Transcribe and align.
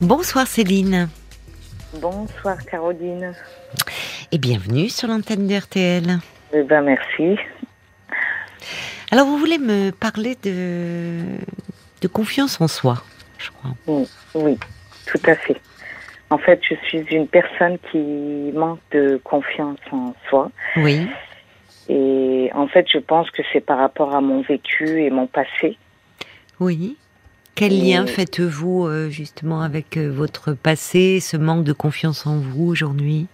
Bonsoir 0.00 0.46
Céline. 0.46 1.10
Bonsoir 2.00 2.56
Caroline. 2.64 3.34
Et 4.32 4.38
bienvenue 4.38 4.88
sur 4.88 5.08
l'antenne 5.08 5.46
de 5.46 5.54
RTL. 5.54 6.18
Eh 6.54 6.62
ben 6.62 6.80
merci. 6.80 7.36
Alors 9.10 9.26
vous 9.26 9.36
voulez 9.36 9.58
me 9.58 9.90
parler 9.90 10.38
de, 10.42 11.20
de 12.00 12.08
confiance 12.08 12.62
en 12.62 12.68
soi, 12.68 13.02
je 13.36 13.50
crois. 13.50 13.72
Oui, 13.86 14.08
oui, 14.34 14.58
tout 15.04 15.20
à 15.26 15.34
fait. 15.34 15.60
En 16.30 16.38
fait, 16.38 16.60
je 16.66 16.76
suis 16.86 17.00
une 17.14 17.28
personne 17.28 17.76
qui 17.92 18.52
manque 18.54 18.80
de 18.92 19.20
confiance 19.22 19.80
en 19.92 20.14
soi. 20.30 20.50
Oui. 20.76 21.08
Et 21.90 22.50
en 22.54 22.68
fait, 22.68 22.86
je 22.90 22.98
pense 22.98 23.30
que 23.32 23.42
c'est 23.52 23.60
par 23.60 23.76
rapport 23.76 24.14
à 24.14 24.22
mon 24.22 24.40
vécu 24.40 25.02
et 25.02 25.10
mon 25.10 25.26
passé. 25.26 25.76
Oui. 26.58 26.96
Quel 27.60 27.78
lien 27.78 28.06
faites-vous 28.06 28.86
euh, 28.86 29.10
justement 29.10 29.60
avec 29.60 29.98
euh, 29.98 30.10
votre 30.10 30.54
passé, 30.54 31.20
ce 31.20 31.36
manque 31.36 31.62
de 31.62 31.74
confiance 31.74 32.26
en 32.26 32.38
vous 32.38 32.66
aujourd'hui? 32.66 33.26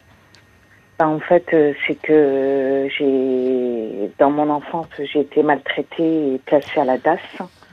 Ben, 0.99 1.07
en 1.07 1.21
fait, 1.21 1.47
euh, 1.53 1.73
c'est 1.87 1.95
que 1.95 2.89
j'ai, 2.99 4.11
dans 4.19 4.33
mon 4.33 4.51
enfance, 4.51 4.89
j'ai 4.99 5.21
été 5.21 5.45
maltraitée 5.45 6.35
et 6.35 6.39
placée 6.45 6.81
à 6.81 6.85
la 6.85 6.99
DAS. 6.99 7.21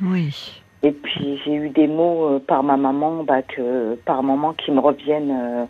Oui. 0.04 0.62
Et 0.84 0.92
puis 0.92 1.42
j'ai 1.44 1.56
eu 1.56 1.70
des 1.70 1.88
mots 1.88 2.38
par 2.42 2.62
ma 2.62 2.78
maman, 2.78 3.24
bah, 3.24 3.42
que 3.42 3.96
par 4.06 4.22
moment 4.22 4.54
qui 4.54 4.70
me 4.70 4.80
reviennent, 4.80 5.32
euh, 5.32 5.66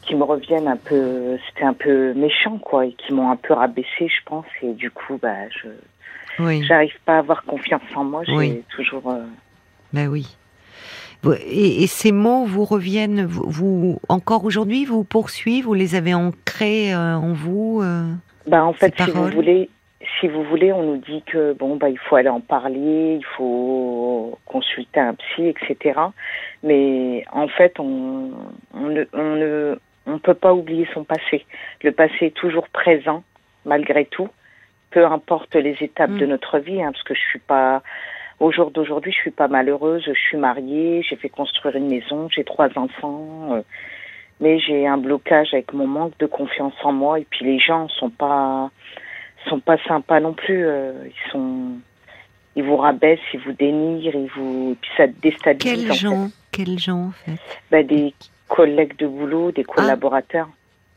qui 0.00 0.14
me 0.14 0.24
reviennent 0.24 0.68
un 0.68 0.78
peu, 0.78 1.36
c'était 1.48 1.66
un 1.66 1.74
peu 1.74 2.14
méchant 2.14 2.56
quoi, 2.56 2.86
et 2.86 2.94
qui 2.94 3.12
m'ont 3.12 3.30
un 3.30 3.36
peu 3.36 3.52
rabaissé, 3.52 4.08
je 4.08 4.24
pense. 4.24 4.46
Et 4.62 4.72
du 4.72 4.90
coup, 4.90 5.18
bah, 5.20 5.50
je, 5.50 5.68
Oui. 6.42 6.64
j'arrive 6.66 6.98
pas 7.04 7.16
à 7.16 7.18
avoir 7.18 7.44
confiance 7.44 7.82
en 7.94 8.04
moi. 8.04 8.22
J'ai 8.24 8.32
Oui. 8.36 8.62
toujours. 8.74 9.10
euh, 9.10 9.22
Ben 9.96 10.08
oui. 10.08 10.26
Et, 11.50 11.82
et 11.82 11.86
ces 11.88 12.12
mots 12.12 12.44
vous 12.44 12.64
reviennent, 12.64 13.24
vous, 13.24 13.50
vous- 13.50 14.00
encore 14.08 14.44
aujourd'hui, 14.44 14.84
vous 14.84 15.02
poursuivent, 15.02 15.64
vous 15.64 15.74
les 15.74 15.94
avez 15.96 16.14
ancrés 16.14 16.94
euh, 16.94 17.16
en 17.16 17.32
vous 17.32 17.80
euh 17.82 18.04
Bah, 18.46 18.64
en 18.64 18.72
fait, 18.72 18.94
si 19.02 19.10
vous 19.10 19.24
voulez, 19.30 19.68
si 20.20 20.28
vous 20.28 20.44
voulez, 20.44 20.72
on 20.72 20.82
nous 20.84 20.98
dit 20.98 21.22
que 21.26 21.52
bon, 21.54 21.76
bah, 21.76 21.88
il 21.88 21.98
faut 21.98 22.14
aller 22.14 22.28
en 22.28 22.40
parler, 22.40 23.16
il 23.20 23.24
faut 23.36 24.38
consulter 24.44 25.00
un 25.00 25.14
psy, 25.14 25.48
etc. 25.48 25.98
Mais 26.62 27.24
en 27.32 27.48
fait, 27.48 27.80
on, 27.80 28.30
on 28.74 28.86
ne, 28.88 29.04
on 29.12 29.34
ne, 29.36 29.78
on 30.06 30.18
peut 30.18 30.34
pas 30.34 30.54
oublier 30.54 30.86
son 30.94 31.02
passé. 31.02 31.44
Le 31.82 31.90
passé 31.90 32.26
est 32.26 32.34
toujours 32.36 32.68
présent, 32.68 33.24
malgré 33.64 34.04
tout, 34.04 34.28
peu 34.92 35.04
importe 35.04 35.56
les 35.56 35.76
étapes 35.80 36.10
Mm. 36.10 36.18
de 36.18 36.26
notre 36.26 36.58
vie, 36.60 36.80
hein, 36.82 36.92
parce 36.92 37.02
que 37.02 37.14
je 37.14 37.20
suis 37.30 37.40
pas, 37.40 37.82
au 38.40 38.52
jour 38.52 38.70
d'aujourd'hui, 38.70 39.12
je 39.12 39.16
suis 39.18 39.30
pas 39.30 39.48
malheureuse, 39.48 40.02
je 40.06 40.12
suis 40.12 40.36
mariée, 40.36 41.02
j'ai 41.08 41.16
fait 41.16 41.28
construire 41.30 41.76
une 41.76 41.88
maison, 41.88 42.28
j'ai 42.30 42.44
trois 42.44 42.68
enfants. 42.76 43.54
euh, 43.54 43.62
mais 44.40 44.58
j'ai 44.58 44.86
un 44.86 44.98
blocage 44.98 45.54
avec 45.54 45.72
mon 45.72 45.86
manque 45.86 46.18
de 46.18 46.26
confiance 46.26 46.74
en 46.84 46.92
moi 46.92 47.18
et 47.18 47.26
puis 47.30 47.46
les 47.46 47.58
gens 47.58 47.88
sont 47.88 48.10
pas 48.10 48.70
sont 49.48 49.60
pas 49.60 49.78
sympas 49.88 50.20
non 50.20 50.34
plus 50.34 50.66
euh, 50.66 50.92
ils 51.06 51.30
sont 51.32 51.70
ils 52.54 52.62
vous 52.62 52.76
rabaissent 52.76 53.18
ils 53.32 53.40
vous 53.40 53.52
dénigrent 53.52 54.14
ils 54.14 54.28
vous 54.36 54.72
et 54.72 54.74
puis 54.78 54.90
ça 54.96 55.06
déstabilise 55.06 55.86
Quels 55.88 55.94
gens 55.94 56.30
Quels 56.52 56.78
gens 56.78 57.04
en 57.06 57.10
fait? 57.12 57.38
Bah, 57.70 57.82
des 57.82 58.12
collègues 58.48 58.98
de 58.98 59.06
boulot 59.06 59.52
des 59.52 59.64
collaborateurs 59.64 60.48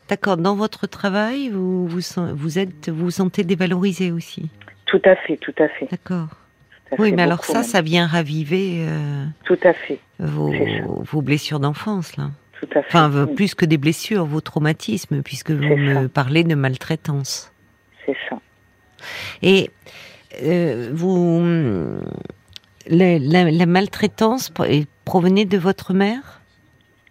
D'accord. 0.09 0.37
Dans 0.37 0.55
votre 0.55 0.85
travail, 0.87 1.49
vous 1.49 1.87
vous, 1.87 2.01
vous 2.33 2.59
êtes, 2.59 2.89
vous 2.89 3.05
vous 3.05 3.11
sentez 3.11 3.43
dévalorisé 3.45 4.11
aussi? 4.11 4.49
tout 4.85 5.01
à 5.05 5.15
fait 5.15 5.37
tout 5.37 5.53
à 5.59 5.69
fait 5.69 5.85
D'accord. 5.89 6.27
Oui, 6.97 7.11
mais 7.11 7.21
alors 7.21 7.43
ça, 7.43 7.59
même. 7.59 7.63
ça 7.63 7.81
vient 7.81 8.07
raviver 8.07 8.85
euh, 8.87 9.25
tout 9.45 9.57
à 9.63 9.73
fait 9.73 9.99
vos, 10.19 10.51
vos 11.03 11.21
blessures 11.21 11.59
d'enfance, 11.59 12.17
là. 12.17 12.31
tout 12.59 12.67
à 12.75 12.81
fait 12.81 12.87
Enfin, 12.87 13.09
Mm, 13.09 13.35
plus 13.35 13.53
que 13.55 13.65
des 13.65 13.77
blessures, 13.77 14.25
vos 14.25 14.41
traumatismes, 14.41 15.21
puisque 15.21 15.51
vous 15.51 15.75
me 15.77 16.03
ça. 16.03 16.09
parlez 16.09 16.43
de 16.43 16.55
maltraitance. 16.55 17.53
c'est 18.05 18.17
ça 18.29 18.37
Et 19.43 19.69
euh, 20.43 20.89
vous, 20.93 21.41
la, 22.87 23.19
la- 23.19 23.51
la 23.51 23.65
maltraitance 23.65 24.51
provenait 25.05 25.45
de 25.45 25.57
votre 25.57 25.93
mère? 25.93 26.41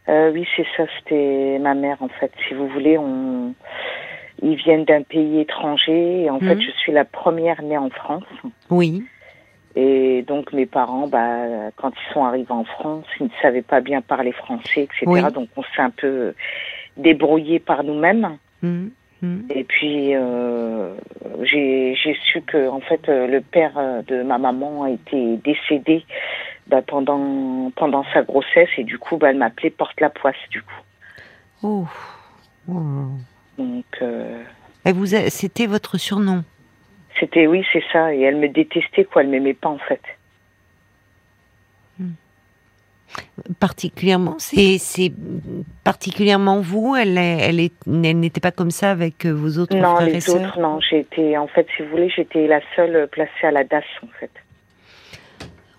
Euh, 0.08 0.31
oui, 0.32 0.47
c'est 0.56 0.66
ça, 0.76 0.84
c'était 0.98 1.58
ma 1.60 1.75
mère 1.75 1.98
en 2.02 2.08
fait. 2.08 2.32
Si 2.48 2.54
vous 2.54 2.66
voulez, 2.69 2.97
on... 2.98 3.54
ils 4.42 4.56
viennent 4.56 4.84
d'un 4.86 5.02
pays 5.02 5.41
étranger 5.41 6.22
et 6.25 6.31
en 6.31 6.41
fait, 6.41 6.54
Mhm. 6.54 6.62
je 6.62 6.70
suis 6.81 6.92
la 6.92 7.04
première 7.04 7.60
née 7.62 7.76
en 7.78 7.91
France. 7.91 8.25
Oui. 8.70 9.04
Et 9.80 10.24
donc 10.26 10.52
mes 10.52 10.66
parents, 10.66 11.06
bah, 11.06 11.70
quand 11.76 11.92
ils 11.92 12.12
sont 12.12 12.24
arrivés 12.24 12.50
en 12.50 12.64
France, 12.64 13.04
ils 13.20 13.26
ne 13.26 13.30
savaient 13.40 13.62
pas 13.62 13.80
bien 13.80 14.00
parler 14.00 14.32
français, 14.32 14.82
etc. 14.82 15.04
Oui. 15.06 15.22
Donc 15.32 15.48
on 15.56 15.62
s'est 15.62 15.82
un 15.82 15.90
peu 15.90 16.34
débrouillé 16.96 17.60
par 17.60 17.84
nous-mêmes. 17.84 18.38
Mhm. 18.60 18.90
Mhm. 19.22 19.46
Et 19.50 19.62
puis 19.62 20.16
euh, 20.16 20.94
j'ai 21.42 21.96
su 22.24 22.40
que 22.42 22.68
en 22.68 22.80
fait 22.80 23.08
euh, 23.08 23.28
le 23.28 23.40
père 23.40 23.72
euh, 23.76 24.02
de 24.02 24.22
ma 24.24 24.38
maman 24.38 24.82
a 24.82 24.90
été 24.90 25.36
décédé 25.38 26.04
bah, 26.66 26.82
pendant 26.82 27.70
pendant 27.76 28.04
sa 28.12 28.22
grossesse 28.22 28.68
et 28.78 28.84
du 28.84 28.98
coup 28.98 29.16
bah, 29.16 29.30
elle 29.30 29.38
m'appelait 29.38 29.70
porte 29.70 30.00
la 30.00 30.10
poisse 30.10 30.36
du 30.50 30.60
coup. 30.62 30.82
Oh. 31.62 31.86
Oh. 32.68 32.80
Donc 33.58 33.86
euh, 34.02 34.42
Et 34.84 34.92
vous, 34.92 35.06
c'était 35.06 35.66
votre 35.66 35.98
surnom? 35.98 36.42
C'était 37.20 37.46
oui 37.46 37.64
c'est 37.72 37.84
ça 37.92 38.14
et 38.14 38.20
elle 38.20 38.36
me 38.36 38.48
détestait 38.48 39.04
quoi, 39.04 39.22
elle 39.22 39.28
m'aimait 39.28 39.54
pas 39.54 39.68
en 39.68 39.78
fait. 39.78 40.00
particulièrement. 43.58 44.36
C'est, 44.38 44.78
c'est 44.78 45.12
particulièrement 45.84 46.60
vous. 46.60 46.96
Elle, 46.96 47.18
elle, 47.18 47.60
est, 47.60 47.72
elle 47.86 48.20
n'était 48.20 48.40
pas 48.40 48.50
comme 48.50 48.70
ça 48.70 48.90
avec 48.90 49.24
euh, 49.24 49.32
vos 49.32 49.58
autres 49.58 49.76
Non, 49.76 49.96
frères 49.96 50.08
et 50.08 50.12
les 50.12 50.30
autres, 50.30 50.58
non. 50.60 50.78
Été, 50.90 51.36
en 51.38 51.46
fait, 51.48 51.66
si 51.76 51.82
vous 51.82 51.90
voulez, 51.90 52.10
j'étais 52.10 52.46
la 52.46 52.60
seule 52.74 53.08
placée 53.08 53.46
à 53.46 53.50
la 53.50 53.64
DAS, 53.64 53.84
en 54.02 54.08
fait. 54.18 54.30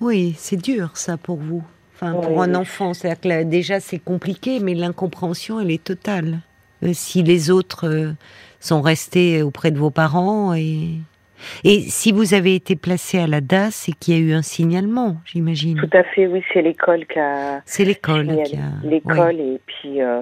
Oui, 0.01 0.33
c'est 0.37 0.61
dur 0.61 0.95
ça 0.95 1.17
pour 1.17 1.37
vous. 1.37 1.63
Enfin, 1.95 2.13
Oui, 2.13 2.25
pour 2.25 2.41
un 2.41 2.55
enfant, 2.55 2.93
c'est-à-dire 2.93 3.19
que 3.19 3.27
là, 3.27 3.43
déjà 3.43 3.79
c'est 3.79 3.99
compliqué, 3.99 4.59
mais 4.61 4.73
l'incompréhension 4.73 5.59
elle 5.59 5.71
est 5.71 5.83
totale. 5.83 6.39
Euh, 6.83 6.91
si 6.93 7.23
les 7.23 7.51
autres 7.51 7.85
euh, 7.89 8.11
sont 8.61 8.81
restés 8.81 9.43
auprès 9.43 9.71
de 9.71 9.77
vos 9.77 9.89
parents 9.89 10.53
et 10.53 10.91
et 11.63 11.79
si 11.81 12.11
vous 12.11 12.33
avez 12.33 12.55
été 12.55 12.75
placé 12.75 13.19
à 13.19 13.27
la 13.27 13.41
DAS, 13.41 13.71
c'est 13.71 13.91
qu'il 13.93 14.13
y 14.13 14.17
a 14.17 14.21
eu 14.21 14.33
un 14.33 14.41
signalement, 14.41 15.17
j'imagine. 15.25 15.77
Tout 15.77 15.89
à 15.97 16.03
fait, 16.03 16.27
oui, 16.27 16.43
c'est 16.53 16.61
l'école 16.61 17.05
qui 17.05 17.19
a 17.19 17.61
C'est 17.65 17.85
l'école 17.85 18.43
qui 18.43 18.55
a. 18.55 18.87
L'école, 18.87 19.39
et 19.39 19.59
puis, 19.65 20.01
euh, 20.01 20.21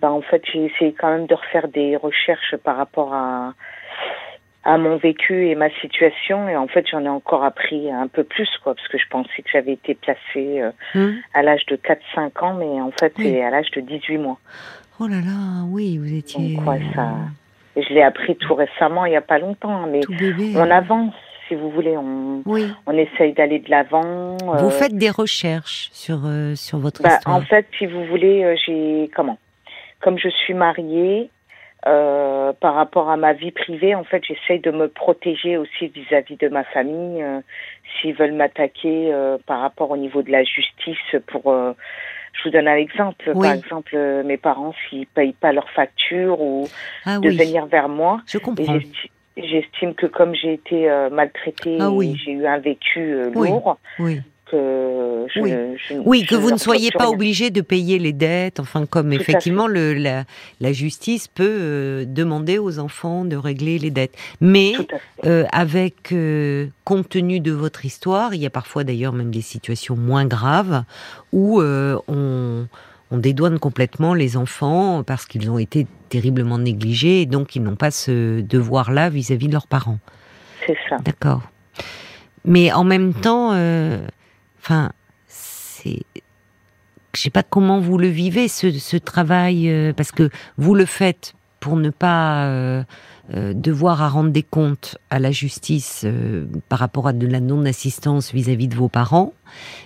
bah, 0.00 0.10
en 0.10 0.22
fait, 0.22 0.42
j'ai 0.52 0.64
essayé 0.66 0.94
quand 0.98 1.10
même 1.10 1.26
de 1.26 1.34
refaire 1.34 1.68
des 1.68 1.96
recherches 1.96 2.56
par 2.64 2.76
rapport 2.76 3.12
à, 3.14 3.54
à 4.64 4.76
mon 4.78 4.96
vécu 4.98 5.48
et 5.48 5.54
ma 5.54 5.70
situation, 5.80 6.48
et 6.48 6.56
en 6.56 6.66
fait, 6.68 6.86
j'en 6.90 7.04
ai 7.04 7.08
encore 7.08 7.44
appris 7.44 7.90
un 7.90 8.08
peu 8.08 8.24
plus, 8.24 8.48
quoi, 8.62 8.74
parce 8.74 8.88
que 8.88 8.98
je 8.98 9.06
pensais 9.10 9.42
que 9.42 9.48
j'avais 9.52 9.72
été 9.72 9.94
placée 9.94 10.60
euh. 10.60 10.70
Hum 10.94 11.16
à 11.32 11.42
l'âge 11.42 11.64
de 11.66 11.76
4-5 11.76 12.44
ans, 12.44 12.54
mais 12.54 12.80
en 12.80 12.90
fait, 12.98 13.12
Oui. 13.18 13.24
c'est 13.30 13.42
à 13.42 13.50
l'âge 13.50 13.70
de 13.70 13.80
18 13.80 14.18
mois. 14.18 14.38
Oh 14.98 15.06
là 15.06 15.16
là, 15.20 15.64
oui, 15.68 15.96
vous 15.96 16.12
étiez 16.14 16.56
Donc, 16.56 16.66
ouais, 16.68 16.80
ça- 16.94 17.02
euh, 17.08 17.14
Et 17.76 17.82
je 17.82 17.94
l'ai 17.94 18.02
appris 18.02 18.36
tout 18.36 18.54
récemment, 18.54 19.04
il 19.06 19.10
n'y 19.10 19.16
a 19.16 19.20
pas 19.20 19.38
longtemps, 19.38 19.84
hein, 19.84 19.88
mais 19.90 20.00
bébé. 20.08 20.52
on 20.56 20.68
avance, 20.70 21.14
si 21.46 21.54
vous 21.54 21.70
voulez, 21.70 21.96
on, 21.96 22.42
Oui. 22.46 22.72
on 22.86 22.92
essaye 22.96 23.32
d'aller 23.32 23.60
de 23.60 23.70
l'avant. 23.70 24.36
Vous 24.42 24.66
euh, 24.66 24.70
faites 24.70 24.96
des 24.96 25.10
recherches 25.10 25.88
sur 25.92 26.18
euh, 26.26 26.54
sur 26.56 26.78
votre 26.78 27.00
bah, 27.02 27.10
histoire. 27.16 27.36
En 27.36 27.42
fait, 27.42 27.66
si 27.78 27.86
vous 27.86 28.04
voulez, 28.06 28.42
euh, 28.44 28.56
j'ai 28.66 29.10
comment? 29.14 29.38
Comme 30.00 30.18
je 30.18 30.28
suis 30.28 30.54
mariée, 30.54 31.30
euh, 31.86 32.52
par 32.60 32.74
rapport 32.74 33.08
à 33.08 33.16
ma 33.16 33.32
vie 33.34 33.52
privée, 33.52 33.94
en 33.94 34.04
fait, 34.04 34.22
j'essaye 34.26 34.60
de 34.60 34.70
me 34.70 34.88
protéger 34.88 35.56
aussi 35.56 35.88
vis-à-vis 35.88 36.36
de 36.36 36.48
ma 36.48 36.64
famille. 36.64 37.22
euh, 37.22 37.40
S'ils 38.00 38.14
veulent 38.14 38.32
m'attaquer 38.34 39.12
euh, 39.12 39.36
par 39.46 39.60
rapport 39.60 39.90
au 39.90 39.96
niveau 39.96 40.22
de 40.22 40.30
la 40.30 40.44
justice, 40.44 41.16
pour 41.26 41.52
je 42.32 42.44
vous 42.44 42.50
donne 42.50 42.68
un 42.68 42.76
exemple. 42.76 43.32
Oui. 43.34 43.48
Par 43.48 43.56
exemple, 43.56 43.92
euh, 43.94 44.22
mes 44.22 44.36
parents, 44.36 44.74
s'ils 44.88 45.06
payent 45.06 45.32
pas 45.34 45.52
leurs 45.52 45.70
factures 45.70 46.40
ou 46.40 46.68
ah 47.04 47.18
de 47.18 47.28
oui, 47.28 47.36
venir 47.36 47.66
vers 47.66 47.88
moi, 47.88 48.20
je 48.26 48.38
comprends. 48.38 48.64
j'esti- 48.74 49.10
J'estime 49.36 49.94
que 49.94 50.06
comme 50.06 50.34
j'ai 50.34 50.52
été 50.54 50.90
euh, 50.90 51.08
maltraitée, 51.08 51.78
Ah 51.80 51.90
oui. 51.90 52.20
j'ai 52.22 52.32
eu 52.32 52.46
un 52.46 52.58
vécu 52.58 53.00
euh, 53.00 53.30
lourd, 53.30 53.78
Oui. 53.98 54.20
Que 54.50 55.26
je, 55.34 55.40
Oui. 55.40 55.50
je- 55.88 55.94
Oui, 56.04 56.22
je 56.24 56.28
que 56.30 56.34
vous 56.34 56.50
ne 56.50 56.56
soyez 56.56 56.90
pas 56.90 57.04
rien. 57.04 57.12
obligé 57.12 57.50
de 57.50 57.60
payer 57.60 57.98
les 57.98 58.12
dettes, 58.12 58.60
enfin 58.60 58.86
comme 58.86 59.10
Tout 59.14 59.20
effectivement 59.20 59.66
le, 59.66 59.94
la, 59.94 60.24
la 60.60 60.72
justice 60.72 61.28
peut 61.28 61.44
euh, 61.60 62.04
demander 62.06 62.58
aux 62.58 62.78
enfants 62.78 63.24
de 63.24 63.36
régler 63.36 63.78
les 63.78 63.90
dettes. 63.90 64.14
Mais 64.40 64.72
euh, 65.24 65.44
avec, 65.52 66.12
euh, 66.12 66.66
compte 66.84 67.08
tenu 67.08 67.40
de 67.40 67.52
votre 67.52 67.84
histoire, 67.84 68.34
il 68.34 68.40
y 68.40 68.46
a 68.46 68.50
parfois 68.50 68.84
d'ailleurs 68.84 69.12
même 69.12 69.30
des 69.30 69.42
situations 69.42 69.96
moins 69.96 70.24
graves 70.26 70.82
où 71.32 71.60
on, 71.62 72.66
on 73.12 73.16
dédouane 73.16 73.58
complètement 73.58 74.14
les 74.14 74.36
enfants 74.36 75.02
parce 75.04 75.26
qu'ils 75.26 75.50
ont 75.50 75.58
été 75.58 75.86
terriblement 76.08 76.58
négligés 76.58 77.22
et 77.22 77.26
donc 77.26 77.54
ils 77.56 77.62
n'ont 77.62 77.76
pas 77.76 77.90
ce 77.90 78.40
devoir-là 78.40 79.10
vis-à-vis 79.10 79.46
de 79.48 79.52
leurs 79.52 79.66
parents. 79.68 79.98
C'est 80.66 80.76
ça. 80.88 80.96
D'accord. 81.04 81.42
Mais 82.44 82.72
en 82.72 82.84
même 82.84 83.12
temps, 83.14 83.50
euh, 83.52 83.98
enfin, 84.60 84.92
c'est 85.26 86.02
je 87.14 87.22
sais 87.22 87.30
pas 87.30 87.42
comment 87.42 87.80
vous 87.80 87.98
le 87.98 88.06
vivez 88.08 88.46
ce, 88.46 88.70
ce 88.70 88.96
travail 88.96 89.68
euh, 89.68 89.92
parce 89.92 90.12
que 90.12 90.30
vous 90.58 90.74
le 90.76 90.86
faites 90.86 91.34
pour 91.58 91.76
ne 91.76 91.90
pas 91.90 92.44
euh, 92.46 92.82
euh, 93.34 93.52
devoir 93.52 94.00
à 94.00 94.08
rendre 94.08 94.30
des 94.30 94.44
comptes 94.44 94.96
à 95.10 95.18
la 95.18 95.30
justice 95.32 96.02
euh, 96.04 96.46
par 96.68 96.78
rapport 96.78 97.08
à 97.08 97.12
de 97.12 97.26
la 97.26 97.40
non-assistance 97.40 98.32
vis-à-vis 98.32 98.68
de 98.68 98.76
vos 98.76 98.88
parents, 98.88 99.32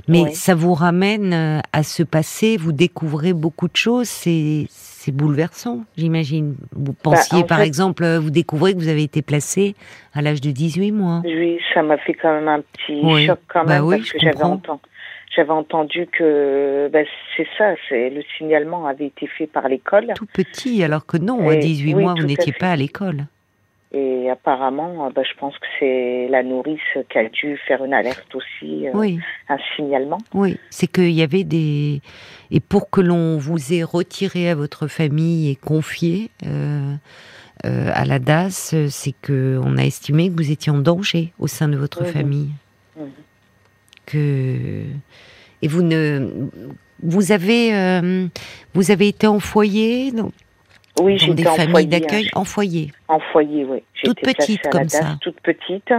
mais 0.06 0.23
Ouais. 0.25 0.35
ça 0.35 0.55
vous 0.55 0.75
ramène 0.75 1.62
à 1.73 1.82
ce 1.82 2.03
passé, 2.03 2.56
vous 2.59 2.73
découvrez 2.73 3.32
beaucoup 3.32 3.69
de 3.69 3.77
choses, 3.77 4.09
c'est 4.09 4.69
c'est 5.05 5.12
bouleversant, 5.12 5.85
j'imagine. 5.99 6.56
Vous 6.73 6.95
pensiez, 6.95 7.39
en 7.43 7.43
par 7.47 7.59
fait- 7.59 7.67
exemple, 7.67 8.05
euh, 8.05 8.19
vous 8.19 8.31
découvrez 8.31 8.73
que 8.73 8.79
vous 8.79 8.89
avez 8.89 9.03
été 9.03 9.21
placé 9.21 9.75
à 10.15 10.23
l'âge 10.23 10.41
de 10.41 10.51
18 10.51 10.93
mois. 10.93 11.21
Oui, 11.25 11.59
ça 11.75 11.83
m'a 11.83 11.99
fait 11.99 12.15
quand 12.15 12.33
même 12.33 12.49
un 12.49 12.61
petit 12.61 13.01
Oui. 13.03 13.27
choc 13.27 13.39
quand 13.49 13.65
Bah 13.65 13.75
même 13.75 13.85
oui, 13.85 13.97
parce 13.97 14.09
je 14.09 14.12
que 14.15 14.19
j'avais 14.21 14.43
entendu, 14.43 14.81
j'avais 15.37 15.51
entendu 15.51 16.06
que 16.17 16.89
bah, 16.93 17.01
c'est 17.37 17.47
ça, 17.59 17.75
c'est 17.89 18.09
le 18.11 18.23
signalement 18.39 18.87
avait 18.87 19.06
été 19.06 19.27
fait 19.27 19.47
par 19.47 19.69
l'école 19.69 20.06
Tout 20.17 20.27
petit, 20.33 20.83
alors 20.83 21.05
que 21.06 21.19
non, 21.19 21.49
à 21.49 21.55
Et- 21.55 21.59
18 21.59 21.95
oui, 21.95 22.03
mois, 22.03 22.15
vous 22.19 22.25
n'étiez 22.27 22.53
pas 22.53 22.71
à 22.71 22.77
l'école. 22.77 23.27
Et 23.94 24.29
apparemment, 24.29 25.06
euh, 25.06 25.11
bah, 25.14 25.23
je 25.23 25.38
pense 25.38 25.56
que 25.58 25.67
c'est 25.79 26.26
la 26.29 26.43
nourrice 26.43 26.81
qui 27.08 27.19
a 27.19 27.29
dû 27.29 27.56
faire 27.67 27.85
une 27.85 27.94
alerte 27.94 28.35
aussi, 28.35 28.88
euh, 28.88 29.17
un 29.49 29.56
signalement. 29.76 30.19
Oui, 30.35 30.58
c'est 30.70 30.88
qu'il 30.88 31.12
y 31.12 31.23
avait 31.23 31.44
des... 31.44 32.00
Et 32.50 32.61
pour 32.61 32.91
que 32.91 33.00
l'on 33.00 33.38
vous 33.38 33.73
ait 33.73 33.85
retiré 33.85 34.50
à 34.50 34.55
votre 34.56 34.88
famille 34.88 35.49
et 35.50 35.55
confié 35.56 36.31
euh, 36.44 36.94
euh, 37.64 37.91
à 37.94 38.05
la 38.05 38.19
DAS, 38.19 38.75
c'est 38.88 39.14
que 39.23 39.61
on 39.64 39.79
a 39.79 39.85
estimé 39.85 40.29
que 40.29 40.35
vous 40.35 40.50
étiez 40.50 40.73
en 40.73 40.79
danger 40.79 41.32
au 41.38 41.46
sein 41.46 41.69
de 41.69 41.76
votre 41.76 42.02
Mhm. 42.02 42.08
famille. 42.08 42.50
Mhm. 42.96 43.11
Que... 44.06 44.82
Et 45.62 45.69
vous 45.69 45.82
ne... 45.82 46.49
Vous 47.02 47.32
avez, 47.32 48.00
vous 48.73 48.91
avez 48.91 49.08
été 49.08 49.26
en 49.26 49.38
foyer, 49.38 50.11
Oui, 51.00 51.17
dans 51.26 51.35
des 51.35 51.43
familles 51.44 51.70
foyer, 51.70 51.87
d'accueil, 51.88 52.26
hein, 52.29 52.41
en 52.41 52.44
foyer. 52.44 52.93
en 53.08 53.19
foyer, 53.19 53.64
oui. 53.64 53.82
Toute 54.05 54.20
petite 54.20 54.62
comme 54.69 54.82
DAS, 54.82 54.88
ça. 54.91 55.17
toute 55.20 55.41
petite. 55.41 55.93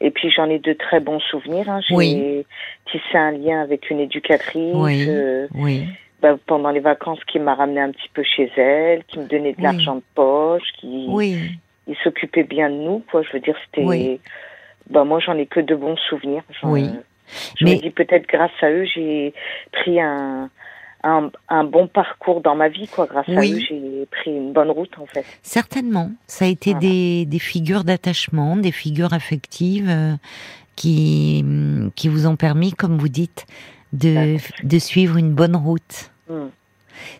Et 0.00 0.10
puis 0.10 0.30
j'en 0.30 0.50
ai 0.50 0.58
de 0.58 0.72
très 0.72 0.98
bons 1.00 1.20
souvenirs. 1.20 1.68
hein. 1.70 1.80
J'ai 1.88 1.94
Oui. 1.94 2.46
tissé 2.90 3.16
un 3.16 3.30
lien 3.32 3.60
avec 3.62 3.90
une 3.90 4.00
éducatrice. 4.00 4.74
Oui. 4.74 5.04
euh, 5.08 5.46
Oui, 5.54 5.84
bah, 6.20 6.36
pendant 6.46 6.70
les 6.70 6.80
vacances 6.80 7.22
qui 7.26 7.38
m'a 7.38 7.54
ramené 7.54 7.80
un 7.80 7.92
petit 7.92 8.08
peu 8.12 8.22
chez 8.24 8.50
elle, 8.56 9.04
qui 9.04 9.18
me 9.20 9.26
donnait 9.26 9.52
de 9.52 9.58
Oui. 9.58 9.62
l'argent 9.62 9.94
de 9.96 10.02
poche, 10.14 10.66
qui 10.80 11.06
oui, 11.08 11.38
il 11.86 11.96
s'occupait 12.02 12.42
bien 12.44 12.68
de 12.70 12.74
nous, 12.74 13.04
quoi. 13.10 13.22
Je 13.22 13.32
veux 13.32 13.40
dire, 13.40 13.56
c'était. 13.66 13.86
Oui. 13.86 14.20
Bah, 14.88 15.04
moi, 15.04 15.20
j'en 15.20 15.36
ai 15.38 15.46
que 15.46 15.60
de 15.60 15.76
bons 15.76 15.96
souvenirs. 16.08 16.42
Oui. 16.64 16.88
Je 17.56 17.64
Mais- 17.64 17.76
me 17.76 17.80
dis 17.80 17.90
peut-être 17.90 18.26
grâce 18.26 18.50
à 18.60 18.70
eux, 18.70 18.84
j'ai 18.92 19.32
pris 19.70 20.00
un, 20.00 20.50
un, 21.02 21.30
un 21.48 21.64
bon 21.64 21.86
parcours 21.88 22.40
dans 22.40 22.54
ma 22.54 22.68
vie, 22.68 22.86
quoi. 22.88 23.06
Grâce 23.06 23.26
Oui. 23.28 23.36
à 23.52 23.56
eux, 23.56 23.60
j'ai 23.68 24.06
pris 24.10 24.30
une 24.30 24.52
bonne 24.52 24.70
route, 24.70 24.92
en 24.98 25.06
fait. 25.06 25.24
certainement. 25.42 26.10
Ça 26.26 26.44
a 26.44 26.48
été 26.48 26.72
Voilà. 26.72 26.86
des, 26.86 27.26
des 27.26 27.38
figures 27.38 27.84
d'attachement, 27.84 28.56
des 28.56 28.72
figures 28.72 29.12
affectives 29.12 29.88
euh, 29.88 30.14
qui, 30.76 31.44
qui 31.96 32.08
vous 32.08 32.26
ont 32.26 32.36
permis, 32.36 32.72
comme 32.72 32.98
vous 32.98 33.08
dites, 33.08 33.46
de, 33.92 34.36
de 34.62 34.78
suivre 34.78 35.16
une 35.16 35.32
bonne 35.32 35.56
route. 35.56 36.10
Hmm. 36.28 36.48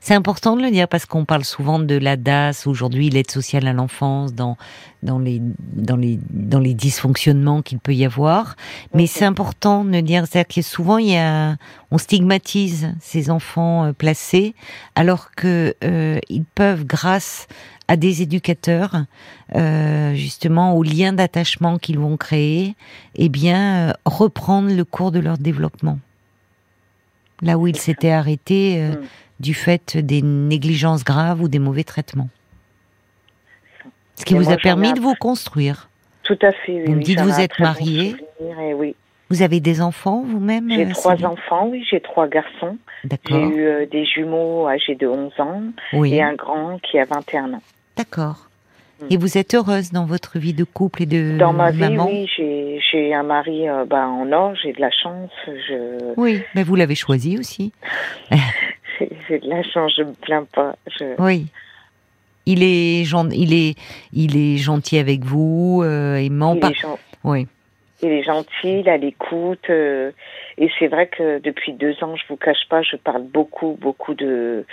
C'est 0.00 0.14
important 0.14 0.56
de 0.56 0.62
le 0.62 0.70
dire 0.70 0.88
parce 0.88 1.06
qu'on 1.06 1.24
parle 1.24 1.44
souvent 1.44 1.78
de 1.78 1.94
la 1.96 2.16
DAS 2.16 2.66
aujourd'hui, 2.66 3.10
l'aide 3.10 3.30
sociale 3.30 3.66
à 3.66 3.72
l'enfance, 3.72 4.34
dans 4.34 4.56
dans 5.02 5.18
les 5.18 5.40
dans 5.58 5.96
les 5.96 6.18
dans 6.30 6.58
les 6.58 6.74
dysfonctionnements 6.74 7.62
qu'il 7.62 7.78
peut 7.78 7.94
y 7.94 8.04
avoir. 8.04 8.56
Mais 8.94 9.06
c'est 9.06 9.24
important 9.24 9.84
de 9.84 9.90
le 9.90 10.02
dire, 10.02 10.26
c'est-à-dire 10.26 10.54
que 10.54 10.62
souvent 10.62 10.98
il 10.98 11.10
y 11.10 11.16
a, 11.16 11.56
on 11.90 11.98
stigmatise 11.98 12.94
ces 13.00 13.30
enfants 13.30 13.84
euh, 13.84 13.92
placés, 13.92 14.54
alors 14.94 15.30
que 15.32 15.74
euh, 15.84 16.18
ils 16.28 16.44
peuvent, 16.44 16.84
grâce 16.84 17.46
à 17.90 17.96
des 17.96 18.22
éducateurs, 18.22 19.04
euh, 19.56 20.14
justement 20.14 20.74
au 20.74 20.84
lien 20.84 21.12
d'attachement 21.12 21.76
qu'ils 21.76 21.98
vont 21.98 22.16
créer, 22.16 22.76
eh 23.16 23.28
bien 23.28 23.88
euh, 23.88 23.92
reprendre 24.04 24.72
le 24.72 24.84
cours 24.84 25.10
de 25.10 25.18
leur 25.18 25.38
développement. 25.38 25.98
Là 27.42 27.58
où 27.58 27.66
ils 27.66 27.76
s'étaient 27.76 28.12
arrêtés 28.12 28.76
euh, 28.78 28.92
Mm. 28.92 29.04
Du 29.40 29.54
fait 29.54 29.96
des 29.96 30.22
négligences 30.22 31.02
graves 31.02 31.40
ou 31.42 31.48
des 31.48 31.58
mauvais 31.58 31.84
traitements. 31.84 32.28
Ce 34.16 34.24
qui 34.24 34.34
vous 34.34 34.50
a 34.50 34.56
permis 34.56 34.92
de 34.92 35.00
vous 35.00 35.14
construire. 35.14 35.88
Tout 36.22 36.38
à 36.42 36.52
fait. 36.52 36.72
Oui, 36.72 36.84
Vous 36.84 36.92
me 36.92 36.98
oui, 36.98 37.04
dites, 37.04 37.20
vous 37.20 37.40
êtes 37.40 37.52
bon 37.58 37.64
mariée 37.64 38.14
oui. 38.76 38.94
Vous 39.30 39.42
avez 39.42 39.60
des 39.60 39.80
enfants 39.80 40.22
vous-même 40.26 40.68
J'ai 40.70 40.86
euh, 40.86 40.92
trois 40.92 41.24
enfants, 41.24 41.68
oui, 41.68 41.84
j'ai 41.88 42.00
trois 42.00 42.26
garçons. 42.26 42.76
J'ai 43.02 43.08
D'accord. 43.10 43.50
eu 43.50 43.60
euh, 43.60 43.86
des 43.86 44.04
jumeaux 44.04 44.66
âgés 44.66 44.96
de 44.96 45.06
11 45.06 45.32
ans 45.38 45.62
Oui. 45.92 46.14
et 46.14 46.22
un 46.22 46.34
grand 46.34 46.78
qui 46.80 46.98
a 46.98 47.04
21 47.04 47.54
ans. 47.54 47.62
D'accord. 47.96 48.48
Mm. 49.00 49.06
Et 49.10 49.16
vous 49.16 49.38
êtes 49.38 49.54
heureuse 49.54 49.92
dans 49.92 50.04
votre 50.04 50.38
vie 50.40 50.52
de 50.52 50.64
couple 50.64 51.04
et 51.04 51.06
de 51.06 51.38
Dans 51.38 51.52
ma 51.52 51.70
vie, 51.70 51.78
maman 51.78 52.08
oui, 52.08 52.28
j'ai 52.36 52.80
j'ai 52.90 53.14
un 53.14 53.22
mari 53.22 53.68
euh, 53.68 53.84
bah, 53.84 54.08
en 54.08 54.30
or, 54.32 54.54
j'ai 54.60 54.72
de 54.72 54.80
la 54.80 54.90
chance, 54.90 55.30
je 55.46 56.12
Oui, 56.16 56.42
mais 56.56 56.64
vous 56.64 56.74
l'avez 56.74 56.96
choisi 56.96 57.38
aussi. 57.38 57.72
j'ai 59.28 59.38
de 59.38 59.48
la 59.48 59.62
chance, 59.62 59.92
je 59.96 60.02
me 60.02 60.12
plains 60.12 60.46
pas. 60.52 60.76
Je... 60.98 61.14
Oui. 61.18 61.46
Il 62.46 62.62
est, 62.62 63.02
il 63.34 63.52
est, 63.54 63.74
il 64.12 64.36
est 64.36 64.56
gentil 64.56 64.98
avec 64.98 65.24
vous, 65.24 65.82
euh, 65.84 66.16
aimant. 66.16 66.54
Il, 66.54 66.60
Pas... 66.60 66.70
est 66.70 66.86
Oui. 67.24 67.46
il 68.02 68.08
est 68.10 68.22
gentil, 68.22 68.80
il 68.80 68.88
a 68.88 68.96
l'écoute, 68.96 69.68
euh, 69.70 70.10
et 70.58 70.70
c'est 70.78 70.88
vrai 70.88 71.06
que 71.08 71.38
depuis 71.40 71.72
deux 71.74 71.94
ans, 72.02 72.16
je 72.16 72.22
vous 72.28 72.36
cache 72.36 72.66
pas, 72.68 72.82
je 72.82 72.96
parle 72.96 73.22
beaucoup, 73.22 73.76
beaucoup 73.80 74.14
de 74.14 74.64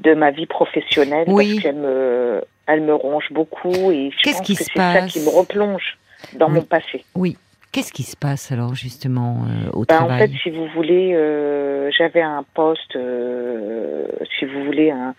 de 0.00 0.12
ma 0.14 0.32
vie 0.32 0.46
professionnelle 0.46 1.24
Oui. 1.28 1.52
parce 1.52 1.62
qu'elle 1.62 1.76
me, 1.76 2.42
elle 2.66 2.80
me 2.82 2.94
ronge 2.94 3.28
beaucoup 3.30 3.92
et 3.92 4.10
je 4.10 4.22
Qu'est-ce 4.22 4.38
pense 4.38 4.46
qui 4.46 4.56
que 4.56 4.64
se 4.64 4.70
c'est 4.74 4.78
ça 4.78 5.06
qui 5.06 5.20
me 5.20 5.28
replonge 5.28 5.96
dans 6.34 6.48
Oui. 6.48 6.54
mon 6.54 6.62
passé. 6.62 7.04
Oui. 7.14 7.36
Qu'est-ce 7.74 7.92
qui 7.92 8.04
se 8.04 8.16
passe 8.16 8.52
alors 8.52 8.74
justement 8.76 9.38
euh, 9.48 9.70
au 9.72 9.84
Ben, 9.84 9.96
en 9.96 10.06
travail 10.06 10.28
fait, 10.30 10.38
si 10.44 10.50
vous 10.50 10.66
voulez, 10.68 11.12
euh, 11.12 11.90
j'avais 11.90 12.22
un 12.22 12.44
poste, 12.54 12.94
euh, 12.94 14.06
si 14.38 14.44
vous 14.44 14.62
voulez, 14.64 14.92
un, 14.92 15.12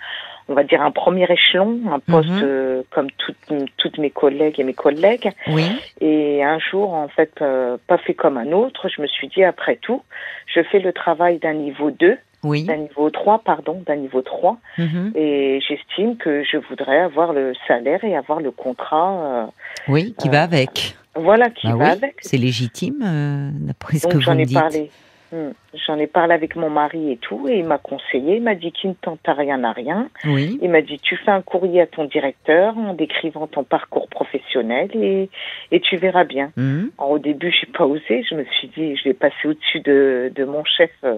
on 0.47 0.53
va 0.53 0.63
dire 0.63 0.81
un 0.81 0.91
premier 0.91 1.29
échelon, 1.29 1.81
un 1.91 1.99
poste 1.99 2.29
Mhm. 2.29 2.41
euh, 2.43 2.81
comme 2.91 3.07
toutes, 3.17 3.35
toutes 3.75 3.97
mes 3.97 4.09
collègues 4.09 4.57
et 4.59 4.63
mes 4.63 4.73
collègues. 4.73 5.31
Oui. 5.47 5.65
Et 5.99 6.43
un 6.45 6.59
jour, 6.59 6.93
en 6.93 7.09
fait, 7.09 7.33
euh, 7.41 7.75
pas 7.87 7.97
fait 7.97 8.13
comme 8.13 8.37
un 8.37 8.51
autre, 8.53 8.87
je 8.87 9.01
me 9.01 9.07
suis 9.07 9.27
dit, 9.27 9.43
après 9.43 9.75
tout, 9.75 10.01
je 10.47 10.61
fais 10.63 10.79
le 10.79 10.93
travail 10.93 11.39
d'un 11.39 11.53
niveau 11.55 11.91
2, 11.91 12.17
Oui. 12.45 12.63
d'un 12.63 12.77
niveau 12.77 13.09
3, 13.09 13.39
pardon, 13.39 13.81
d'un 13.85 13.95
niveau 13.97 14.21
3, 14.21 14.57
Mhm. 14.77 15.11
et 15.15 15.59
j'estime 15.67 16.15
que 16.17 16.43
je 16.43 16.57
voudrais 16.57 16.99
avoir 16.99 17.33
le 17.33 17.53
salaire 17.67 18.03
et 18.03 18.15
avoir 18.15 18.39
le 18.39 18.51
contrat, 18.51 19.49
Oui, 19.87 20.13
qui 20.19 20.29
Euh, 20.29 20.31
va 20.31 20.43
avec. 20.43 20.95
euh, 21.17 21.21
voilà, 21.21 21.49
qui 21.49 21.67
Bah 21.67 21.75
va 21.75 21.85
oui, 21.85 21.91
avec. 21.91 22.15
c'est 22.21 22.37
légitime 22.37 23.01
euh, 23.03 23.49
d'après 23.67 23.97
ce 23.97 24.07
que 24.07 24.13
vous 24.15 24.21
j'en 24.21 24.35
me 24.35 24.45
dites. 24.45 24.57
parlé. 24.57 24.89
Hmm. 25.31 25.51
J'en 25.87 25.97
ai 25.97 26.05
parlé 26.05 26.33
avec 26.35 26.55
mon 26.55 26.69
mari 26.69 27.11
et 27.11 27.17
tout, 27.17 27.49
et 27.49 27.57
il 27.57 27.65
m'a 27.65 27.79
conseillé, 27.79 28.35
il 28.37 28.43
m'a 28.43 28.53
dit 28.53 28.71
qu'il 28.71 28.91
ne 28.91 28.95
tente 28.95 29.19
à 29.27 29.33
rien 29.33 29.63
à 29.63 29.71
rien. 29.73 30.07
Oui. 30.23 30.59
Il 30.61 30.69
m'a 30.69 30.81
dit 30.81 30.99
tu 30.99 31.17
fais 31.17 31.31
un 31.31 31.41
courrier 31.41 31.81
à 31.81 31.87
ton 31.87 32.05
directeur 32.05 32.77
en 32.77 32.93
décrivant 32.93 33.47
ton 33.47 33.63
parcours 33.63 34.07
professionnel 34.07 34.89
et, 34.93 35.29
et 35.71 35.79
tu 35.81 35.97
verras 35.97 36.25
bien. 36.25 36.51
Mhm. 36.57 36.91
Alors, 36.99 37.11
au 37.11 37.19
début, 37.19 37.51
j'ai 37.51 37.65
pas 37.67 37.85
osé, 37.85 38.23
je 38.29 38.35
me 38.35 38.45
suis 38.45 38.67
dit 38.77 38.95
je 38.95 39.03
vais 39.05 39.13
passer 39.15 39.45
au-dessus 39.47 39.79
de, 39.79 40.31
de 40.33 40.43
mon 40.45 40.63
chef 40.63 40.91
euh, 41.03 41.15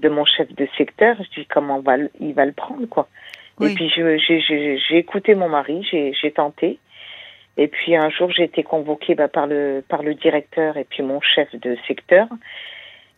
de 0.00 0.08
mon 0.08 0.24
chef 0.24 0.52
de 0.54 0.66
secteur, 0.78 1.16
je 1.18 1.40
dis 1.40 1.46
comment 1.46 1.76
on 1.78 1.82
va 1.82 1.96
le- 1.96 2.10
il 2.20 2.34
va 2.34 2.44
le 2.46 2.52
prendre 2.52 2.86
quoi. 2.86 3.08
Oui. 3.58 3.72
Et 3.72 3.74
puis 3.74 3.88
j'ai 3.90 4.96
écouté 4.96 5.34
mon 5.34 5.48
mari, 5.48 5.86
j'ai 5.90 6.32
tenté. 6.32 6.78
Et 7.56 7.68
puis 7.68 7.94
un 7.96 8.08
jour, 8.10 8.30
j'ai 8.30 8.44
été 8.44 8.62
convoquée 8.62 9.14
bah, 9.14 9.28
par 9.28 9.46
le 9.46 9.82
par 9.86 10.02
le 10.02 10.14
directeur 10.14 10.76
et 10.76 10.84
puis 10.84 11.02
mon 11.02 11.20
chef 11.20 11.48
de 11.60 11.76
secteur 11.86 12.26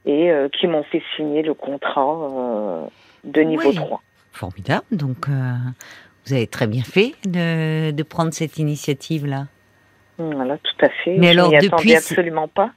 et 0.05 0.33
euh, 0.33 0.49
qui 0.49 0.67
m'ont 0.67 0.83
fait 0.83 1.03
signer 1.17 1.43
le 1.43 1.55
contrat 1.55 2.03
euh, 2.11 2.85
de 3.25 3.41
niveau 3.43 3.69
Oui. 3.69 3.75
3. 3.77 4.03
Formidable. 4.33 4.85
Donc, 4.91 5.29
euh, 5.29 5.53
vous 6.27 6.33
avez 6.33 6.47
très 6.49 6.67
bien 6.67 6.83
fait 6.83 7.13
de, 7.25 7.93
de 7.93 8.03
prendre 8.03 8.33
cette 8.33 8.59
initiative-là. 8.59 9.47
Voilà, 10.19 10.57
tout 10.59 10.85
à 10.87 10.89
fait. 10.89 11.17
Mais 11.19 11.29
je 11.35 11.39
alors, 11.39 11.51
depuis, 11.51 11.95
absolument 11.95 12.49
pas. 12.49 12.71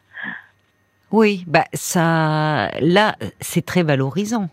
Oui, 1.16 1.46
bah 1.48 1.64
ça, 1.74 2.70
là, 2.82 3.16
c'est 3.40 3.66
très 3.66 3.84
valorisant 3.84 4.50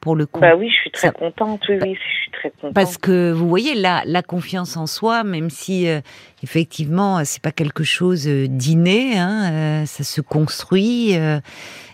pour 0.00 0.16
le 0.16 0.24
coup. 0.24 0.40
Bah 0.40 0.56
oui, 0.56 0.70
je 0.70 0.76
suis 0.80 0.90
très 0.90 1.08
Ça- 1.08 1.12
contente. 1.12 1.60
Oui, 1.68 1.76
oui, 1.82 1.94
je 1.94 2.22
suis 2.22 2.30
très 2.30 2.50
contente. 2.50 2.72
Parce 2.74 2.96
que 2.96 3.32
vous 3.32 3.48
voyez 3.48 3.74
la, 3.74 4.02
la 4.06 4.22
confiance 4.22 4.78
en 4.78 4.86
soi, 4.86 5.24
même 5.24 5.50
si 5.50 5.88
euh, 5.88 6.00
effectivement 6.42 7.22
c'est 7.24 7.42
pas 7.42 7.52
quelque 7.52 7.84
chose 7.84 8.26
euh, 8.28 8.46
d'inné, 8.48 9.18
hein, 9.18 9.50
euh, 9.52 9.86
ça 9.86 10.04
se 10.04 10.22
construit. 10.22 11.16
euh, 11.16 11.38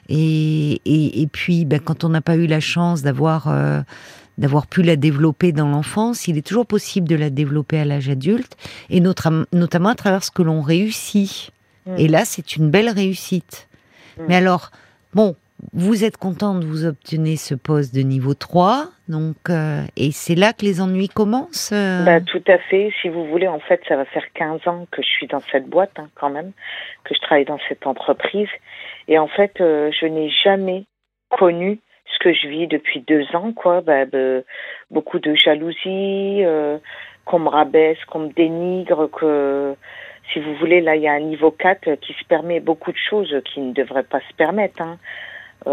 et, 0.09 0.81
et, 0.85 1.23
et 1.23 1.27
puis, 1.27 1.65
ben, 1.65 1.81
quand 1.81 2.05
on 2.05 2.09
n'a 2.11 2.21
pas 2.21 2.37
eu 2.37 2.47
la 2.47 2.61
chance 2.61 3.03
d'avoir 3.03 3.49
d'avoir 4.39 4.67
pu 4.67 4.83
la 4.83 4.97
développer 4.97 5.53
dans 5.53 5.69
l'enfance, 5.69 6.29
il 6.29 6.39
est 6.39 6.47
toujours 6.47 6.67
possible 6.67 7.09
de 7.09 7.17
la 7.17 7.31
développer 7.31 7.79
à 7.79 7.85
l'âge 7.85 8.09
adulte, 8.09 8.57
et 8.91 9.01
notre, 9.01 9.47
notamment 9.53 9.91
à 9.91 9.95
travers 9.95 10.23
ce 10.25 10.31
que 10.31 10.43
l'on 10.43 10.61
réussit. 10.63 11.51
Mm. 11.87 11.95
Et 11.99 12.09
là, 12.09 12.25
c'est 12.25 12.57
une 12.57 12.71
belle 12.71 12.89
réussite. 12.91 13.69
Mm. 14.17 14.25
Mais 14.29 14.37
alors, 14.37 14.71
bon, 15.15 15.37
vous 15.73 16.05
êtes 16.05 16.17
contente, 16.17 16.65
vous 16.65 16.85
obtenez 16.85 17.37
ce 17.37 17.55
poste 17.55 17.95
de 17.95 18.01
niveau 18.01 18.35
3, 18.35 18.87
donc 19.09 19.37
euh, 19.49 19.83
et 19.97 20.11
c'est 20.11 20.35
là 20.35 20.53
que 20.53 20.65
les 20.65 20.81
ennuis 20.81 21.09
commencent. 21.09 21.71
euh? 21.73 22.05
Bah, 22.05 22.21
tout 22.21 22.43
à 22.49 22.59
fait. 22.59 22.93
Si 23.01 23.09
vous 23.09 23.27
voulez, 23.27 23.47
en 23.47 23.61
fait, 23.61 23.81
ça 23.89 23.97
va 23.97 24.05
faire 24.05 24.25
15 24.35 24.67
ans 24.67 24.87
que 24.91 25.03
je 25.03 25.07
suis 25.07 25.29
dans 25.29 25.41
cette 25.53 25.69
boîte, 25.69 25.93
hein, 25.99 26.09
quand 26.17 26.31
même, 26.31 26.53
que 27.05 27.15
je 27.15 27.21
travaille 27.21 27.45
dans 27.45 27.61
cette 27.69 27.87
entreprise. 27.87 28.49
Et 29.09 29.19
en 29.19 29.29
fait, 29.29 29.61
euh, 29.61 29.91
je 29.99 30.07
n'ai 30.07 30.31
jamais 30.45 30.85
connu 31.31 31.79
ce 32.13 32.19
que 32.19 32.35
je 32.35 32.49
vis 32.49 32.67
depuis 32.67 33.01
deux 33.07 33.25
ans, 33.35 33.53
quoi. 33.53 33.81
Bah, 33.83 34.05
bah, 34.05 34.41
beaucoup 34.91 35.21
de 35.21 35.35
jalousie, 35.35 36.43
qu'on 37.25 37.39
me 37.39 37.49
rabaisse, 37.49 38.05
qu'on 38.07 38.19
me 38.19 38.33
dénigre, 38.33 39.09
que, 39.11 39.77
si 40.33 40.41
vous 40.41 40.55
voulez, 40.57 40.81
là, 40.81 40.97
il 40.97 41.03
y 41.03 41.09
a 41.09 41.13
un 41.13 41.21
niveau 41.21 41.51
4 41.51 41.97
qui 42.01 42.13
se 42.15 42.25
permet 42.29 42.61
beaucoup 42.61 42.93
de 42.93 42.99
choses 43.11 43.35
qui 43.53 43.61
ne 43.61 43.73
devraient 43.73 44.03
pas 44.03 44.21
se 44.21 44.35
permettre. 44.37 44.81
Hein. 44.83 44.99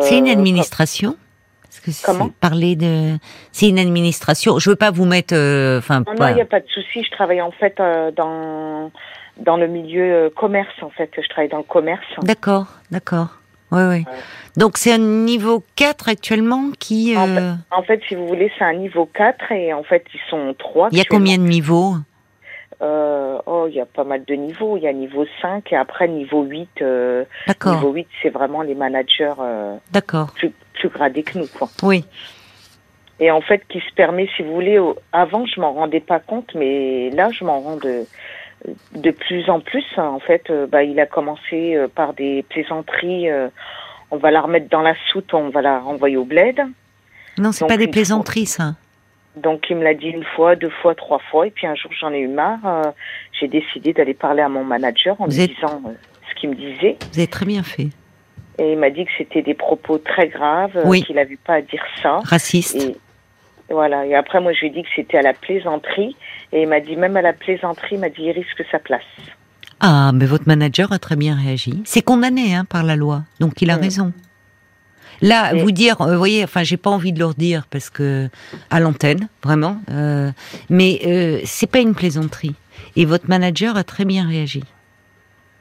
c'est 0.02 0.18
une 0.18 0.28
Euh, 0.28 0.34
administration. 0.34 1.16
Parce 1.64 1.80
que 1.82 1.92
c'est 1.92 2.06
Comment 2.06 2.30
parler 2.30 2.76
de, 2.76 3.18
c'est 3.52 3.70
une 3.70 3.78
administration. 3.78 4.58
Je 4.58 4.72
veux 4.72 4.76
pas 4.76 4.90
vous 4.90 5.06
mettre, 5.06 5.36
euh, 5.36 5.78
enfin, 5.78 6.00
Non, 6.00 6.14
non, 6.20 6.28
il 6.30 6.36
n'y 6.36 6.42
a 6.42 6.46
pas 6.46 6.60
de 6.62 6.68
souci. 6.68 7.04
Je 7.04 7.12
travaille 7.12 7.42
en 7.42 7.52
fait 7.52 7.80
euh, 7.80 8.10
dans 8.12 8.92
dans 9.38 9.56
le 9.56 9.68
milieu 9.68 10.02
euh, 10.02 10.30
commerce. 10.36 10.74
En 10.82 10.90
fait, 10.90 11.12
je 11.16 11.28
travaille 11.30 11.50
dans 11.50 11.58
le 11.60 11.64
commerce. 11.64 12.06
D'accord, 12.24 12.68
d'accord. 12.92 13.28
Ouais, 13.72 13.86
ouais. 13.88 14.04
Donc 14.58 14.78
c'est 14.78 14.92
un 14.92 14.98
niveau 14.98 15.64
4 15.76 16.10
actuellement 16.10 16.72
qui. 16.80 17.16
En 17.16 17.30
euh, 17.30 17.54
En 17.70 17.84
fait, 17.84 18.02
si 18.08 18.16
vous 18.16 18.28
voulez, 18.28 18.52
c'est 18.58 18.66
un 18.66 18.74
niveau 18.74 19.06
4 19.06 19.52
et 19.52 19.72
en 19.74 19.84
fait, 19.84 20.04
ils 20.14 20.20
sont 20.30 20.56
trois. 20.58 20.90
Il 20.92 20.98
y 20.98 21.02
a 21.02 21.06
combien 21.08 21.38
de 21.38 21.44
niveaux? 21.44 21.94
Euh, 22.82 23.38
Oh, 23.46 23.66
il 23.70 23.76
y 23.76 23.82
a 23.82 23.86
pas 23.86 24.04
mal 24.04 24.24
de 24.26 24.34
niveaux. 24.36 24.78
Il 24.78 24.84
y 24.84 24.88
a 24.88 24.94
niveau 24.94 25.26
5 25.42 25.72
et 25.72 25.76
après 25.76 26.08
niveau 26.08 26.44
8. 26.44 26.70
euh, 26.82 27.24
D'accord, 27.48 27.76
niveau 27.76 27.92
8, 27.94 28.08
c'est 28.22 28.30
vraiment 28.30 28.62
les 28.62 28.76
managers 28.76 29.34
euh, 29.40 29.76
d'accord. 29.92 30.32
plus, 30.36 30.52
plus 30.74 30.90
gradés 30.90 31.24
que 31.24 31.38
nous, 31.40 31.48
quoi. 31.48 31.70
Oui, 31.84 32.06
Et 33.20 33.32
en 33.32 33.42
fait, 33.42 33.62
qui 33.68 33.80
se 33.80 33.94
permet, 33.96 34.30
si 34.36 34.44
vous 34.44 34.54
voulez, 34.54 34.80
au- 34.80 34.96
avant, 35.12 35.46
je 35.46 35.60
m'en 35.60 35.74
rendais 35.74 36.00
pas 36.00 36.20
compte, 36.20 36.54
mais 36.56 37.10
là, 37.12 37.30
je 37.32 37.44
m'en 37.44 37.60
rends 37.60 37.78
de, 37.78 38.06
de 38.96 39.12
plus 39.12 39.50
en 39.50 39.60
plus. 39.60 39.86
En 39.98 40.20
fait, 40.20 40.50
euh, 40.50 40.68
bah, 40.68 40.84
il 40.84 41.00
a 41.00 41.06
commencé 41.06 41.76
euh, 41.76 41.88
par 41.88 42.14
des 42.14 42.44
plaisanteries. 42.50 43.28
on 44.12 44.18
va 44.18 44.32
la 44.32 44.42
remettre 44.42 44.70
dans 44.70 44.82
la 44.82 44.96
soute, 45.12 45.34
on 45.34 45.50
va 45.50 45.62
la 45.62 45.80
renvoyer 45.80 46.18
au 46.18 46.26
bled. 46.26 46.60
non, 47.38 47.52
c'est 47.52 47.68
pas 47.68 47.78
des 47.78 47.88
plaisanteries, 47.88 48.46
ça. 48.48 48.76
Donc, 49.36 49.66
il 49.70 49.78
me 49.78 49.84
l'a 49.84 49.94
dit 49.94 50.08
une 50.08 50.24
fois, 50.36 50.56
deux 50.56 50.70
fois, 50.82 50.96
trois 50.96 51.20
fois. 51.32 51.48
Et 51.48 51.52
puis, 51.52 51.68
un 51.68 51.76
jour, 51.76 51.92
j'en 52.00 52.12
ai 52.12 52.20
eu 52.20 52.28
marre. 52.28 52.60
euh, 52.66 52.92
J'ai 53.40 53.48
décidé 53.48 53.94
d'aller 53.94 54.14
parler 54.14 54.42
à 54.42 54.50
mon 54.50 54.64
manager 54.64 55.20
en 55.22 55.26
Vous 55.26 55.32
lui 55.32 55.42
êtes- 55.44 55.56
disant 55.56 55.82
euh, 55.88 55.92
ce 56.30 56.36
qu'il 56.40 56.50
me 56.50 56.56
disait. 56.56 56.98
Vous 57.14 57.20
avez 57.20 57.28
très 57.28 57.46
bien 57.46 57.64
fait. 57.64 57.88
Et 58.58 58.74
il 58.74 58.78
m'a 58.78 58.90
dit 58.90 59.06
que 59.06 59.12
c'était 59.18 59.42
des 59.42 59.54
propos 59.54 59.98
très 60.00 60.28
graves, 60.28 60.76
euh, 60.76 60.84
Oui. 60.86 61.04
qu'il 61.04 61.16
n'avait 61.16 61.38
pas 61.38 61.56
à 61.56 61.62
dire 61.62 61.84
ça. 62.02 62.20
Raciste. 62.26 62.76
Et 62.76 62.96
voilà. 63.74 64.06
Et 64.06 64.16
après, 64.16 64.42
moi, 64.42 64.52
je 64.52 64.60
lui 64.62 64.68
ai 64.68 64.70
dit 64.72 64.82
que 64.84 64.90
c'était 64.96 65.18
à 65.18 65.22
la 65.22 65.34
plaisanterie. 65.34 66.16
Et 66.52 66.64
il 66.64 66.68
m'a 66.68 66.80
dit, 66.82 66.96
même 66.98 67.16
à 67.16 67.22
la 67.22 67.32
plaisanterie, 67.34 67.96
il 67.96 68.00
m'a 68.00 68.10
dit, 68.10 68.24
il 68.24 68.32
risque 68.32 68.64
sa 68.72 68.80
place. 68.80 69.04
Ah, 69.80 70.12
mais 70.14 70.26
votre 70.26 70.46
manager 70.48 70.92
a 70.92 71.00
très 71.00 71.16
bien 71.16 71.36
réagi. 71.42 71.82
C'est 71.86 72.02
condamné 72.02 72.54
hein, 72.54 72.66
par 72.66 72.84
la 72.84 72.98
loi, 72.98 73.22
donc 73.40 73.62
il 73.62 73.70
a 73.72 73.78
Mm. 73.78 73.82
raison. 73.82 74.14
Là, 75.22 75.54
vous 75.54 75.72
dire, 75.72 76.00
euh, 76.02 76.14
vous 76.14 76.18
voyez, 76.18 76.44
enfin, 76.44 76.64
j'ai 76.64 76.78
pas 76.78 76.90
envie 76.90 77.12
de 77.14 77.20
leur 77.20 77.34
dire 77.34 77.66
parce 77.70 77.90
que 77.90 78.30
à 78.70 78.80
l'antenne, 78.80 79.28
vraiment, 79.44 79.78
euh, 79.92 80.32
mais 80.70 81.00
euh, 81.06 81.42
c'est 81.46 81.68
pas 81.70 81.80
une 81.80 81.94
plaisanterie. 81.96 82.56
Et 82.96 83.06
votre 83.06 83.28
manager 83.28 83.76
a 83.78 83.84
très 83.84 84.06
bien 84.06 84.28
réagi. 84.28 84.64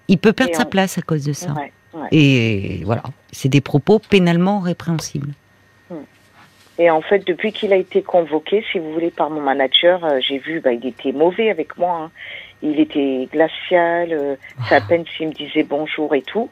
Il 0.08 0.18
peut 0.18 0.32
perdre 0.32 0.54
sa 0.54 0.64
place 0.64 0.96
à 0.98 1.02
cause 1.02 1.24
de 1.24 1.32
ça. 1.32 1.52
Ouais, 1.52 1.72
ouais. 1.94 2.08
Et 2.12 2.82
voilà, 2.84 3.02
c'est 3.32 3.48
des 3.48 3.60
propos 3.60 3.98
pénalement 3.98 4.60
répréhensibles. 4.60 5.32
Et 6.80 6.90
en 6.90 7.02
fait, 7.02 7.26
depuis 7.26 7.52
qu'il 7.52 7.72
a 7.72 7.76
été 7.76 8.02
convoqué, 8.02 8.64
si 8.70 8.78
vous 8.78 8.92
voulez, 8.92 9.10
par 9.10 9.30
mon 9.30 9.40
manager, 9.40 10.04
euh, 10.04 10.20
j'ai 10.20 10.38
vu, 10.38 10.60
bah, 10.60 10.72
il 10.72 10.86
était 10.86 11.10
mauvais 11.10 11.50
avec 11.50 11.76
moi. 11.76 12.02
hein. 12.04 12.10
Il 12.62 12.78
était 12.78 13.28
glacial. 13.32 14.12
euh, 14.12 14.36
c'est 14.68 14.76
à 14.76 14.80
peine 14.80 15.04
s'il 15.16 15.28
me 15.28 15.32
disait 15.32 15.64
bonjour 15.64 16.14
et 16.14 16.22
tout. 16.22 16.48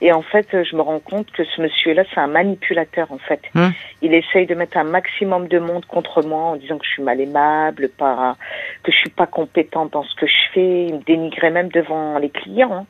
Et 0.00 0.12
en 0.12 0.22
fait, 0.22 0.46
je 0.52 0.76
me 0.76 0.82
rends 0.82 0.98
compte 1.00 1.30
que 1.32 1.44
ce 1.44 1.60
monsieur-là, 1.60 2.04
c'est 2.12 2.20
un 2.20 2.26
manipulateur, 2.26 3.10
en 3.10 3.18
fait. 3.18 3.40
Hum. 3.54 3.72
Il 4.02 4.12
essaye 4.14 4.46
de 4.46 4.54
mettre 4.54 4.76
un 4.76 4.84
maximum 4.84 5.48
de 5.48 5.58
monde 5.58 5.86
contre 5.86 6.22
moi 6.22 6.42
en 6.42 6.56
disant 6.56 6.76
que 6.78 6.84
je 6.84 6.90
suis 6.90 7.02
mal 7.02 7.20
aimable, 7.20 7.88
pas, 7.88 8.36
que 8.82 8.92
je 8.92 8.96
suis 8.96 9.10
pas 9.10 9.26
compétente 9.26 9.92
dans 9.94 10.04
ce 10.04 10.14
que 10.16 10.26
je 10.26 10.52
fais. 10.52 10.86
Il 10.86 10.94
me 10.96 11.02
dénigrait 11.04 11.50
même 11.50 11.68
devant 11.68 12.18
les 12.18 12.30
clients. 12.30 12.72
hein. 12.72 12.86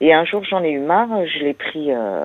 Et 0.00 0.12
un 0.12 0.24
jour, 0.24 0.42
j'en 0.44 0.62
ai 0.64 0.70
eu 0.70 0.80
marre. 0.80 1.08
Je 1.26 1.44
l'ai 1.44 1.54
pris. 1.54 1.92
euh, 1.92 2.24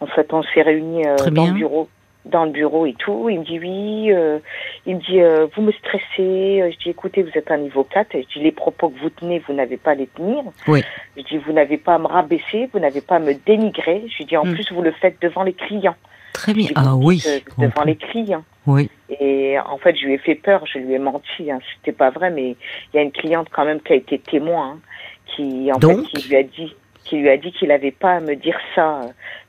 en 0.00 0.06
fait, 0.06 0.32
on 0.32 0.42
s'est 0.42 0.62
réunis 0.62 1.06
euh, 1.06 1.16
dans 1.30 1.46
le 1.46 1.52
bureau, 1.52 1.88
dans 2.26 2.44
le 2.44 2.50
bureau 2.50 2.86
et 2.86 2.94
tout. 2.98 3.28
Il 3.30 3.40
me 3.40 3.44
dit 3.44 3.58
oui. 3.58 4.12
euh, 4.12 4.38
il 4.86 4.96
me 4.96 5.00
dit 5.00 5.20
euh, 5.20 5.46
vous 5.54 5.62
me 5.62 5.72
stressez. 5.72 6.70
Je 6.72 6.78
dis 6.78 6.90
écoutez, 6.90 7.22
vous 7.22 7.30
êtes 7.34 7.50
un 7.50 7.58
niveau 7.58 7.84
4. 7.84 8.08
Je 8.12 8.38
dis 8.38 8.44
les 8.44 8.52
propos 8.52 8.88
que 8.90 8.98
vous 9.00 9.10
tenez, 9.10 9.38
vous 9.46 9.54
n'avez 9.54 9.76
pas 9.76 9.92
à 9.92 9.94
les 9.94 10.06
tenir. 10.06 10.42
Oui. 10.68 10.82
Je 11.16 11.22
dis 11.22 11.38
vous 11.38 11.52
n'avez 11.52 11.78
pas 11.78 11.94
à 11.94 11.98
me 11.98 12.06
rabaisser, 12.06 12.68
vous 12.72 12.78
n'avez 12.78 13.00
pas 13.00 13.16
à 13.16 13.18
me 13.20 13.34
dénigrer. 13.34 14.04
Je 14.18 14.24
dis 14.24 14.36
en 14.36 14.44
Mm. 14.44 14.54
plus 14.54 14.70
vous 14.72 14.82
le 14.82 14.92
faites 14.92 15.20
devant 15.22 15.42
les 15.42 15.52
clients. 15.54 15.96
Très 16.32 16.54
bien. 16.54 16.66
dis, 16.66 16.72
Ah 16.76 16.94
oui. 16.96 17.22
euh, 17.26 17.38
devant 17.58 17.82
les 17.84 17.96
clients. 17.96 18.44
Oui. 18.66 18.88
Et 19.18 19.58
en 19.58 19.78
fait, 19.78 19.96
je 19.96 20.04
lui 20.06 20.14
ai 20.14 20.18
fait 20.18 20.36
peur, 20.36 20.64
je 20.66 20.78
lui 20.78 20.94
ai 20.94 20.98
menti. 20.98 21.50
Hein. 21.50 21.58
C'était 21.76 21.96
pas 21.96 22.10
vrai, 22.10 22.30
mais 22.30 22.50
il 22.92 22.96
y 22.96 22.98
a 22.98 23.02
une 23.02 23.10
cliente 23.12 23.48
quand 23.50 23.64
même 23.64 23.80
qui 23.80 23.92
a 23.92 23.96
été 23.96 24.18
témoin, 24.18 24.74
hein, 24.76 24.78
qui 25.26 25.70
en 25.72 25.78
Donc 25.78 26.06
fait, 26.06 26.18
qui 26.20 26.28
lui 26.28 26.36
a 26.36 26.42
dit, 26.44 26.76
qui 27.04 27.16
lui 27.16 27.28
a 27.30 27.36
dit 27.36 27.50
qu'il 27.52 27.68
n'avait 27.68 27.90
pas 27.90 28.12
à 28.16 28.20
me 28.20 28.36
dire 28.36 28.58
ça, 28.74 29.00
euh, 29.02 29.06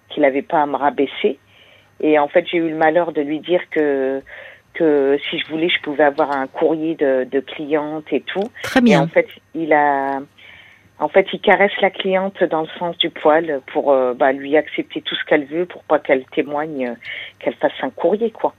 qu'il 0.10 0.24
n'avait 0.24 0.42
pas 0.42 0.64
à 0.64 0.66
me 0.66 0.76
rabaisser. 0.76 1.38
Et 2.02 2.18
en 2.20 2.28
fait, 2.28 2.46
j'ai 2.52 2.58
eu 2.58 2.70
le 2.70 2.76
malheur 2.76 3.12
de 3.12 3.22
lui 3.22 3.40
dire 3.40 3.62
que 3.72 4.22
que 4.74 5.18
si 5.30 5.38
je 5.38 5.48
voulais, 5.50 5.68
je 5.70 5.82
pouvais 5.84 6.04
avoir 6.06 6.32
un 6.32 6.48
courrier 6.48 6.96
de, 6.96 7.28
de 7.30 7.40
cliente 7.42 8.06
et 8.12 8.22
tout. 8.22 8.50
Très 8.64 8.80
Et 8.80 8.84
bien. 8.84 9.02
en 9.02 9.08
fait, 9.08 9.28
il 9.54 9.74
a, 9.74 10.20
en 10.98 11.10
fait, 11.10 11.28
il 11.34 11.42
caresse 11.42 11.74
la 11.82 11.90
cliente 11.90 12.42
dans 12.46 12.62
le 12.62 12.68
sens 12.80 12.98
du 12.98 13.10
poil 13.10 13.60
pour 13.74 13.92
euh, 13.92 14.14
bah, 14.14 14.32
lui 14.32 14.56
accepter 14.56 15.02
tout 15.02 15.14
ce 15.16 15.26
qu'elle 15.26 15.44
veut, 15.46 15.66
pour 15.66 15.84
pas 15.84 16.00
qu'elle 16.00 16.24
témoigne, 16.34 16.88
euh, 16.88 16.94
qu'elle 17.40 17.56
fasse 17.56 17.74
un 17.82 17.90
courrier, 17.90 18.32
quoi. 18.32 18.54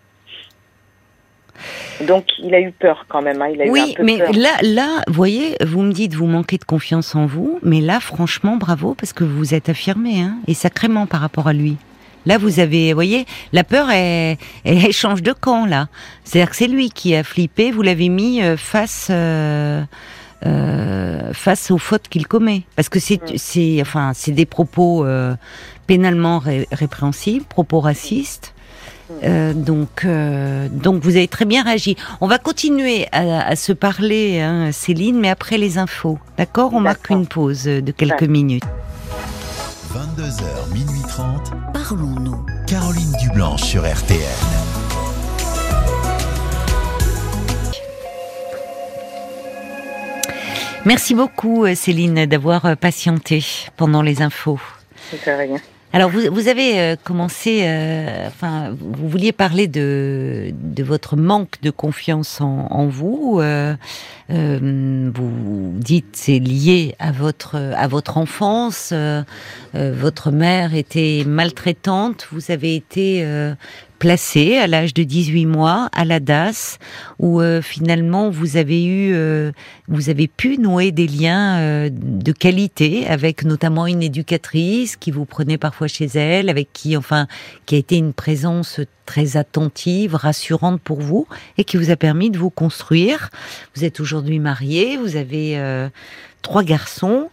Donc, 2.07 2.25
il 2.39 2.55
a 2.55 2.61
eu 2.61 2.73
peur 2.73 3.07
quand 3.09 3.23
même. 3.23 3.41
Hein. 3.41 3.49
Il 3.55 3.63
a 3.63 3.65
eu 3.67 3.69
un 3.69 3.73
Oui, 3.73 3.95
peu 3.97 4.03
mais 4.05 4.19
peur. 4.19 4.33
là, 4.35 4.51
là, 4.63 5.03
vous 5.07 5.15
voyez, 5.15 5.57
vous 5.65 5.83
me 5.83 5.93
dites 5.93 6.15
vous 6.15 6.27
manquez 6.27 6.59
de 6.59 6.65
confiance 6.65 7.15
en 7.15 7.27
vous, 7.27 7.59
mais 7.63 7.81
là, 7.81 8.01
franchement, 8.01 8.57
bravo 8.57 8.95
parce 8.95 9.13
que 9.13 9.25
vous 9.25 9.37
vous 9.39 9.55
êtes 9.55 9.69
affirmé, 9.69 10.21
hein, 10.23 10.37
et 10.49 10.55
sacrément 10.55 11.07
par 11.07 11.21
rapport 11.21 11.49
à 11.49 11.53
lui. 11.53 11.77
Là, 12.27 12.39
vous 12.39 12.61
avez, 12.61 12.93
vous 12.93 12.97
voyez, 12.97 13.27
la 13.53 13.65
peur, 13.65 13.91
elle, 13.91 14.37
elle 14.65 14.93
change 14.93 15.23
de 15.23 15.33
camp 15.33 15.67
là. 15.67 15.89
C'est-à-dire 16.25 16.51
que 16.51 16.57
c'est 16.57 16.69
lui 16.69 16.91
qui 16.91 17.15
a 17.15 17.25
flippé. 17.25 17.71
Vous 17.73 17.83
l'avez 17.83 18.09
mis 18.09 18.43
euh, 18.43 18.57
face. 18.57 19.09
euh, 19.11 19.83
euh, 20.45 21.33
face 21.33 21.71
aux 21.71 21.79
fautes 21.79 22.09
qu'il 22.09 22.27
commet, 22.27 22.63
parce 22.75 22.89
que 22.89 22.99
c'est, 22.99 23.23
Mm. 23.23 23.37
c'est, 23.37 23.79
enfin, 23.81 24.11
c'est 24.13 24.33
des 24.33 24.45
propos 24.47 25.05
euh, 25.05 25.35
pénalement 25.87 26.41
ré- 26.41 26.67
répréhensibles, 26.73 27.45
propos 27.45 27.79
racistes. 27.81 28.53
Mm. 29.09 29.13
Euh, 29.25 29.53
donc, 29.55 30.05
euh, 30.05 30.67
donc 30.69 31.03
vous 31.05 31.15
avez 31.17 31.29
très 31.29 31.45
bien 31.45 31.63
réagi. 31.63 31.97
On 32.21 32.27
va 32.27 32.39
continuer 32.39 33.07
à, 33.13 33.47
à 33.47 33.55
se 33.55 33.73
parler, 33.73 34.41
hein, 34.41 34.73
Céline, 34.73 35.21
mais 35.21 35.29
après 35.31 35.59
les 35.59 35.79
infos. 35.79 36.19
D'accord? 36.39 36.75
On 36.75 36.81
marque 36.81 37.09
une 37.11 37.27
pause 37.29 37.65
de 37.65 37.93
quelques 37.93 38.25
minutes. 38.25 38.65
22h, 40.17 40.73
minuit 40.75 41.01
30. 41.09 41.53
Parlons-nous. 41.73 42.45
Caroline 42.67 43.13
Dublanche 43.21 43.63
sur 43.63 43.83
RTN. 43.83 44.19
Merci 50.85 51.15
beaucoup, 51.15 51.65
euh, 51.65 51.75
Céline, 51.75 52.27
d'avoir 52.27 52.67
euh, 52.67 52.75
patienté 52.75 53.43
pendant 53.77 54.03
les 54.03 54.21
infos. 54.21 54.61
C'est 55.11 55.35
rien. 55.35 55.59
Alors, 55.95 56.09
vous, 56.09 56.21
vous 56.33 56.49
avez 56.49 56.81
euh, 56.81 56.97
commencé, 57.05 57.65
euh, 57.65 58.27
enfin, 58.29 58.75
vous 58.81 59.09
vouliez 59.09 59.31
parler 59.33 59.67
de, 59.69 60.51
de 60.55 60.83
votre 60.83 61.17
manque 61.17 61.61
de 61.61 61.71
confiance 61.71 62.41
en, 62.41 62.67
en 62.71 62.87
vous. 62.87 63.41
euh, 63.43 63.75
euh, 64.31 65.11
vous 65.15 65.73
dites 65.77 66.07
c'est 66.17 66.39
lié 66.39 66.95
à 66.99 67.13
votre 67.13 67.57
à 67.77 67.87
votre 67.89 68.17
enfance. 68.17 68.91
euh, 68.93 69.23
euh, 69.75 69.93
votre 69.95 70.31
mère 70.31 70.75
était 70.75 71.25
maltraitante. 71.27 72.27
Vous 72.33 72.51
avez 72.51 72.75
été 72.75 73.23
placé 74.03 74.57
à 74.57 74.67
l'âge 74.67 74.95
de 74.95 75.05
18 75.05 75.47
mois 75.47 75.89
à 75.93 76.05
la 76.05 76.19
DAS, 76.19 76.81
où 77.21 77.41
euh, 77.41 77.63
finalement 77.63 78.31
vous 78.31 78.57
avez 78.57 78.85
eu, 78.85 79.13
euh, 79.15 79.53
vous 79.87 80.11
avez 80.11 80.27
pu 80.27 80.59
nouer 80.59 80.91
des 80.91 81.07
liens 81.07 81.61
euh, 81.61 81.89
de 81.93 82.33
qualité 82.33 83.07
avec 83.07 83.45
notamment 83.45 83.87
une 83.87 84.03
éducatrice 84.03 84.97
qui 84.97 85.13
vous 85.13 85.25
prenait 85.25 85.57
parfois 85.57 85.87
chez 85.87 86.07
elle, 86.07 86.49
avec 86.49 86.73
qui, 86.73 86.97
enfin, 86.97 87.29
qui 87.65 87.77
a 87.77 87.79
été 87.79 87.97
une 87.97 88.13
présence 88.13 88.81
très 89.07 89.37
attentive, 89.37 90.17
rassurante 90.17 90.81
pour 90.81 91.01
vous 91.01 91.29
et 91.57 91.63
qui 91.63 91.77
vous 91.77 91.93
a 91.93 91.97
permis 91.97 92.31
de 92.31 92.39
vous 92.39 92.51
construire. 92.51 93.31
Vous 93.77 93.85
êtes 93.85 94.01
aujourd'hui 94.01 94.41
marié, 94.41 94.97
vous 94.97 95.15
avez 95.15 95.89
trois 96.43 96.65
garçons. 96.65 97.31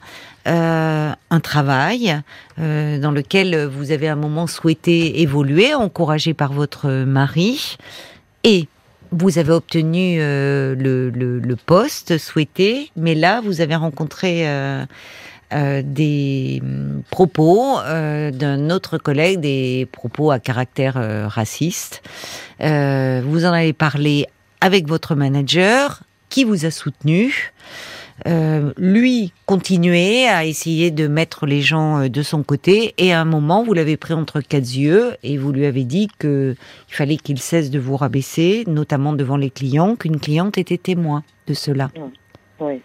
Euh, 0.49 1.11
un 1.29 1.39
travail 1.39 2.19
euh, 2.59 2.97
dans 2.97 3.11
lequel 3.11 3.65
vous 3.65 3.91
avez 3.91 4.07
un 4.07 4.15
moment 4.15 4.47
souhaité 4.47 5.21
évoluer, 5.21 5.75
encouragé 5.75 6.33
par 6.33 6.53
votre 6.53 6.89
mari, 6.89 7.77
et 8.43 8.67
vous 9.11 9.37
avez 9.37 9.51
obtenu 9.51 10.17
euh, 10.19 10.73
le, 10.75 11.55
poste 11.55 12.17
souhaité, 12.17 12.89
mais 12.95 13.13
là, 13.13 13.41
vous 13.41 13.61
avez 13.61 13.75
rencontré 13.75 14.47
des 15.51 16.63
propos 17.11 17.77
d'un 17.83 18.69
autre 18.71 18.97
collègue, 18.97 19.41
des 19.41 19.87
propos 19.91 20.31
à 20.31 20.39
caractère 20.39 21.27
raciste. 21.29 22.01
vous 22.59 22.65
en 23.45 23.53
avez 23.53 23.73
parlé 23.73 24.25
avec 24.61 24.87
votre 24.87 25.13
manager, 25.13 26.01
qui 26.29 26.43
vous 26.43 26.65
a 26.65 26.71
soutenu. 26.71 27.51
Euh, 28.27 28.73
lui 28.77 29.33
continuait 29.45 30.27
à 30.27 30.45
essayer 30.45 30.91
de 30.91 31.07
mettre 31.07 31.45
les 31.45 31.61
gens 31.61 32.01
euh, 32.01 32.09
de 32.09 32.21
son 32.21 32.43
côté 32.43 32.93
et 32.97 33.13
à 33.13 33.21
un 33.21 33.25
moment 33.25 33.63
vous 33.63 33.73
l'avez 33.73 33.97
pris 33.97 34.13
entre 34.13 34.41
quatre 34.41 34.75
yeux 34.75 35.15
et 35.23 35.37
vous 35.37 35.51
lui 35.51 35.65
avez 35.65 35.85
dit 35.85 36.09
que 36.19 36.55
il 36.89 36.95
fallait 36.95 37.17
qu'il 37.17 37.39
cesse 37.39 37.69
de 37.69 37.79
vous 37.79 37.95
rabaisser, 37.95 38.63
notamment 38.67 39.13
devant 39.13 39.37
les 39.37 39.49
clients, 39.49 39.95
qu'une 39.95 40.19
cliente 40.19 40.57
était 40.57 40.77
témoin 40.77 41.23
de 41.47 41.53
cela. 41.53 41.91
Oui. 42.59 42.81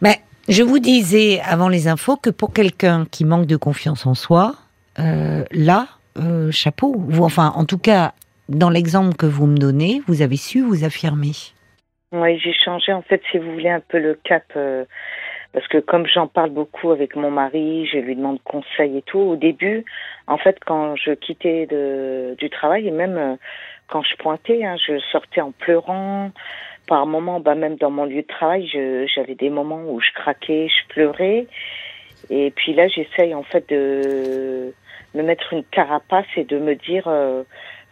Mais 0.00 0.20
je 0.48 0.62
vous 0.62 0.78
disais 0.78 1.40
avant 1.40 1.68
les 1.68 1.88
infos 1.88 2.16
que 2.16 2.30
pour 2.30 2.52
quelqu'un 2.52 3.06
qui 3.10 3.24
manque 3.24 3.46
de 3.46 3.56
confiance 3.56 4.06
en 4.06 4.14
soi, 4.14 4.56
euh, 4.98 5.44
là, 5.50 5.88
euh, 6.18 6.50
chapeau. 6.50 6.94
Vous, 7.08 7.24
enfin, 7.24 7.52
en 7.56 7.64
tout 7.64 7.78
cas, 7.78 8.14
dans 8.48 8.70
l'exemple 8.70 9.16
que 9.16 9.26
vous 9.26 9.46
me 9.46 9.58
donnez, 9.58 10.02
vous 10.06 10.22
avez 10.22 10.36
su 10.36 10.62
vous 10.62 10.84
affirmer. 10.84 11.32
Oui, 12.12 12.38
j'ai 12.38 12.52
changé 12.52 12.92
en 12.92 13.02
fait, 13.02 13.20
si 13.30 13.38
vous 13.38 13.52
voulez, 13.52 13.68
un 13.68 13.80
peu 13.80 13.98
le 13.98 14.14
cap. 14.14 14.44
Euh, 14.56 14.84
parce 15.52 15.66
que 15.68 15.78
comme 15.78 16.06
j'en 16.06 16.26
parle 16.26 16.50
beaucoup 16.50 16.90
avec 16.90 17.16
mon 17.16 17.30
mari, 17.30 17.86
je 17.86 17.98
lui 17.98 18.14
demande 18.14 18.42
conseil 18.44 18.98
et 18.98 19.02
tout. 19.02 19.18
Au 19.18 19.36
début, 19.36 19.84
en 20.26 20.38
fait, 20.38 20.58
quand 20.64 20.94
je 20.96 21.12
quittais 21.12 21.66
de, 21.66 22.34
du 22.38 22.50
travail 22.50 22.86
et 22.86 22.90
même 22.90 23.16
euh, 23.16 23.36
quand 23.88 24.02
je 24.02 24.16
pointais, 24.16 24.64
hein, 24.64 24.76
je 24.76 24.98
sortais 25.10 25.40
en 25.40 25.52
pleurant. 25.52 26.30
Par 26.86 27.06
moments, 27.06 27.40
bah, 27.40 27.56
même 27.56 27.76
dans 27.76 27.90
mon 27.90 28.04
lieu 28.04 28.22
de 28.22 28.26
travail, 28.26 28.68
j'avais 29.12 29.34
des 29.34 29.50
moments 29.50 29.82
où 29.88 30.00
je 30.00 30.12
craquais, 30.12 30.68
je 30.68 30.94
pleurais. 30.94 31.46
Et 32.30 32.52
puis 32.52 32.74
là, 32.74 32.86
j'essaye 32.86 33.34
en 33.34 33.42
fait 33.42 33.68
de 33.68 34.72
me 35.14 35.22
mettre 35.22 35.52
une 35.52 35.64
carapace 35.64 36.26
et 36.36 36.44
de 36.44 36.58
me 36.58 36.74
dire 36.74 37.08
euh, 37.08 37.42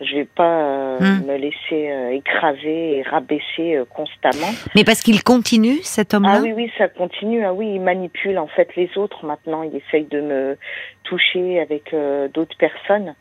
je 0.01 0.17
vais 0.17 0.25
pas 0.25 0.61
euh, 0.61 0.99
hmm. 0.99 1.27
me 1.27 1.37
laisser 1.37 1.91
euh, 1.91 2.11
écraser 2.11 2.99
et 2.99 3.03
rabaisser 3.03 3.77
euh, 3.77 3.85
constamment. 3.85 4.53
Mais 4.75 4.85
parce 4.85 5.03
qu'il 5.03 5.23
continue, 5.23 5.79
cet 5.83 6.15
homme-là? 6.15 6.37
Ah 6.39 6.43
oui, 6.43 6.53
oui, 6.53 6.71
ça 6.77 6.89
continue. 6.89 7.45
Ah 7.45 7.53
oui, 7.53 7.75
il 7.75 7.81
manipule 7.81 8.39
en 8.39 8.49
fait 8.49 8.75
les 8.77 8.91
autres 8.97 9.25
maintenant. 9.25 9.63
Il 9.63 9.77
essaye 9.77 10.05
de 10.05 10.21
me 10.21 10.59
toucher 11.05 11.61
avec 11.61 11.95
d'autres 12.35 12.57
personnes, 12.57 13.15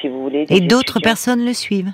si 0.00 0.08
vous 0.08 0.22
voulez. 0.22 0.46
Et 0.50 0.60
d'autres 0.60 1.00
personnes 1.00 1.44
le 1.44 1.54
suivent? 1.54 1.92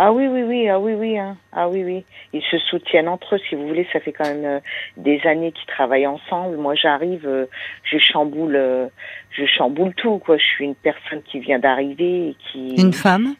Ah 0.00 0.12
oui, 0.12 0.28
oui, 0.28 0.44
oui, 0.44 0.68
ah 0.68 0.78
oui, 0.78 0.94
oui, 0.94 1.18
hein. 1.18 1.36
ah 1.52 1.68
oui, 1.68 1.82
oui. 1.82 2.04
Ils 2.32 2.42
se 2.42 2.56
soutiennent 2.58 3.08
entre 3.08 3.34
eux, 3.34 3.40
si 3.48 3.56
vous 3.56 3.66
voulez. 3.66 3.86
Ça 3.92 3.98
fait 3.98 4.12
quand 4.12 4.32
même 4.32 4.60
des 4.96 5.20
années 5.24 5.50
qu'ils 5.50 5.66
travaillent 5.66 6.06
ensemble. 6.06 6.56
Moi, 6.56 6.76
j'arrive, 6.76 7.28
je 7.82 7.98
chamboule, 7.98 8.90
je 9.30 9.44
chamboule 9.44 9.94
tout, 9.94 10.18
quoi. 10.18 10.36
Je 10.36 10.44
suis 10.44 10.64
une 10.66 10.76
personne 10.76 11.22
qui 11.22 11.40
vient 11.40 11.58
d'arriver 11.58 12.28
et 12.28 12.36
qui. 12.50 12.80
Une 12.80 12.92
femme? 12.92 13.34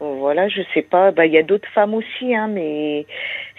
Voilà, 0.00 0.48
je 0.48 0.62
sais 0.74 0.82
pas. 0.82 1.10
Bah, 1.10 1.26
il 1.26 1.32
y 1.32 1.38
a 1.38 1.42
d'autres 1.42 1.68
femmes 1.74 1.94
aussi, 1.94 2.34
hein, 2.34 2.48
mais 2.48 3.06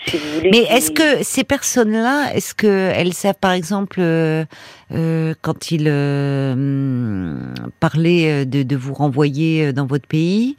si 0.06 0.18
vous 0.18 0.36
voulez. 0.36 0.50
Mais 0.52 0.64
est-ce 0.76 0.92
que 0.92 1.24
ces 1.24 1.44
personnes-là, 1.44 2.34
est-ce 2.34 2.56
que 2.56 2.92
elles 2.96 3.14
savent, 3.14 3.40
par 3.40 3.52
exemple, 3.52 4.00
euh, 4.00 4.46
euh 4.92 5.34
quand 5.42 5.72
ils 5.72 5.88
euh, 5.88 7.36
parlaient 7.80 8.46
de, 8.46 8.64
de, 8.64 8.76
vous 8.76 8.94
renvoyer 8.94 9.74
dans 9.74 9.86
votre 9.86 10.08
pays, 10.08 10.56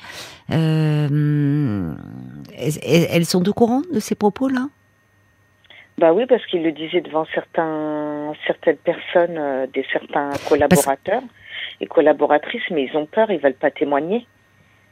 euh, 0.53 1.95
elles 2.59 3.27
sont 3.27 3.49
au 3.49 3.53
courant 3.53 3.83
de 3.93 4.01
ces 4.01 4.15
propos-là? 4.15 4.69
Bah 6.01 6.15
oui, 6.15 6.25
parce 6.25 6.45
qu'ils 6.47 6.63
le 6.63 6.73
disaient 6.73 7.03
devant 7.03 7.27
certains, 7.35 8.33
certaines 8.47 8.79
personnes, 8.79 9.37
euh, 9.37 9.67
des 9.67 9.85
certains 9.93 10.31
collaborateurs 10.49 11.23
et 11.79 11.87
collaboratrices, 11.87 12.63
mais 12.71 12.85
ils 12.91 12.97
ont 12.97 13.05
peur, 13.05 13.31
ils 13.31 13.39
veulent 13.39 13.53
pas 13.53 13.71
témoigner 13.71 14.27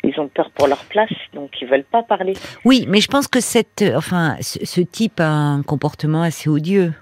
ils 0.05 0.19
ont 0.21 0.29
peur 0.29 0.51
pour 0.51 0.69
leur 0.69 0.85
place, 0.85 1.11
donc 1.35 1.51
ils 1.61 1.69
veulent 1.69 1.85
pas 1.85 2.03
parler. 2.03 2.35
Oui, 2.65 2.87
mais 2.89 3.01
je 3.01 3.09
pense 3.09 3.27
que 3.29 3.41
cette, 3.41 3.85
enfin, 3.97 4.37
ce, 4.41 4.81
type 4.81 5.21
a 5.21 5.29
un 5.29 5.63
comportement 5.63 6.23
assez 6.23 6.49
odieux. 6.49 6.93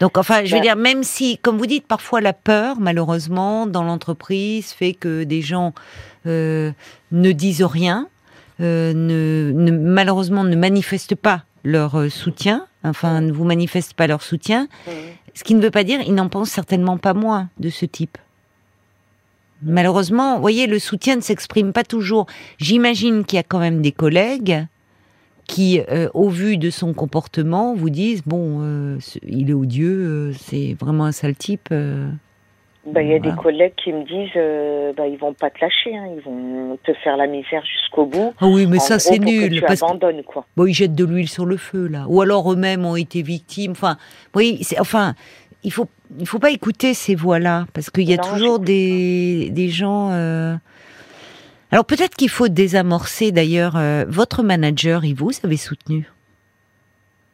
Donc, 0.00 0.18
enfin, 0.18 0.44
je 0.44 0.50
veux 0.52 0.58
bah. 0.58 0.62
dire, 0.62 0.76
même 0.76 1.02
si, 1.02 1.38
comme 1.38 1.56
vous 1.56 1.66
dites, 1.66 1.86
parfois 1.86 2.20
la 2.20 2.32
peur, 2.32 2.76
malheureusement, 2.80 3.66
dans 3.66 3.82
l'entreprise, 3.82 4.72
fait 4.72 4.92
que 4.92 5.24
des 5.24 5.42
gens 5.42 5.72
euh, 6.26 6.72
ne 7.12 7.32
disent 7.32 7.62
rien, 7.62 8.08
euh, 8.60 8.92
ne, 8.94 9.70
malheureusement 9.70 10.44
ne 10.44 10.56
manifestent 10.56 11.14
pas 11.14 11.44
leur 11.64 11.98
euh, 11.98 12.08
soutien, 12.08 12.66
enfin, 12.84 13.20
ne 13.20 13.32
vous 13.32 13.44
manifestent 13.44 13.94
pas 13.94 14.06
leur 14.06 14.22
soutien, 14.22 14.68
mmh. 14.86 14.90
ce 15.34 15.44
qui 15.44 15.54
ne 15.54 15.62
veut 15.62 15.70
pas 15.70 15.84
dire, 15.84 16.00
ils 16.06 16.14
n'en 16.14 16.28
pensent 16.28 16.50
certainement 16.50 16.98
pas 16.98 17.14
moins 17.14 17.48
de 17.58 17.70
ce 17.70 17.86
type. 17.86 18.18
Malheureusement, 19.66 20.36
vous 20.36 20.40
voyez, 20.40 20.66
le 20.66 20.78
soutien 20.78 21.16
ne 21.16 21.20
s'exprime 21.20 21.72
pas 21.72 21.84
toujours. 21.84 22.26
J'imagine 22.58 23.24
qu'il 23.24 23.36
y 23.36 23.40
a 23.40 23.42
quand 23.42 23.58
même 23.58 23.82
des 23.82 23.92
collègues 23.92 24.66
qui, 25.46 25.80
euh, 25.90 26.08
au 26.14 26.28
vu 26.28 26.56
de 26.56 26.70
son 26.70 26.92
comportement, 26.92 27.74
vous 27.74 27.90
disent 27.90 28.22
bon, 28.24 28.60
euh, 28.62 28.98
il 29.26 29.50
est 29.50 29.54
odieux, 29.54 30.30
euh, 30.30 30.32
c'est 30.32 30.76
vraiment 30.78 31.04
un 31.04 31.12
sale 31.12 31.36
type. 31.36 31.68
Bah, 31.70 33.02
il 33.02 33.08
y 33.08 33.14
a 33.14 33.18
des 33.18 33.32
collègues 33.32 33.74
qui 33.82 33.92
me 33.92 34.04
disent, 34.04 34.96
bah, 34.96 35.08
ils 35.08 35.18
vont 35.18 35.32
pas 35.32 35.50
te 35.50 35.60
lâcher, 35.60 35.96
hein, 35.96 36.06
ils 36.16 36.22
vont 36.22 36.78
te 36.84 36.92
faire 36.94 37.16
la 37.16 37.26
misère 37.26 37.64
jusqu'au 37.64 38.06
bout. 38.06 38.32
Ah 38.40 38.46
oui, 38.46 38.66
mais 38.68 38.78
ça 38.78 39.00
c'est 39.00 39.18
nul. 39.18 39.60
parce 39.66 39.82
abandonnes, 39.82 40.22
quoi. 40.22 40.46
Bon, 40.56 40.66
ils 40.66 40.72
jettent 40.72 40.94
de 40.94 41.04
l'huile 41.04 41.28
sur 41.28 41.46
le 41.46 41.56
feu 41.56 41.88
là, 41.88 42.04
ou 42.08 42.20
alors 42.20 42.52
eux-mêmes 42.52 42.86
ont 42.86 42.94
été 42.94 43.22
victimes. 43.22 43.72
Enfin, 43.72 43.96
oui, 44.36 44.60
enfin, 44.78 45.14
il 45.66 45.72
faut 45.72 45.88
il 46.18 46.26
faut 46.26 46.38
pas 46.38 46.52
écouter 46.52 46.94
ces 46.94 47.16
voix-là 47.16 47.66
parce 47.74 47.90
qu'il 47.90 48.08
y 48.08 48.14
a 48.14 48.18
toujours 48.18 48.60
des, 48.60 49.50
des 49.50 49.68
gens. 49.68 50.10
Euh... 50.12 50.56
Alors 51.72 51.84
peut-être 51.84 52.14
qu'il 52.14 52.30
faut 52.30 52.48
désamorcer 52.48 53.32
d'ailleurs. 53.32 53.74
Euh, 53.76 54.04
votre 54.08 54.44
manager, 54.44 55.04
il 55.04 55.14
vous 55.16 55.32
avez 55.42 55.56
soutenu. 55.56 56.08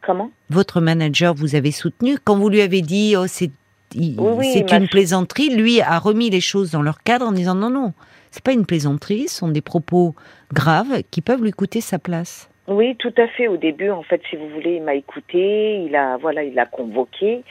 Comment? 0.01 0.31
Votre 0.49 0.81
manager 0.81 1.35
vous 1.35 1.53
avez 1.53 1.71
soutenu 1.71 2.17
quand 2.21 2.35
vous 2.35 2.49
lui 2.49 2.61
avez 2.61 2.81
dit 2.81 3.15
oh 3.15 3.27
c'est 3.27 3.51
c'est 3.91 4.71
une 4.71 4.89
plaisanterie. 4.89 5.55
Lui 5.55 5.79
a 5.79 5.99
remis 5.99 6.31
les 6.31 6.41
choses 6.41 6.71
dans 6.71 6.81
leur 6.81 7.03
cadre 7.03 7.27
en 7.27 7.31
disant 7.31 7.53
non 7.53 7.69
non 7.69 7.93
c'est 8.31 8.43
pas 8.43 8.53
une 8.53 8.65
plaisanterie, 8.65 9.27
ce 9.27 9.35
sont 9.35 9.47
des 9.47 9.61
propos 9.61 10.15
graves 10.51 11.03
qui 11.11 11.21
peuvent 11.21 11.43
lui 11.43 11.51
coûter 11.51 11.81
sa 11.81 11.99
place. 11.99 12.49
Oui, 12.67 12.95
tout 12.95 13.13
à 13.17 13.27
fait. 13.27 13.47
Au 13.47 13.57
début, 13.57 13.89
en 13.89 14.03
fait, 14.03 14.21
si 14.29 14.37
vous 14.37 14.47
voulez, 14.47 14.75
il 14.75 14.83
m'a 14.83 14.95
écouté, 14.95 15.83
il 15.85 15.95
a, 15.95 16.17
voilà, 16.17 16.43
il 16.43 16.57
a 16.57 16.65
convoqué, 16.65 17.43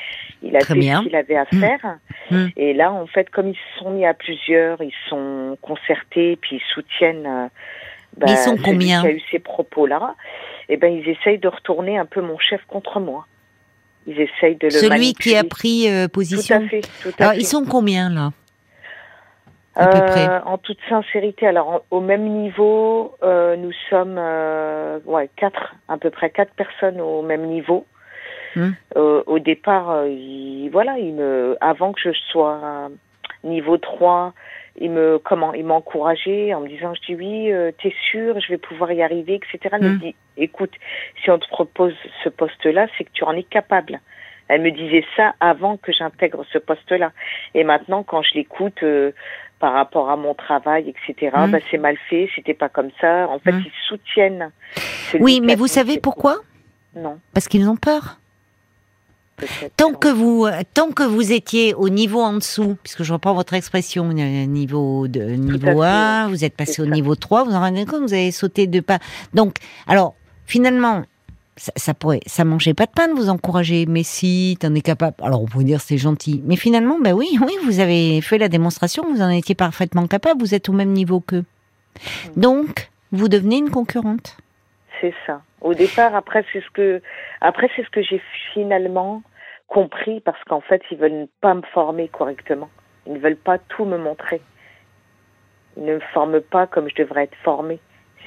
il 0.43 0.57
a 0.57 0.61
fait 0.61 0.81
ce 0.81 1.03
qu'il 1.03 1.17
avait 1.17 1.37
à 1.37 1.47
mmh. 1.53 1.61
faire. 1.61 1.99
Mmh. 2.31 2.47
Et 2.57 2.73
là, 2.73 2.93
en 2.93 3.07
fait, 3.07 3.29
comme 3.29 3.49
ils 3.49 3.55
se 3.57 3.79
sont 3.81 3.91
mis 3.91 4.07
à 4.07 4.15
plusieurs, 4.15 4.83
ils 4.83 4.95
sont 5.11 5.59
concertés, 5.61 6.37
puis 6.37 6.57
ils 6.57 6.75
soutiennent. 6.75 7.27
Euh, 7.27 7.49
bah, 8.17 8.27
ils 8.29 8.37
sont 8.39 8.57
combien 8.57 9.03
Qui 9.03 9.07
a 9.07 9.11
eu 9.13 9.23
ces 9.31 9.39
propos-là. 9.39 10.15
Et 10.69 10.75
eh 10.75 10.77
ben, 10.79 10.93
ils 10.93 11.09
essayent 11.09 11.39
de 11.39 11.49
retourner 11.49 11.99
un 11.99 12.07
peu 12.07 12.23
mon 12.23 12.39
chef 12.39 12.63
contre 12.67 12.99
moi. 13.01 13.27
Ils 14.07 14.19
essayent 14.21 14.57
de 14.57 14.67
le 14.67 14.71
Celui 14.71 15.13
qui 15.13 15.37
a 15.37 15.45
pris 15.45 15.89
euh, 15.89 16.09
position. 16.09 16.59
Tout 16.59 16.65
à 16.65 16.69
fait. 16.69 16.81
Tout 17.03 17.11
à 17.19 17.23
Alors, 17.23 17.35
ils 17.35 17.47
sont 17.47 17.65
combien 17.65 18.11
là? 18.11 18.33
Euh, 19.79 20.41
en 20.45 20.59
toute 20.59 20.79
sincérité, 20.89 21.47
alors 21.47 21.85
au 21.91 22.01
même 22.01 22.25
niveau, 22.25 23.15
euh, 23.23 23.57
nous 23.57 23.73
sommes 23.89 24.17
euh, 24.19 24.99
ouais 25.07 25.31
quatre, 25.37 25.75
à 25.89 25.97
peu 25.97 26.11
près 26.11 26.31
quatre 26.31 26.53
personnes 26.55 27.01
au 27.01 27.23
même 27.23 27.47
niveau. 27.47 27.87
Hmm. 28.55 28.73
Euh, 28.97 29.23
au 29.27 29.39
départ, 29.39 30.07
il, 30.07 30.69
voilà, 30.71 30.99
il 30.99 31.15
me, 31.15 31.57
avant 31.63 31.93
que 31.93 32.01
je 32.01 32.13
sois 32.31 32.91
niveau 33.45 33.79
3, 33.79 34.35
il 34.79 34.91
me 34.91 35.19
comment 35.19 35.55
il 35.55 35.65
m'a 35.65 35.75
encouragé 35.75 36.55
en 36.55 36.61
me 36.61 36.69
disant 36.69 36.95
je 36.95 37.01
dis 37.07 37.15
oui 37.15 37.53
t'es 37.83 37.95
sûr 38.11 38.41
je 38.41 38.49
vais 38.49 38.57
pouvoir 38.57 38.91
y 38.93 39.03
arriver 39.03 39.35
etc 39.35 39.77
il 39.79 39.87
me 39.87 39.91
hmm. 39.91 39.99
dit 39.99 40.15
écoute 40.39 40.73
si 41.23 41.31
on 41.31 41.39
te 41.39 41.47
propose 41.49 41.93
ce 42.25 42.31
poste 42.31 42.65
là 42.65 42.87
c'est 42.97 43.05
que 43.05 43.11
tu 43.13 43.23
en 43.25 43.33
es 43.33 43.43
capable 43.43 44.01
elle 44.53 44.63
me 44.63 44.71
disait 44.71 45.05
ça 45.17 45.35
avant 45.41 45.77
que 45.77 45.93
j'intègre 45.93 46.45
ce 46.53 46.59
poste 46.59 46.91
là 46.91 47.13
et 47.55 47.65
maintenant 47.65 48.03
quand 48.03 48.23
je 48.23 48.35
l'écoute 48.35 48.83
par 49.63 49.75
rapport 49.75 50.11
à 50.11 50.17
mon 50.17 50.35
travail, 50.35 50.93
etc. 50.93 51.31
Mmh. 51.37 51.51
Bah, 51.53 51.59
c'est 51.71 51.79
mal 51.79 51.97
fait, 52.11 52.29
c'était 52.35 52.53
pas 52.53 52.69
comme 52.69 52.91
ça. 53.01 53.29
En 53.29 53.39
fait, 53.39 53.53
mmh. 53.53 53.65
ils 53.65 53.89
soutiennent. 53.89 54.51
Oui, 55.21 55.41
mais 55.41 55.55
vous 55.55 55.69
savez 55.69 56.01
pourquoi? 56.01 56.39
Non. 56.97 57.21
Parce 57.33 57.47
qu'ils 57.47 57.69
ont 57.69 57.77
peur. 57.77 58.19
Tant 59.77 59.93
que 59.93 60.09
vous, 60.09 60.49
tant 60.75 60.91
que 60.91 61.05
vous 61.05 61.33
étiez 61.33 61.75
au 61.75 61.89
niveau 61.91 62.21
en 62.21 62.35
dessous, 62.35 62.77
puisque 62.83 63.05
je 63.05 63.13
reprends 63.13 63.35
votre 63.35 63.55
expression, 63.55 64.11
euh, 64.11 64.47
niveau 64.47 65.07
de 65.07 65.21
niveau 65.21 65.83
1, 65.83 66.29
vous 66.29 66.45
êtes 66.45 66.57
passé 66.57 66.83
au 66.83 66.87
niveau 66.87 67.15
3, 67.15 67.45
vous 67.45 67.55
en 67.55 67.61
rendez 67.61 67.85
compte, 67.87 68.03
vous 68.03 68.15
avez 68.15 68.33
sauté 68.33 68.67
deux 68.67 68.83
pas. 68.83 68.99
Donc, 69.33 69.57
alors, 69.87 70.17
finalement, 70.47 71.05
ça, 71.57 71.73
ça 71.77 71.95
pourrait, 71.95 72.21
ça 72.27 72.45
mangeait 72.45 72.75
pas 72.75 72.87
de 72.87 72.93
pain 72.93 73.09
de 73.09 73.15
vous 73.15 73.29
encourager. 73.29 73.87
Mais 73.87 74.03
si 74.03 74.57
t'en 74.61 74.75
es 74.75 74.81
capable, 74.81 75.17
alors 75.23 75.43
on 75.43 75.47
pourrait 75.47 75.65
dire 75.65 75.81
c'est 75.81 75.99
gentil. 75.99 76.43
Mais 76.45 76.57
finalement, 76.57 76.99
ben 76.99 77.13
oui, 77.13 77.39
oui, 77.41 77.53
vous 77.65 77.81
avez 77.81 78.21
fait 78.21 78.39
la 78.39 78.49
démonstration, 78.49 79.05
vous 79.05 79.23
en 79.23 79.31
étiez 79.31 79.55
parfaitement 79.55 80.07
capable, 80.07 80.41
vous 80.41 80.55
êtes 80.55 80.69
au 80.69 80.73
même 80.73 80.93
niveau 80.93 81.21
qu'eux. 81.21 81.45
Donc, 82.37 82.91
vous 83.11 83.29
devenez 83.29 83.59
une 83.59 83.71
concurrente. 83.71 84.37
C'est 85.01 85.15
ça. 85.27 85.43
Au 85.61 85.75
départ, 85.75 86.15
après, 86.15 86.45
c'est 86.53 86.61
ce 86.61 86.71
que, 86.71 87.03
après, 87.41 87.71
c'est 87.77 87.85
ce 87.85 87.91
que 87.91 88.03
j'ai 88.03 88.23
finalement 88.53 89.23
compris 89.69 90.21
parce 90.21 90.43
qu'en 90.45 90.61
fait, 90.61 90.83
ils 90.91 90.99
veulent 90.99 91.29
pas 91.41 91.55
me 91.55 91.63
former 91.73 92.09
correctement. 92.09 92.71
Ils 93.07 93.15
ne 93.15 93.19
veulent 93.19 93.37
pas 93.37 93.59
tout 93.59 93.85
me 93.85 93.99
montrer. 93.99 94.41
Ils 95.77 95.85
ne 95.85 95.95
me 95.95 96.01
forment 96.13 96.41
pas 96.41 96.67
comme 96.67 96.89
je 96.89 96.95
devrais 96.95 97.25
être 97.25 97.37
formée, 97.43 97.81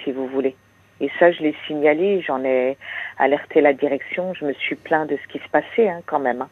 si 0.04 0.12
vous 0.12 0.28
voulez. 0.28 0.56
Et 1.02 1.10
ça, 1.20 1.30
je 1.32 1.42
l'ai 1.42 1.54
signalé, 1.68 2.22
j'en 2.26 2.44
ai 2.46 2.78
alerté 3.20 3.60
la 3.60 3.74
direction, 3.74 4.34
je 4.34 4.46
me 4.46 4.54
suis 4.54 4.76
plaint 4.76 5.10
de 5.10 5.18
ce 5.22 5.28
qui 5.32 5.40
se 5.44 5.50
passait 5.50 5.90
hein, 5.90 6.00
quand 6.06 6.20
même. 6.20 6.42
hein. 6.44 6.50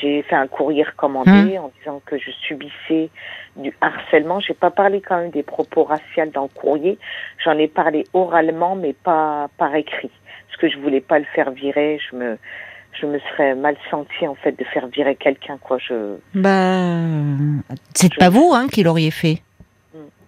J'ai 0.00 0.22
fait 0.22 0.34
un 0.34 0.46
courrier 0.46 0.82
recommandé 0.84 1.58
en 1.58 1.70
disant 1.78 2.00
que 2.06 2.16
je 2.18 2.30
subissais 2.30 3.10
du 3.56 3.72
harcèlement. 3.82 4.40
J'ai 4.40 4.54
pas 4.54 4.70
parlé 4.70 5.02
quand 5.02 5.18
même 5.18 5.30
des 5.30 5.42
propos 5.42 5.84
raciaux 5.84 6.24
dans 6.32 6.44
le 6.44 6.48
courrier, 6.48 6.98
j'en 7.44 7.58
ai 7.58 7.68
parlé 7.68 8.06
oralement 8.14 8.76
mais 8.76 8.94
pas 8.94 9.48
par 9.58 9.74
écrit. 9.74 10.10
Parce 10.48 10.58
que 10.60 10.68
je 10.70 10.78
voulais 10.78 11.00
pas 11.02 11.18
le 11.18 11.26
faire 11.34 11.50
virer, 11.50 11.98
je 12.10 12.16
me 12.16 12.38
je 13.00 13.06
me 13.06 13.18
serais 13.20 13.54
mal 13.54 13.74
sentie 13.90 14.26
en 14.26 14.34
fait 14.34 14.52
de 14.58 14.64
faire 14.64 14.86
virer 14.86 15.16
quelqu'un 15.16 15.56
quoi. 15.58 15.78
Je 15.78 16.16
Bah, 16.34 17.72
c'est 17.94 18.12
Je- 18.12 18.18
pas 18.18 18.28
vous 18.28 18.52
hein, 18.54 18.66
qui 18.70 18.82
l'auriez 18.82 19.10
fait. 19.10 19.38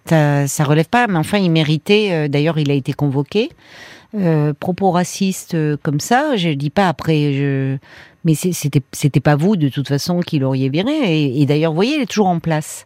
Ça, 0.07 0.47
ça 0.47 0.63
relève 0.63 0.87
pas, 0.87 1.07
mais 1.07 1.17
enfin, 1.17 1.39
il 1.39 1.49
méritait. 1.49 2.09
euh, 2.11 2.27
D'ailleurs, 2.27 2.59
il 2.59 2.69
a 2.69 2.75
été 2.75 2.93
convoqué. 2.93 3.49
Euh, 4.13 4.53
propos 4.53 4.91
racistes 4.91 5.55
euh, 5.55 5.77
comme 5.81 5.99
ça, 5.99 6.35
je 6.35 6.49
dis 6.49 6.69
pas 6.69 6.87
après. 6.87 7.79
Mais 8.23 8.33
c'était 8.33 8.81
c'était 8.91 9.19
pas 9.19 9.35
vous 9.35 9.55
de 9.55 9.69
toute 9.69 9.87
façon 9.87 10.19
qui 10.21 10.39
l'auriez 10.39 10.69
viré. 10.69 11.39
Et, 11.39 11.45
d'ailleurs, 11.45 11.71
vous 11.71 11.75
voyez, 11.75 11.95
il 11.95 12.01
est 12.01 12.05
toujours 12.07 12.27
en 12.27 12.39
place. 12.39 12.85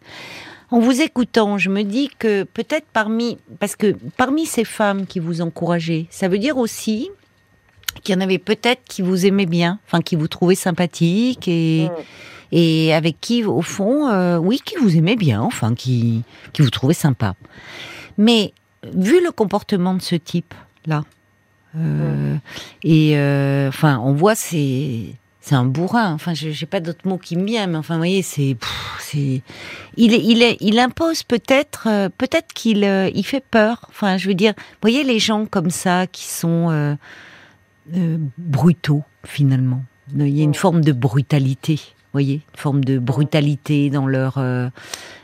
En 0.72 0.80
vous 0.80 1.02
écoutant, 1.02 1.58
je 1.58 1.70
me 1.70 1.84
dis 1.84 2.10
que 2.20 2.44
peut-être 2.44 2.86
parmi, 2.94 3.38
parce 3.60 3.76
que 3.76 3.96
parmi 4.18 4.46
ces 4.46 4.64
femmes 4.66 5.06
qui 5.08 5.20
vous 5.20 5.42
encourageaient, 5.42 6.06
ça 6.10 6.28
veut 6.28 6.38
dire 6.38 6.58
aussi 6.58 7.10
qu'il 8.04 8.14
y 8.14 8.18
en 8.18 8.22
avait 8.22 8.38
peut-être 8.38 8.82
qui 8.88 9.02
vous 9.02 9.26
aimaient 9.26 9.48
bien, 9.48 9.80
enfin 9.88 10.02
qui 10.02 10.16
vous 10.16 10.28
trouvaient 10.28 10.56
sympathique 10.56 11.48
et 11.48 11.88
Mm. 11.90 12.02
Et 12.52 12.94
avec 12.94 13.20
qui, 13.22 13.44
au 13.44 13.62
fond, 13.62 14.08
euh, 14.10 14.38
oui, 14.38 14.60
qui 14.64 14.76
vous 14.78 14.96
aimait 14.98 15.16
bien, 15.16 15.42
enfin, 15.42 15.76
qui, 15.76 16.24
qui 16.54 16.62
vous 16.62 16.70
trouvait 16.70 16.94
sympa. 16.94 17.36
Mais 18.18 18.54
vu 18.96 19.24
le 19.24 19.32
comportement 19.32 19.94
de 19.94 20.02
ce 20.02 20.16
type-là, 20.16 21.04
euh, 21.78 22.36
et 22.84 23.18
euh, 23.18 23.68
enfin, 23.70 24.00
on 24.04 24.14
voit 24.14 24.36
c'est 24.36 25.14
c'est 25.42 25.56
un 25.56 25.66
bourrin. 25.66 26.14
Enfin, 26.14 26.34
je 26.34 26.50
j'ai 26.50 26.66
pas 26.66 26.80
d'autres 26.80 27.08
mots 27.08 27.18
qui 27.20 27.36
me 27.36 27.46
viennent, 27.46 27.72
mais 27.72 27.78
enfin, 27.78 27.94
vous 27.96 28.00
voyez, 28.00 28.22
c'est 28.24 28.58
c'est 29.00 29.42
il 29.98 30.14
il 30.14 30.42
est, 30.42 30.58
il 30.62 30.80
impose 30.80 31.24
peut-être 31.24 31.88
euh, 31.88 32.10
peut-être 32.18 32.54
qu'il 32.54 32.84
il 33.14 33.24
fait 33.24 33.44
peur. 33.52 33.86
Enfin, 33.90 34.18
je 34.18 34.28
veux 34.28 34.34
dire, 34.36 34.54
vous 34.58 34.78
voyez 34.82 35.04
les 35.04 35.20
gens 35.20 35.46
comme 35.46 35.70
ça 35.70 36.08
qui 36.08 36.26
sont 36.26 36.98
brutaux 38.38 39.04
finalement. 39.26 39.84
Il 40.16 40.28
y 40.30 40.42
a 40.42 40.44
une 40.44 40.50
Ouais. 40.52 40.58
forme 40.58 40.82
de 40.84 40.92
brutalité, 40.92 41.80
voyez, 42.14 42.36
une 42.36 42.60
forme 42.60 42.84
de 42.84 43.00
brutalité 43.00 43.90
dans 43.90 44.08
leur 44.08 44.38
euh, 44.38 44.70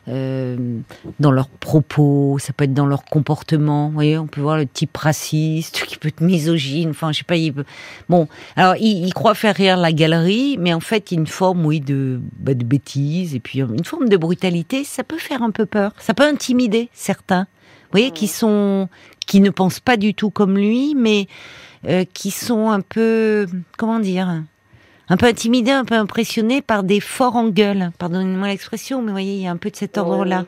euh, 0.08 0.80
dans 1.20 1.32
leurs 1.32 1.48
propos, 1.48 2.38
ça 2.40 2.54
peut 2.54 2.66
être 2.66 2.74
dans 2.74 2.86
leur 2.86 3.06
comportement. 3.06 3.88
Vous 3.88 3.94
voyez, 3.94 4.18
on 4.18 4.28
peut 4.28 4.42
voir 4.42 4.58
le 4.58 4.68
type 4.68 4.96
raciste 4.96 5.84
qui 5.88 5.98
peut 5.98 6.10
être 6.10 6.22
misogyne. 6.22 6.92
Enfin, 6.92 7.12
je 7.12 7.20
sais 7.20 7.24
pas. 7.24 7.38
Il 7.38 7.54
peut... 7.54 7.66
Bon, 8.08 8.28
alors 8.56 8.76
il, 8.76 9.06
il 9.06 9.14
croit 9.14 9.34
faire 9.34 9.56
rire 9.56 9.78
la 9.78 9.92
galerie, 9.92 10.58
mais 10.60 10.74
en 10.74 10.80
fait, 10.80 11.12
il 11.12 11.16
y 11.16 11.18
a 11.18 11.22
une 11.22 11.28
forme, 11.28 11.66
oui, 11.66 11.80
de 11.80 12.22
bah, 12.38 12.54
de 12.54 12.64
bêtise 12.64 13.34
et 13.34 13.40
puis 13.40 13.60
une 13.60 13.86
forme 13.86 14.10
de 14.10 14.18
brutalité. 14.18 14.84
Ça 14.84 15.04
peut 15.04 15.18
faire 15.18 15.42
un 15.42 15.52
peu 15.52 15.66
peur. 15.66 15.92
Ça 16.00 16.14
peut 16.14 16.24
intimider 16.24 16.90
certains. 16.94 17.48
Vous 17.86 18.00
voyez, 18.00 18.12
qui 18.12 18.28
sont 18.28 18.90
qui 19.26 19.40
ne 19.42 19.50
pensent 19.50 19.80
pas 19.80 19.98
du 19.98 20.14
tout 20.14 20.30
comme 20.30 20.56
lui, 20.56 20.96
mais 20.96 21.28
euh, 21.88 22.04
qui 22.14 22.32
sont 22.32 22.70
un 22.70 22.82
peu, 22.82 23.48
comment 23.78 24.00
dire, 24.00 24.44
un 25.10 25.18
peu 25.18 25.28
intimidés, 25.28 25.72
un 25.72 25.86
peu 25.86 25.96
impressionnés 25.96 26.62
par 26.62 26.84
des 26.84 27.00
forts 27.00 27.36
en 27.36 27.50
gueule. 27.50 27.92
Pardonnez-moi 27.98 28.48
l'expression, 28.48 29.02
mais 29.02 29.08
vous 29.08 29.12
voyez, 29.14 29.36
il 29.36 29.42
y 29.42 29.48
a 29.48 29.52
un 29.52 29.58
peu 29.58 29.70
de 29.70 29.76
cet 29.76 29.98
ordre-là. 29.98 30.46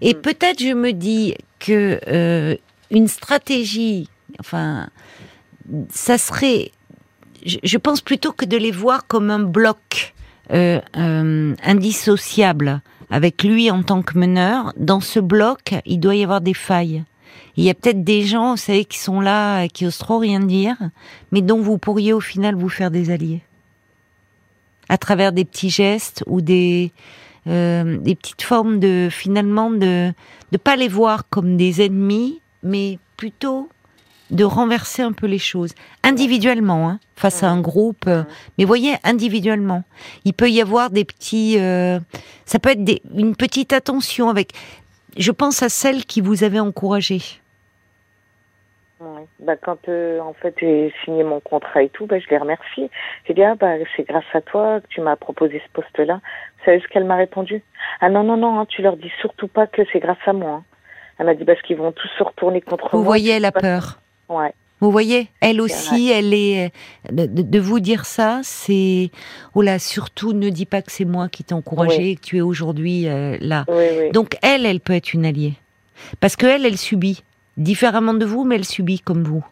Et 0.00 0.14
Mm. 0.14 0.20
peut-être 0.20 0.62
je 0.62 0.72
me 0.72 0.92
dis 0.92 1.34
que 1.58 2.00
euh, 2.08 2.56
une 2.90 3.08
stratégie, 3.08 4.08
enfin, 4.40 4.88
ça 5.90 6.16
serait, 6.18 6.70
je, 7.44 7.58
je 7.62 7.76
pense 7.78 8.00
plutôt 8.00 8.32
que 8.32 8.44
de 8.46 8.56
les 8.56 8.70
voir 8.70 9.06
comme 9.06 9.30
un 9.30 9.40
bloc 9.40 10.14
euh, 10.52 10.80
euh, 10.96 11.54
indissociable 11.62 12.80
avec 13.10 13.42
lui 13.42 13.70
en 13.70 13.82
tant 13.82 14.02
que 14.02 14.16
meneur. 14.18 14.72
Dans 14.76 15.00
ce 15.00 15.20
bloc, 15.20 15.74
il 15.84 15.98
doit 15.98 16.14
y 16.14 16.22
avoir 16.22 16.40
des 16.40 16.54
failles. 16.54 17.04
Il 17.56 17.64
y 17.64 17.70
a 17.70 17.74
peut-être 17.74 18.04
des 18.04 18.22
gens, 18.22 18.52
vous 18.52 18.56
savez, 18.56 18.84
qui 18.84 18.98
sont 18.98 19.20
là, 19.20 19.66
qui 19.68 19.84
osent 19.84 19.98
trop 19.98 20.18
rien 20.18 20.40
dire, 20.40 20.76
mais 21.32 21.42
dont 21.42 21.60
vous 21.60 21.76
pourriez 21.76 22.12
au 22.12 22.20
final 22.20 22.54
vous 22.54 22.68
faire 22.68 22.90
des 22.90 23.10
alliés. 23.10 23.42
À 24.88 24.98
travers 24.98 25.32
des 25.32 25.44
petits 25.44 25.70
gestes 25.70 26.24
ou 26.26 26.40
des, 26.40 26.92
euh, 27.46 27.98
des 27.98 28.14
petites 28.14 28.42
formes 28.42 28.78
de, 28.78 29.08
finalement, 29.10 29.70
de 29.70 30.12
ne 30.52 30.58
pas 30.58 30.76
les 30.76 30.88
voir 30.88 31.28
comme 31.28 31.56
des 31.56 31.82
ennemis, 31.82 32.40
mais 32.62 32.98
plutôt 33.16 33.68
de 34.30 34.44
renverser 34.44 35.02
un 35.02 35.12
peu 35.12 35.26
les 35.26 35.38
choses. 35.38 35.72
Individuellement, 36.02 36.88
hein, 36.88 37.00
face 37.16 37.42
à 37.42 37.50
un 37.50 37.60
groupe. 37.60 38.04
euh, 38.06 38.24
mais 38.56 38.64
voyez, 38.64 38.94
individuellement. 39.04 39.84
Il 40.24 40.34
peut 40.34 40.50
y 40.50 40.60
avoir 40.60 40.90
des 40.90 41.04
petits... 41.04 41.58
euh, 41.58 41.98
ça 42.44 42.58
peut 42.58 42.70
être 42.70 42.84
des, 42.84 43.02
une 43.14 43.36
petite 43.36 43.72
attention 43.72 44.28
avec... 44.28 44.52
Je 45.16 45.32
pense 45.32 45.62
à 45.62 45.68
celle 45.68 46.04
qui 46.04 46.20
vous 46.20 46.44
avait 46.44 46.60
encouragé. 46.60 47.22
Ouais. 49.00 49.26
Bah, 49.38 49.54
quand 49.56 49.88
euh, 49.88 50.18
en 50.20 50.32
fait 50.32 50.54
j'ai 50.60 50.92
signé 51.04 51.22
mon 51.22 51.38
contrat 51.40 51.82
et 51.84 51.88
tout, 51.88 52.06
bah, 52.06 52.18
je 52.18 52.28
les 52.30 52.38
remercie. 52.38 52.90
J'ai 53.26 53.34
dit 53.34 53.42
ah 53.44 53.54
bah 53.54 53.74
c'est 53.96 54.02
grâce 54.02 54.24
à 54.34 54.40
toi 54.40 54.80
que 54.80 54.86
tu 54.88 55.00
m'as 55.00 55.14
proposé 55.14 55.62
ce 55.64 55.72
poste-là. 55.72 56.14
Vous 56.58 56.64
savez 56.64 56.80
ce 56.80 56.88
qu'elle 56.88 57.04
m'a 57.04 57.14
répondu? 57.16 57.62
Ah 58.00 58.08
non 58.10 58.24
non 58.24 58.36
non, 58.36 58.58
hein, 58.58 58.66
tu 58.68 58.82
leur 58.82 58.96
dis 58.96 59.10
surtout 59.20 59.46
pas 59.46 59.66
que 59.68 59.82
c'est 59.92 60.00
grâce 60.00 60.18
à 60.26 60.32
moi. 60.32 60.50
hein. 60.50 60.64
Elle 61.18 61.26
m'a 61.26 61.34
dit 61.34 61.44
parce 61.44 61.62
qu'ils 61.62 61.76
vont 61.76 61.92
tous 61.92 62.08
se 62.18 62.22
retourner 62.24 62.60
contre 62.60 62.88
Vous 62.90 62.98
moi. 62.98 63.04
voyez 63.06 63.38
la 63.38 63.52
Pas- 63.52 63.60
peur. 63.60 64.00
Ouais. 64.28 64.52
Vous 64.80 64.92
voyez, 64.92 65.26
elle 65.40 65.60
aussi, 65.60 66.10
elle 66.12 66.32
est 66.32 66.72
de, 67.10 67.26
de- 67.26 67.42
de 67.42 67.58
vous 67.60 67.80
dire 67.80 68.04
ça, 68.04 68.40
c'est 68.44 69.10
oh 69.56 69.62
là, 69.62 69.80
surtout 69.80 70.32
ne 70.32 70.48
dis 70.50 70.66
pas 70.66 70.82
que 70.82 70.92
c'est 70.92 71.04
moi 71.04 71.28
qui 71.28 71.42
t'ai 71.42 71.54
encouragé 71.54 71.98
Oui. 71.98 72.10
et 72.10 72.14
que 72.16 72.20
tu 72.20 72.36
es 72.36 72.40
aujourd'hui 72.40 73.08
euh, 73.08 73.36
là. 73.40 73.64
Oui 73.68 73.84
oui. 73.98 74.10
Donc 74.12 74.36
elle, 74.42 74.66
elle 74.66 74.78
peut 74.80 74.92
être 74.92 75.14
une 75.14 75.26
alliée 75.26 75.54
parce 76.20 76.36
que 76.36 76.46
elle, 76.46 76.64
elle 76.64 76.76
subit 76.78 77.24
différemment 77.58 78.14
de 78.14 78.24
vous, 78.24 78.44
mais 78.44 78.54
elle 78.56 78.64
subit 78.64 79.00
comme 79.00 79.22
vous. 79.24 79.44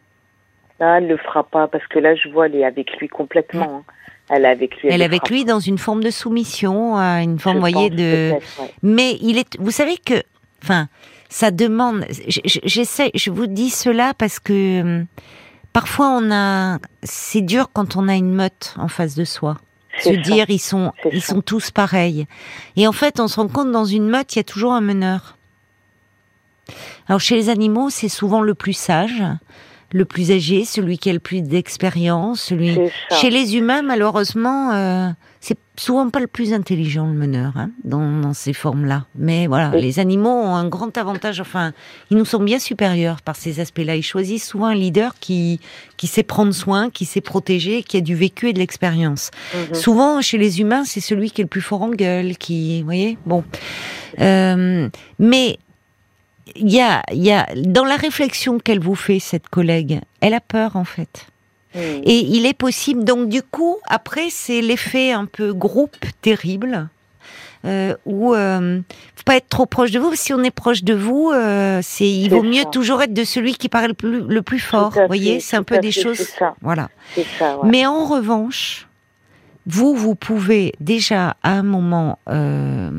Là, 0.80 0.98
elle 0.98 1.08
le 1.08 1.16
fera 1.18 1.42
pas 1.44 1.68
parce 1.68 1.86
que 1.86 1.98
là 1.98 2.14
je 2.14 2.28
vois 2.28 2.46
elle 2.46 2.54
est 2.56 2.64
avec 2.64 2.96
lui 2.98 3.08
complètement. 3.08 3.82
hein. 3.86 3.92
Elle 4.28 4.44
est 4.44 4.48
avec 4.48 4.82
lui. 4.82 4.88
Elle 4.90 5.02
est 5.02 5.04
avec 5.04 5.30
lui 5.30 5.44
dans 5.44 5.60
une 5.60 5.78
forme 5.78 6.02
de 6.02 6.10
soumission, 6.10 6.96
à 6.96 7.22
une 7.22 7.38
forme, 7.38 7.56
Je 7.56 7.60
voyez, 7.60 7.90
de. 7.90 8.32
ouais. 8.32 8.40
Mais 8.82 9.16
il 9.20 9.38
est, 9.38 9.56
vous 9.60 9.70
savez 9.70 9.96
que, 9.98 10.14
enfin, 10.64 10.88
ça 11.28 11.50
demande. 11.52 12.04
J'essaie, 12.54 13.10
je 13.14 13.30
vous 13.30 13.46
dis 13.46 13.70
cela 13.70 14.14
parce 14.18 14.40
que 14.40 14.80
hum, 14.80 15.06
parfois 15.72 16.08
on 16.20 16.30
a, 16.32 16.78
c'est 17.04 17.40
dur 17.40 17.70
quand 17.72 17.94
on 17.96 18.08
a 18.08 18.14
une 18.14 18.32
meute 18.34 18.74
en 18.78 18.88
face 18.88 19.14
de 19.14 19.24
soi. 19.24 19.58
Se 20.00 20.12
ça. 20.12 20.20
dire 20.20 20.46
ils 20.50 20.58
sont, 20.58 20.92
ils 21.12 21.22
ça. 21.22 21.34
sont 21.34 21.40
tous 21.40 21.70
pareils. 21.70 22.26
Et 22.76 22.86
en 22.88 22.92
fait, 22.92 23.18
on 23.20 23.28
se 23.28 23.36
rend 23.40 23.48
compte 23.48 23.70
dans 23.72 23.84
une 23.86 24.08
meute, 24.08 24.34
il 24.34 24.38
y 24.38 24.40
a 24.40 24.44
toujours 24.44 24.72
un 24.72 24.80
meneur. 24.82 25.35
Alors 27.08 27.20
chez 27.20 27.36
les 27.36 27.48
animaux, 27.48 27.90
c'est 27.90 28.08
souvent 28.08 28.40
le 28.42 28.54
plus 28.54 28.72
sage, 28.72 29.22
le 29.92 30.04
plus 30.04 30.32
âgé, 30.32 30.64
celui 30.64 30.98
qui 30.98 31.10
a 31.10 31.12
le 31.12 31.20
plus 31.20 31.42
d'expérience, 31.42 32.40
celui. 32.40 32.76
Chez 33.20 33.30
les 33.30 33.56
humains, 33.56 33.82
malheureusement, 33.82 34.72
euh, 34.72 35.08
c'est 35.40 35.56
souvent 35.76 36.10
pas 36.10 36.18
le 36.18 36.26
plus 36.26 36.52
intelligent 36.52 37.06
le 37.06 37.12
meneur 37.12 37.52
hein, 37.56 37.70
dans, 37.84 38.18
dans 38.20 38.32
ces 38.34 38.52
formes-là. 38.52 39.04
Mais 39.14 39.46
voilà, 39.46 39.70
Oui. 39.74 39.82
les 39.82 40.00
animaux 40.00 40.28
ont 40.30 40.56
un 40.56 40.66
grand 40.66 40.98
avantage. 40.98 41.40
Enfin, 41.40 41.72
ils 42.10 42.16
nous 42.16 42.24
sont 42.24 42.42
bien 42.42 42.58
supérieurs 42.58 43.22
par 43.22 43.36
ces 43.36 43.60
aspects-là. 43.60 43.94
Ils 43.94 44.02
choisissent 44.02 44.48
souvent 44.48 44.66
un 44.66 44.74
leader 44.74 45.14
qui 45.20 45.60
qui 45.96 46.08
sait 46.08 46.24
prendre 46.24 46.52
soin, 46.52 46.90
qui 46.90 47.04
sait 47.04 47.20
protéger, 47.20 47.84
qui 47.84 47.96
a 47.96 48.00
du 48.00 48.16
vécu 48.16 48.48
et 48.48 48.52
de 48.52 48.58
l'expérience. 48.58 49.30
Mhm. 49.54 49.74
Souvent, 49.76 50.20
chez 50.20 50.36
les 50.36 50.60
humains, 50.60 50.84
c'est 50.84 51.00
celui 51.00 51.30
qui 51.30 51.42
est 51.42 51.44
le 51.44 51.48
plus 51.48 51.60
fort 51.62 51.82
en 51.82 51.90
gueule, 51.90 52.36
qui, 52.38 52.80
vous 52.80 52.86
voyez, 52.86 53.18
bon. 53.24 53.44
Euh, 54.20 54.88
mais 55.20 55.58
il 56.54 56.70
y 56.72 56.80
a, 56.80 57.02
y 57.12 57.32
a 57.32 57.46
dans 57.56 57.84
la 57.84 57.96
réflexion 57.96 58.58
qu'elle 58.58 58.80
vous 58.80 58.94
fait 58.94 59.18
cette 59.18 59.48
collègue, 59.48 60.00
elle 60.20 60.34
a 60.34 60.40
peur 60.40 60.76
en 60.76 60.84
fait. 60.84 61.26
Mhm. 61.74 62.02
Et 62.04 62.18
il 62.20 62.46
est 62.46 62.54
possible, 62.56 63.04
donc 63.04 63.28
du 63.28 63.42
coup, 63.42 63.76
après, 63.86 64.30
c'est 64.30 64.62
l'effet 64.62 65.12
un 65.12 65.26
peu 65.26 65.52
groupe 65.52 65.96
terrible. 66.22 66.88
euh, 67.64 67.94
où 68.06 68.34
euh, 68.34 68.80
faut 69.16 69.22
pas 69.24 69.36
être 69.36 69.48
trop 69.48 69.66
proche 69.66 69.90
de 69.90 69.98
vous. 69.98 70.14
Si 70.14 70.32
on 70.32 70.42
est 70.42 70.50
proche 70.52 70.84
de 70.84 70.94
vous, 70.94 71.32
euh, 71.34 71.80
c'est 71.82 72.08
il 72.08 72.30
vaut 72.30 72.42
mieux 72.42 72.64
toujours 72.70 73.02
être 73.02 73.12
de 73.12 73.24
celui 73.24 73.54
qui 73.54 73.68
paraît 73.68 73.88
le 73.88 73.94
plus, 73.94 74.20
le 74.20 74.42
plus 74.42 74.60
fort. 74.60 74.90
Vous 74.92 75.06
voyez, 75.06 75.40
c'est 75.40 75.56
un 75.56 75.62
peu 75.64 75.78
des 75.78 75.90
fait, 75.92 76.00
choses. 76.02 76.18
ça. 76.18 76.54
Voilà. 76.62 76.88
C'est 77.14 77.26
ça, 77.38 77.58
ouais. 77.58 77.68
Mais 77.68 77.84
en 77.86 78.04
revanche, 78.04 78.86
vous, 79.66 79.94
vous 79.94 80.14
pouvez 80.14 80.74
déjà 80.80 81.36
à 81.42 81.52
un 81.52 81.62
moment, 81.64 82.18
euh, 82.28 82.90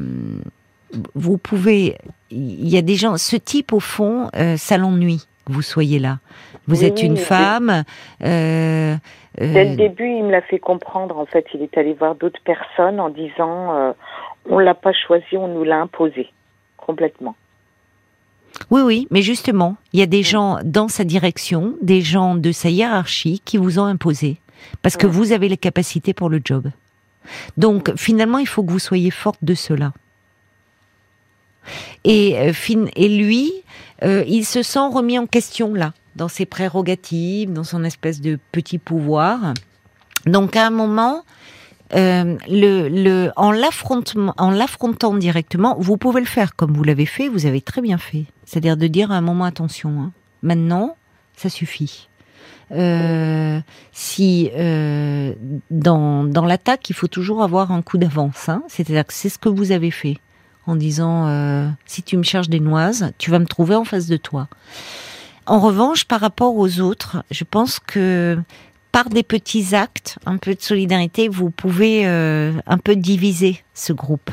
vous 1.15 1.37
pouvez. 1.37 1.97
Il 2.31 2.67
y 2.67 2.77
a 2.77 2.81
des 2.81 2.95
gens. 2.95 3.17
Ce 3.17 3.35
type, 3.35 3.73
au 3.73 3.79
fond, 3.79 4.29
euh, 4.35 4.57
ça 4.57 4.77
l'ennuie 4.77 5.25
que 5.45 5.53
vous 5.53 5.61
soyez 5.61 5.99
là. 5.99 6.19
Vous 6.67 6.79
Oui, 6.81 6.85
êtes 6.85 7.01
une 7.01 7.15
femme. 7.17 7.83
euh, 8.23 8.95
Dès 9.39 9.45
euh, 9.45 9.63
le 9.71 9.75
début, 9.77 10.07
il 10.09 10.23
me 10.25 10.31
l'a 10.31 10.41
fait 10.41 10.59
comprendre. 10.59 11.17
En 11.17 11.25
fait, 11.25 11.45
il 11.53 11.61
est 11.61 11.77
allé 11.77 11.93
voir 11.93 12.15
d'autres 12.15 12.41
personnes 12.43 12.99
en 12.99 13.09
disant 13.09 13.73
euh, 13.75 13.91
on 14.49 14.59
l'a 14.59 14.73
pas 14.75 14.91
choisi, 14.93 15.37
on 15.37 15.47
nous 15.47 15.63
l'a 15.63 15.79
imposé 15.79 16.27
complètement. 16.77 17.35
Oui, 18.71 18.81
oui, 18.81 19.07
mais 19.11 19.21
justement, 19.21 19.75
il 19.93 19.99
y 19.99 20.03
a 20.03 20.07
des 20.07 20.23
gens 20.23 20.57
dans 20.63 20.87
sa 20.87 21.03
direction, 21.03 21.75
des 21.81 22.01
gens 22.01 22.35
de 22.35 22.51
sa 22.51 22.69
hiérarchie 22.69 23.41
qui 23.45 23.57
vous 23.57 23.77
ont 23.79 23.85
imposé, 23.85 24.37
parce 24.81 24.97
que 24.97 25.05
Ouais. 25.05 25.13
vous 25.13 25.31
avez 25.31 25.47
les 25.47 25.57
capacités 25.57 26.13
pour 26.13 26.29
le 26.29 26.41
job. 26.43 26.67
Donc, 27.57 27.93
finalement, 27.97 28.37
il 28.39 28.47
faut 28.47 28.63
que 28.63 28.71
vous 28.71 28.79
soyez 28.79 29.11
forte 29.11 29.43
de 29.43 29.53
cela. 29.53 29.91
Et, 32.03 32.37
euh, 32.39 32.53
et 32.95 33.09
lui, 33.09 33.51
euh, 34.03 34.23
il 34.27 34.45
se 34.45 34.63
sent 34.63 34.87
remis 34.91 35.19
en 35.19 35.25
question 35.25 35.73
là, 35.73 35.93
dans 36.15 36.27
ses 36.27 36.45
prérogatives, 36.45 37.51
dans 37.51 37.63
son 37.63 37.83
espèce 37.83 38.21
de 38.21 38.39
petit 38.51 38.77
pouvoir. 38.77 39.53
Donc, 40.25 40.55
à 40.55 40.67
un 40.67 40.69
moment, 40.69 41.23
euh, 41.95 42.37
en 43.35 43.51
l'affrontant 43.51 45.13
directement, 45.15 45.75
vous 45.79 45.97
pouvez 45.97 46.21
le 46.21 46.27
faire 46.27 46.55
comme 46.55 46.73
vous 46.73 46.83
l'avez 46.83 47.05
fait. 47.05 47.27
Vous 47.29 47.45
avez 47.45 47.61
très 47.61 47.81
bien 47.81 47.97
fait. 47.97 48.25
C'est-à-dire 48.45 48.77
de 48.77 48.87
dire 48.87 49.11
à 49.11 49.15
un 49.15 49.21
moment 49.21 49.45
attention. 49.45 49.89
hein. 50.01 50.11
Maintenant, 50.41 50.95
ça 51.35 51.49
suffit. 51.49 52.09
Si 53.93 54.51
dans, 55.71 56.23
dans 56.25 56.45
l'attaque, 56.45 56.89
il 56.89 56.93
faut 56.93 57.07
toujours 57.07 57.41
avoir 57.41 57.71
un 57.71 57.81
coup 57.81 57.97
d'avance. 57.97 58.49
Hein. 58.49 58.61
C'est-à-dire 58.67 59.05
que 59.05 59.13
c'est 59.13 59.29
ce 59.29 59.37
que 59.37 59.47
vous 59.49 59.71
avez 59.71 59.91
fait 59.91 60.17
en 60.67 60.75
disant 60.75 61.27
euh, 61.27 61.67
si 61.85 62.03
tu 62.03 62.17
me 62.17 62.23
cherches 62.23 62.49
des 62.49 62.59
noises, 62.59 63.11
tu 63.17 63.31
vas 63.31 63.39
me 63.39 63.45
trouver 63.45 63.75
en 63.75 63.83
face 63.83 64.07
de 64.07 64.17
toi. 64.17 64.47
En 65.45 65.59
revanche, 65.59 66.05
par 66.05 66.19
rapport 66.19 66.55
aux 66.55 66.81
autres, 66.81 67.23
je 67.31 67.45
pense 67.45 67.79
que 67.79 68.37
par 68.91 69.09
des 69.09 69.23
petits 69.23 69.75
actes, 69.75 70.17
un 70.25 70.37
peu 70.37 70.53
de 70.53 70.61
solidarité, 70.61 71.29
vous 71.29 71.49
pouvez 71.49 72.05
euh, 72.05 72.51
un 72.65 72.77
peu 72.77 72.95
diviser 72.95 73.63
ce 73.73 73.93
groupe. 73.93 74.29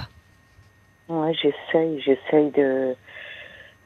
Ouais, 1.08 1.34
j'essaye, 1.34 2.00
j'essaye 2.00 2.50
de, 2.50 2.94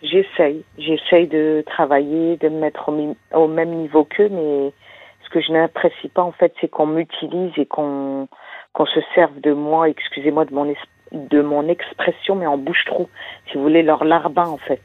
j'essaye, 0.03 0.65
j'essaye 0.79 1.27
de 1.27 1.65
travailler, 1.67 2.37
de 2.37 2.49
me 2.49 2.61
mettre 2.61 2.91
au, 3.35 3.49
même 3.49 3.71
niveau 3.75 4.05
qu'eux, 4.05 4.29
mais 4.31 4.73
ce 5.25 5.31
que 5.31 5.41
je 5.41 5.53
n'apprécie 5.53 6.09
pas 6.09 6.23
en 6.23 6.33
fait, 6.33 6.55
c'est 6.61 6.69
qu'on 6.69 6.87
m'utilise 6.87 7.53
et 7.57 7.67
qu'on 7.67 8.29
qu'on 8.73 8.87
se 8.87 9.01
serve 9.15 9.41
de 9.41 9.53
moi, 9.53 9.89
excusez-moi 9.89 10.45
de 10.45 10.55
mon 10.55 10.67
es- 10.67 10.77
de 11.12 11.40
mon 11.42 11.68
expression, 11.68 12.35
mais 12.35 12.47
en 12.47 12.59
bouche-trou, 12.59 13.09
si 13.47 13.57
vous 13.57 13.62
voulez, 13.62 13.83
leur 13.83 14.05
larbin 14.05 14.47
en 14.47 14.59
fait. 14.59 14.83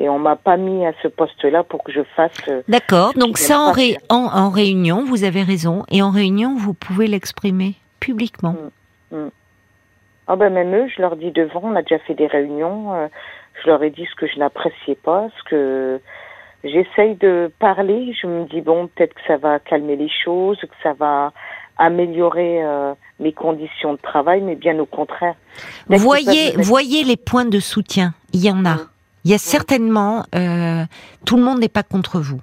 Et 0.00 0.08
on 0.08 0.18
m'a 0.20 0.36
pas 0.36 0.56
mis 0.56 0.86
à 0.86 0.92
ce 1.02 1.08
poste-là 1.08 1.64
pour 1.64 1.82
que 1.82 1.90
je 1.90 2.02
fasse. 2.14 2.30
euh, 2.48 2.62
D'accord, 2.68 3.14
donc 3.14 3.36
ça 3.36 3.58
en, 3.58 3.72
ré- 3.72 3.96
en, 4.08 4.26
en 4.32 4.50
réunion, 4.50 5.04
vous 5.04 5.24
avez 5.24 5.42
raison, 5.42 5.82
et 5.90 6.02
en 6.02 6.10
réunion, 6.10 6.54
vous 6.56 6.72
pouvez 6.74 7.08
l'exprimer 7.08 7.74
publiquement. 7.98 8.54
Ah 10.30 10.36
ben 10.36 10.50
même 10.52 10.74
eux, 10.74 10.88
je 10.94 11.00
leur 11.00 11.16
dis 11.16 11.30
devant, 11.32 11.62
on 11.64 11.74
a 11.74 11.82
déjà 11.82 11.98
fait 12.00 12.14
des 12.14 12.26
réunions, 12.26 12.94
euh, 12.94 13.08
je 13.62 13.68
leur 13.68 13.82
ai 13.82 13.90
dit 13.90 14.06
ce 14.10 14.14
que 14.14 14.26
je 14.26 14.38
n'appréciais 14.38 14.94
pas, 14.94 15.28
ce 15.38 15.42
que 15.48 16.00
j'essaye 16.64 17.14
de 17.16 17.50
parler, 17.58 18.12
je 18.20 18.26
me 18.26 18.44
dis 18.44 18.60
bon, 18.60 18.88
peut-être 18.88 19.14
que 19.14 19.20
ça 19.26 19.38
va 19.38 19.58
calmer 19.58 19.96
les 19.96 20.10
choses, 20.10 20.58
que 20.60 20.66
ça 20.82 20.92
va 20.92 21.32
améliorer 21.78 22.62
euh, 22.62 22.92
mes 23.20 23.32
conditions 23.32 23.94
de 23.94 23.98
travail, 23.98 24.42
mais 24.42 24.56
bien 24.56 24.78
au 24.78 24.86
contraire. 24.86 25.34
Voyez, 25.88 26.56
voyez 26.56 27.04
les 27.04 27.16
points 27.16 27.44
de 27.44 27.60
soutien, 27.60 28.14
il 28.32 28.44
y 28.44 28.50
en 28.50 28.64
a. 28.64 28.74
Mm. 28.74 28.88
Il 29.24 29.30
y 29.30 29.34
a 29.34 29.38
certainement, 29.38 30.24
euh, 30.34 30.84
tout 31.24 31.36
le 31.36 31.42
monde 31.42 31.58
n'est 31.58 31.68
pas 31.68 31.82
contre 31.82 32.20
vous. 32.20 32.40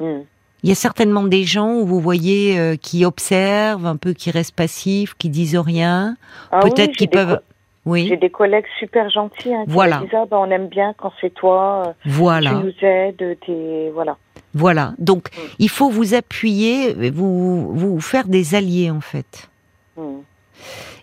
Hmm. 0.00 0.22
Il 0.62 0.68
y 0.68 0.72
a 0.72 0.74
certainement 0.74 1.22
des 1.22 1.44
gens 1.44 1.74
où 1.74 1.86
vous 1.86 2.00
voyez 2.00 2.58
euh, 2.58 2.76
qui 2.76 3.04
observent, 3.04 3.86
un 3.86 3.96
peu 3.96 4.14
qui 4.14 4.30
restent 4.30 4.56
passifs, 4.56 5.14
qui 5.14 5.28
disent 5.28 5.56
rien, 5.56 6.16
Ah 6.50 6.60
oui, 6.64 6.70
peut-être 6.70 6.92
j'ai 6.92 6.96
qu'ils 6.96 7.10
peuvent. 7.10 7.40
Oui, 7.86 8.06
J'ai 8.08 8.16
des 8.16 8.30
collègues 8.30 8.64
super 8.78 9.10
gentils 9.10 9.52
hein, 9.54 9.64
qui 9.66 9.72
Voilà. 9.72 9.98
me 10.00 10.04
disent 10.06 10.14
ah 10.14 10.24
ben 10.30 10.38
on 10.38 10.50
aime 10.50 10.68
bien 10.68 10.94
quand 10.96 11.12
c'est 11.20 11.34
toi, 11.34 11.82
euh, 11.88 11.92
voilà. 12.06 12.50
tu 12.50 12.56
nous 12.56 12.74
aides, 12.88 13.36
t'es 13.46 13.90
voilà. 13.92 14.16
Voilà. 14.54 14.94
Donc, 14.98 15.28
Mm. 15.36 15.40
il 15.58 15.68
faut 15.68 15.90
vous 15.90 16.14
appuyer, 16.14 16.94
vous, 17.10 17.72
vous 17.74 18.00
faire 18.00 18.26
des 18.28 18.54
alliés, 18.54 18.90
en 18.90 19.00
fait. 19.00 19.48
Hmm. 19.96 20.20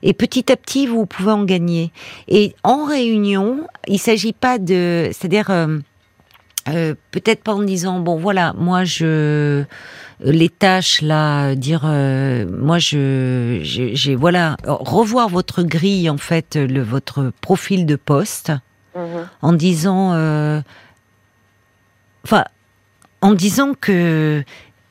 Et 0.04 0.14
petit 0.14 0.52
à 0.52 0.56
petit, 0.56 0.88
vous 0.88 1.06
pouvez 1.06 1.32
en 1.32 1.44
gagner. 1.44 1.92
Et 2.28 2.56
en 2.64 2.86
réunion, 2.86 3.68
il 3.88 4.00
s'agit 4.00 4.34
pas 4.34 4.58
de, 4.58 5.10
c'est-à-dire, 5.12 5.50
euh, 5.50 5.78
euh, 6.70 6.96
peut-être 7.12 7.44
pas 7.44 7.54
en 7.54 7.62
disant, 7.62 8.00
bon, 8.00 8.16
voilà, 8.18 8.54
moi, 8.58 8.84
je, 8.86 9.64
les 10.24 10.50
tâches 10.50 11.02
là, 11.02 11.46
euh, 11.50 11.56
dire, 11.56 11.82
euh, 11.86 12.46
moi, 12.50 12.78
je, 12.80 13.60
j'ai, 13.64 14.16
voilà, 14.16 14.56
revoir 14.66 15.30
votre 15.30 15.64
grille, 15.64 16.10
en 16.10 16.18
fait, 16.18 16.56
le, 16.56 16.82
votre 16.82 17.32
profil 17.42 17.86
de 17.86 17.96
poste, 17.96 18.52
Mhm. 18.96 19.28
en 19.42 19.54
disant, 19.54 20.12
euh, 20.14 20.62
enfin, 22.26 22.44
en 23.22 23.34
disant 23.34 23.72
que 23.80 24.44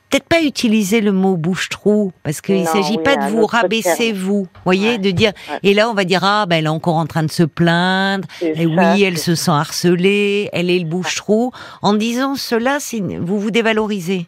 peut-être 0.09 0.27
pas 0.27 0.41
utiliser 0.41 1.01
le 1.01 1.11
mot 1.11 1.37
bouche-trou 1.37 2.11
parce 2.23 2.41
qu'il 2.41 2.63
Non, 2.63 2.65
s'agit 2.65 2.97
oui, 2.97 3.03
pas 3.03 3.15
de 3.15 3.31
vous 3.31 3.45
rabaisser 3.45 4.11
terme. 4.11 4.17
vous, 4.17 4.47
voyez, 4.65 4.89
Ouais, 4.93 4.97
de 4.97 5.11
dire 5.11 5.31
ouais. 5.51 5.59
et 5.63 5.73
là 5.73 5.89
on 5.89 5.93
va 5.93 6.03
dire 6.03 6.21
ah 6.23 6.45
ben 6.47 6.57
elle 6.57 6.65
est 6.65 6.69
encore 6.69 6.95
en 6.97 7.05
train 7.05 7.23
de 7.23 7.31
se 7.31 7.43
plaindre 7.43 8.27
et 8.41 8.63
ça, 8.65 8.93
oui 8.93 9.03
elle 9.03 9.17
se 9.17 9.35
sent 9.35 9.51
harcelée, 9.51 10.49
elle 10.51 10.69
est 10.69 10.79
le 10.79 10.85
bouche-trou. 10.85 11.51
En 11.81 11.93
disant 11.93 12.35
cela, 12.35 12.79
vous 13.21 13.39
vous 13.39 13.51
dévalorisez. 13.51 14.27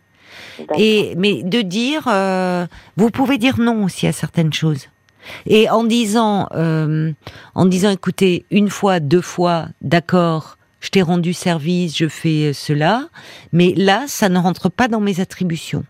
Et 0.77 1.13
mais 1.17 1.43
de 1.43 1.61
dire, 1.61 2.07
euh, 2.07 2.65
vous 2.97 3.09
pouvez 3.09 3.37
dire 3.37 3.59
non 3.59 3.83
aussi 3.83 4.07
à 4.07 4.11
certaines 4.11 4.53
choses. 4.53 4.87
Et 5.45 5.69
en 5.69 5.83
disant, 5.83 6.47
euh, 6.53 7.11
en 7.55 7.65
disant, 7.65 7.89
écoutez, 7.89 8.45
une 8.51 8.69
fois, 8.69 8.99
deux 8.99 9.21
fois, 9.21 9.67
d'accord, 9.81 10.57
je 10.81 10.89
t'ai 10.89 11.01
rendu 11.01 11.33
service, 11.33 11.97
je 11.97 12.09
fais 12.09 12.51
cela, 12.53 13.07
mais 13.53 13.73
là, 13.75 14.03
ça 14.07 14.27
ne 14.27 14.37
rentre 14.37 14.69
pas 14.69 14.89
dans 14.89 14.99
mes 14.99 15.21
attributions. 15.21 15.85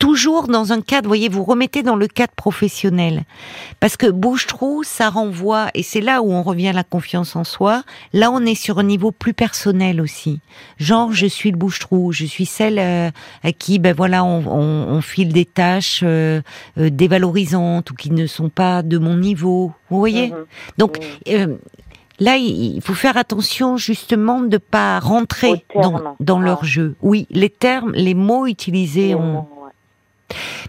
Toujours 0.00 0.48
dans 0.48 0.72
un 0.72 0.80
cadre, 0.80 1.08
voyez, 1.08 1.28
vous 1.28 1.44
remettez 1.44 1.82
dans 1.82 1.94
le 1.94 2.06
cadre 2.08 2.32
professionnel. 2.34 3.24
Parce 3.80 3.98
que 3.98 4.06
bouche-trou, 4.10 4.82
ça 4.82 5.10
renvoie, 5.10 5.68
et 5.74 5.82
c'est 5.82 6.00
là 6.00 6.22
où 6.22 6.32
on 6.32 6.42
revient 6.42 6.68
à 6.68 6.72
la 6.72 6.84
confiance 6.84 7.36
en 7.36 7.44
soi, 7.44 7.82
là 8.14 8.30
on 8.32 8.40
est 8.46 8.54
sur 8.54 8.78
un 8.78 8.82
niveau 8.82 9.12
plus 9.12 9.34
personnel 9.34 10.00
aussi. 10.00 10.40
Genre, 10.78 11.12
je 11.12 11.26
suis 11.26 11.50
le 11.50 11.58
bouche-trou, 11.58 12.12
je 12.12 12.24
suis 12.24 12.46
celle 12.46 12.78
euh, 12.78 13.10
à 13.44 13.52
qui, 13.52 13.78
ben 13.78 13.94
voilà, 13.94 14.24
on, 14.24 14.42
on, 14.46 14.88
on 14.96 15.00
file 15.02 15.34
des 15.34 15.44
tâches 15.44 16.00
euh, 16.02 16.40
euh, 16.78 16.88
dévalorisantes 16.88 17.90
ou 17.90 17.94
qui 17.94 18.10
ne 18.10 18.26
sont 18.26 18.48
pas 18.48 18.82
de 18.82 18.96
mon 18.96 19.16
niveau. 19.18 19.72
Vous 19.90 19.98
voyez? 19.98 20.28
Mhm. 20.30 20.36
Donc, 20.78 20.98
Mhm. 20.98 21.34
euh, 21.34 21.56
là, 22.20 22.36
il 22.38 22.80
faut 22.80 22.94
faire 22.94 23.18
attention 23.18 23.76
justement 23.76 24.40
de 24.40 24.56
pas 24.56 24.98
rentrer 24.98 25.62
dans, 25.74 26.16
dans 26.20 26.40
leur 26.40 26.60
Ah. 26.62 26.66
jeu. 26.66 26.94
Oui, 27.02 27.26
les 27.30 27.50
termes, 27.50 27.92
les 27.92 28.14
mots 28.14 28.46
utilisés 28.46 29.14
ont... 29.14 29.46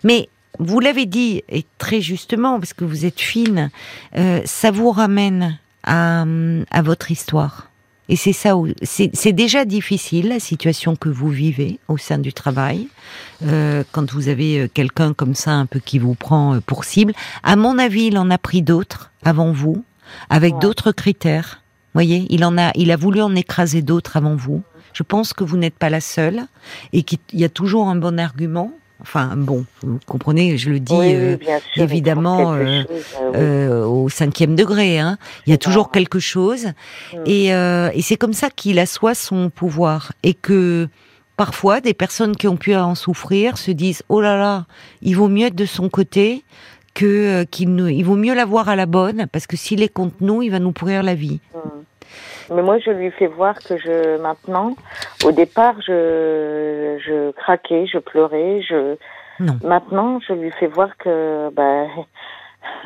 Mais 0.04 0.30
vous 0.60 0.80
l'avez 0.80 1.06
dit, 1.06 1.44
et 1.50 1.66
très 1.78 2.02
justement, 2.02 2.60
parce 2.60 2.74
que 2.74 2.86
vous 2.86 3.06
êtes 3.06 3.20
fine, 3.22 3.70
euh, 4.18 4.42
ça 4.46 4.72
vous 4.72 4.92
ramène 4.92 5.58
à, 5.84 6.26
à 6.70 6.82
votre 6.82 7.12
histoire. 7.12 7.68
Et 8.10 8.18
c'est 8.18 8.34
ça, 8.34 8.58
où- 8.58 8.68
c'est 8.84 9.32
déjà 9.32 9.64
difficile 9.64 10.28
la 10.30 10.40
situation 10.42 10.98
que 10.98 11.08
vous 11.08 11.30
vivez 11.30 11.80
au 11.88 11.98
sein 11.98 12.18
du 12.18 12.34
travail, 12.34 12.88
euh, 13.46 13.84
quand 13.94 14.12
vous 14.12 14.28
avez 14.28 14.60
euh, 14.62 14.68
quelqu'un 14.68 15.14
comme 15.14 15.34
ça 15.34 15.52
un 15.52 15.66
peu 15.66 15.80
qui 15.80 15.98
vous 15.98 16.14
prend 16.16 16.60
pour 16.66 16.84
cible. 16.84 17.14
À 17.44 17.56
mon 17.56 17.78
avis, 17.80 18.08
il 18.08 18.18
en 18.18 18.30
a 18.30 18.38
pris 18.38 18.62
d'autres 18.64 19.12
avant 19.24 19.54
vous, 19.54 19.86
avec 20.30 20.56
Ouais. 20.56 20.60
d'autres 20.60 20.92
critères. 20.92 21.62
Voyez, 21.94 22.26
il 22.30 22.44
en 22.44 22.58
a, 22.58 22.72
il 22.76 22.92
a 22.92 22.98
voulu 22.98 23.22
en 23.22 23.34
écraser 23.34 23.82
d'autres 23.82 24.18
avant 24.18 24.36
vous. 24.36 24.62
Je 24.94 25.04
pense 25.04 25.32
que 25.32 25.46
vous 25.46 25.56
n'êtes 25.56 25.76
pas 25.78 25.90
la 25.90 26.02
seule 26.02 26.42
et 26.92 27.04
qu'il 27.04 27.20
y 27.32 27.46
a 27.46 27.50
toujours 27.50 27.88
un 27.88 27.96
bon 27.96 28.20
argument. 28.20 28.74
Enfin, 29.02 29.36
bon, 29.36 29.66
vous 29.82 30.00
comprenez, 30.06 30.58
je 30.58 30.70
le 30.70 30.80
dis 30.80 30.94
Oui, 30.94 31.14
euh, 31.16 31.38
sûr, 31.74 31.84
évidemment, 31.84 32.54
euh, 32.54 32.84
chose, 32.84 32.88
euh, 33.20 33.30
oui. 33.32 33.36
euh, 33.36 33.86
au 33.86 34.10
cinquième 34.10 34.56
degré. 34.56 35.00
Hein. 35.00 35.18
Il 35.48 35.50
y 35.50 35.54
a 35.54 35.58
toujours 35.58 35.92
quelque 35.92 36.20
chose. 36.20 36.68
Mm. 37.14 37.18
Et, 37.26 37.54
euh, 37.54 37.90
et 37.94 38.02
c'est 38.02 38.18
comme 38.18 38.34
ça 38.34 38.50
qu'il 38.50 38.78
assoit 38.80 39.16
son 39.16 39.50
pouvoir. 39.50 40.14
Et 40.24 40.34
que 40.36 40.88
parfois, 41.36 41.82
des 41.82 41.94
personnes 41.96 42.36
qui 42.36 42.48
ont 42.48 42.58
pu 42.58 42.76
en 42.76 42.94
souffrir 42.96 43.58
se 43.58 43.72
disent, 43.72 44.04
oh 44.10 44.22
là 44.22 44.38
là, 44.38 44.66
il 45.02 45.16
vaut 45.16 45.28
mieux 45.30 45.48
être 45.48 45.56
de 45.56 45.66
son 45.66 45.90
côté 45.90 46.44
que 46.94 47.44
qu'il 47.46 47.70
nous, 47.74 47.88
il 47.88 48.04
vaut 48.04 48.18
mieux 48.18 48.36
l'avoir 48.36 48.68
à 48.68 48.76
la 48.76 48.86
bonne 48.86 49.26
parce 49.32 49.48
que 49.48 49.56
s'il 49.56 49.82
est 49.82 49.88
contre 49.88 50.16
nous, 50.20 50.42
il 50.42 50.50
va 50.52 50.60
nous 50.60 50.74
pourrir 50.74 51.04
la 51.04 51.16
vie. 51.16 51.40
Mais 52.52 52.62
moi, 52.62 52.80
je 52.80 52.92
lui 52.92 53.12
fais 53.12 53.28
voir 53.28 53.58
que 53.60 53.78
je 53.78 54.18
maintenant, 54.22 54.76
au 55.24 55.32
départ, 55.32 55.76
je 55.82 56.98
je 57.06 57.32
craquais, 57.32 57.86
je 57.88 57.98
pleurais, 57.98 58.62
je 58.62 58.98
Non. 59.40 59.54
maintenant, 59.64 60.20
je 60.20 60.34
lui 60.34 60.52
fais 60.52 60.68
voir 60.68 60.98
que 60.98 61.50
bah 61.52 61.86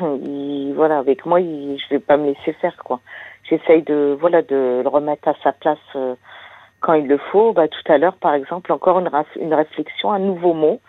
il, 0.00 0.72
voilà, 0.74 0.98
avec 0.98 1.26
moi, 1.26 1.40
il, 1.40 1.78
je 1.78 1.94
vais 1.94 1.98
pas 1.98 2.16
me 2.16 2.26
laisser 2.26 2.52
faire 2.54 2.76
quoi. 2.84 3.00
J'essaye 3.48 3.82
de 3.82 4.16
voilà 4.20 4.42
de 4.42 4.82
le 4.84 4.88
remettre 4.88 5.28
à 5.28 5.34
sa 5.42 5.52
place 5.52 5.78
euh, 5.96 6.14
quand 6.80 6.94
il 6.94 7.08
le 7.08 7.18
faut. 7.18 7.52
Bah 7.52 7.66
tout 7.66 7.92
à 7.92 7.98
l'heure, 7.98 8.16
par 8.16 8.34
exemple, 8.34 8.72
encore 8.72 9.00
une 9.00 9.10
une 9.40 9.54
réflexion, 9.54 10.12
un 10.12 10.20
nouveau 10.20 10.54
mot 10.54 10.80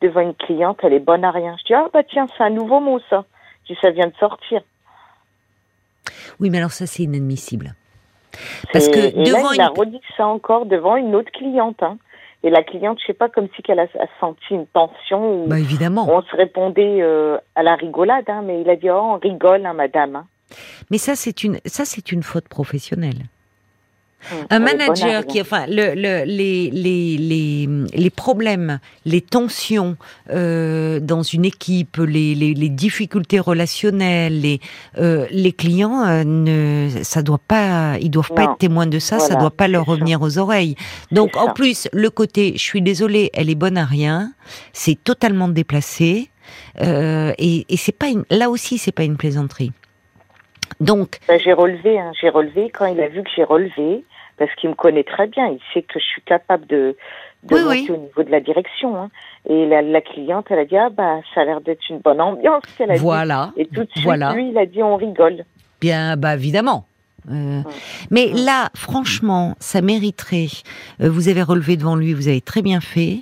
devant 0.00 0.20
une 0.20 0.34
cliente, 0.34 0.78
elle 0.82 0.94
est 0.94 1.06
bonne 1.10 1.24
à 1.24 1.30
rien. 1.30 1.54
Je 1.60 1.64
dis 1.66 1.74
ah 1.74 1.88
bah 1.92 2.02
tiens, 2.02 2.26
c'est 2.36 2.44
un 2.44 2.50
nouveau 2.50 2.80
mot 2.80 2.98
ça. 3.10 3.26
Je 3.64 3.74
dis 3.74 3.78
ça 3.82 3.90
vient 3.90 4.08
de 4.08 4.16
sortir. 4.18 4.62
Oui, 6.40 6.48
mais 6.48 6.58
alors 6.58 6.72
ça 6.72 6.86
c'est 6.86 7.02
inadmissible. 7.02 7.74
Parce 8.72 8.88
que 8.88 8.98
et 8.98 9.30
là, 9.30 9.50
il 9.54 9.60
a 9.60 9.68
redit 9.68 10.00
ça 10.16 10.26
encore 10.26 10.66
devant 10.66 10.96
une 10.96 11.14
autre 11.14 11.30
cliente. 11.32 11.82
Hein. 11.82 11.98
Et 12.44 12.50
la 12.50 12.62
cliente, 12.62 12.98
je 13.00 13.06
sais 13.06 13.12
pas, 13.12 13.28
comme 13.28 13.48
si 13.54 13.62
qu'elle 13.62 13.78
a, 13.78 13.84
a 13.84 14.06
senti 14.18 14.54
une 14.54 14.66
tension 14.66 15.46
Bah 15.46 15.58
évidemment. 15.60 16.08
on 16.10 16.22
se 16.22 16.36
répondait 16.36 17.00
euh, 17.00 17.38
à 17.54 17.62
la 17.62 17.76
rigolade, 17.76 18.24
hein, 18.28 18.42
mais 18.44 18.60
il 18.60 18.68
a 18.68 18.76
dit 18.76 18.90
oh 18.90 19.00
on 19.00 19.18
rigole, 19.18 19.64
hein, 19.64 19.74
madame. 19.74 20.16
Hein. 20.16 20.26
Mais 20.90 20.98
ça 20.98 21.14
c'est 21.14 21.44
une 21.44 21.58
ça 21.64 21.84
c'est 21.84 22.12
une 22.12 22.22
faute 22.22 22.48
professionnelle. 22.48 23.22
Hum, 24.30 24.46
Un 24.50 24.58
manager 24.60 25.26
qui, 25.26 25.40
enfin, 25.40 25.66
le, 25.66 25.94
le- 25.94 26.24
les, 26.24 26.70
les, 26.70 27.16
les, 27.18 27.68
les 27.92 28.10
problèmes, 28.10 28.78
les 29.04 29.20
tensions 29.20 29.96
euh, 30.30 31.00
dans 31.00 31.22
une 31.22 31.44
équipe, 31.44 31.96
les, 31.96 32.34
les, 32.34 32.54
les 32.54 32.68
difficultés 32.68 33.40
relationnelles, 33.40 34.40
les, 34.40 34.60
euh, 34.98 35.26
les 35.30 35.52
clients, 35.52 36.04
euh, 36.06 36.22
ne, 36.24 36.88
ça 37.02 37.22
doit 37.22 37.40
pas, 37.46 37.96
ils 38.00 38.10
doivent 38.10 38.32
pas 38.32 38.44
être 38.44 38.58
témoins 38.58 38.86
de 38.86 38.98
ça, 39.00 39.18
ça 39.18 39.26
Voilà, 39.28 39.40
doit 39.40 39.50
pas 39.50 39.66
leur 39.68 39.86
ça. 39.86 39.90
revenir 39.92 40.22
aux 40.22 40.38
oreilles. 40.38 40.76
Donc, 41.10 41.36
en 41.36 41.46
ça. 41.46 41.52
plus, 41.52 41.88
le 41.92 42.08
côté, 42.10 42.52
je 42.54 42.62
suis 42.62 42.82
désolée, 42.82 43.30
elle 43.34 43.50
est 43.50 43.56
bonne 43.56 43.76
à 43.76 43.84
rien, 43.84 44.32
c'est 44.72 45.02
totalement 45.02 45.48
déplacé, 45.48 46.28
euh, 46.80 47.32
et, 47.38 47.66
et 47.68 47.76
c'est 47.76 47.96
pas 47.96 48.08
une, 48.08 48.24
là 48.30 48.50
aussi, 48.50 48.78
c'est 48.78 48.92
pas 48.92 49.04
une 49.04 49.16
plaisanterie. 49.16 49.72
Donc, 50.80 51.18
Ben, 51.28 51.38
j'ai 51.38 51.52
relevé, 51.52 51.98
hein, 51.98 52.12
j'ai 52.20 52.28
relevé 52.28 52.70
quand 52.70 52.86
il 52.86 53.00
a 53.00 53.08
vu 53.08 53.22
que 53.22 53.28
j'ai 53.36 53.44
relevé, 53.44 54.04
parce 54.38 54.54
qu'il 54.56 54.70
me 54.70 54.74
connaît 54.74 55.04
très 55.04 55.26
bien, 55.26 55.46
il 55.48 55.60
sait 55.72 55.82
que 55.82 55.98
je 55.98 56.04
suis 56.04 56.22
capable 56.22 56.66
de, 56.66 56.96
de 57.44 57.54
Oui, 57.54 57.62
monter 57.62 57.80
oui. 57.80 57.90
au 57.90 57.96
niveau 57.96 58.22
de 58.22 58.30
la 58.30 58.40
direction. 58.40 58.96
Hein. 58.96 59.10
Et 59.48 59.66
la, 59.66 59.82
la 59.82 60.00
cliente, 60.00 60.46
elle 60.50 60.58
a 60.60 60.64
dit 60.64 60.76
ah 60.76 60.90
bah 60.90 61.20
ça 61.34 61.42
a 61.42 61.44
l'air 61.44 61.60
d'être 61.60 61.88
une 61.90 61.98
bonne 61.98 62.20
ambiance 62.20 62.62
qu'elle 62.76 62.90
a 62.90 62.94
dit. 62.94 63.00
voilà. 63.00 63.52
Et 63.56 63.66
tout 63.66 63.84
de 63.84 63.90
suite, 63.90 64.04
Voilà. 64.04 64.32
lui, 64.34 64.50
il 64.50 64.58
a 64.58 64.66
dit 64.66 64.82
on 64.82 64.96
rigole. 64.96 65.44
Bien, 65.80 66.16
bah 66.16 66.34
évidemment. 66.34 66.86
Euh, 67.30 67.60
mais 68.10 68.32
là, 68.32 68.68
franchement, 68.74 69.54
ça 69.60 69.80
mériterait. 69.80 70.46
euh, 71.00 71.08
vous 71.08 71.28
avez 71.28 71.42
relevé 71.42 71.76
devant 71.76 71.94
lui, 71.94 72.14
vous 72.14 72.26
avez 72.28 72.40
très 72.40 72.62
bien 72.62 72.80
fait. 72.80 73.20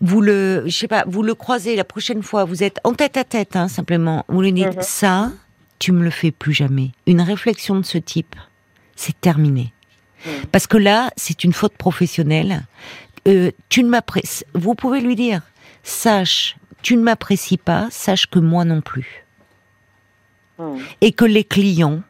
Vous 0.00 0.20
le, 0.20 0.62
je 0.66 0.70
sais 0.76 0.88
pas, 0.88 1.04
vous 1.06 1.22
le 1.22 1.34
croisez 1.34 1.76
la 1.76 1.84
prochaine 1.84 2.22
fois. 2.22 2.44
Vous 2.44 2.62
êtes 2.64 2.80
en 2.84 2.94
tête 2.94 3.16
à 3.16 3.24
tête, 3.24 3.54
hein, 3.54 3.68
simplement. 3.68 4.24
Vous 4.28 4.40
lui 4.40 4.52
dites 4.52 4.76
Mhm. 4.76 4.82
ça, 4.82 5.30
tu 5.78 5.92
me 5.92 6.02
le 6.02 6.10
fais 6.10 6.30
plus 6.30 6.52
jamais. 6.54 6.88
Une 7.06 7.20
réflexion 7.20 7.76
de 7.76 7.82
ce 7.84 7.98
type, 7.98 8.34
c'est 8.96 9.20
terminé. 9.20 9.72
Mhm. 10.24 10.46
Parce 10.52 10.66
que 10.66 10.76
là, 10.76 11.10
c'est 11.16 11.44
une 11.44 11.52
faute 11.52 11.76
professionnelle. 11.76 12.62
Euh, 13.28 13.50
tu 13.68 13.82
ne 13.82 13.88
m'apprécies. 13.88 14.44
Vous 14.54 14.74
pouvez 14.74 15.00
lui 15.00 15.16
dire, 15.16 15.42
sache, 15.82 16.56
tu 16.82 16.96
ne 16.96 17.02
m'apprécies 17.02 17.58
pas, 17.58 17.88
sache 17.90 18.26
que 18.26 18.38
moi 18.38 18.64
non 18.64 18.80
plus 18.80 19.24
Hum. 20.58 20.78
et 21.00 21.12
que 21.12 21.24
les 21.24 21.44
clients 21.44 22.02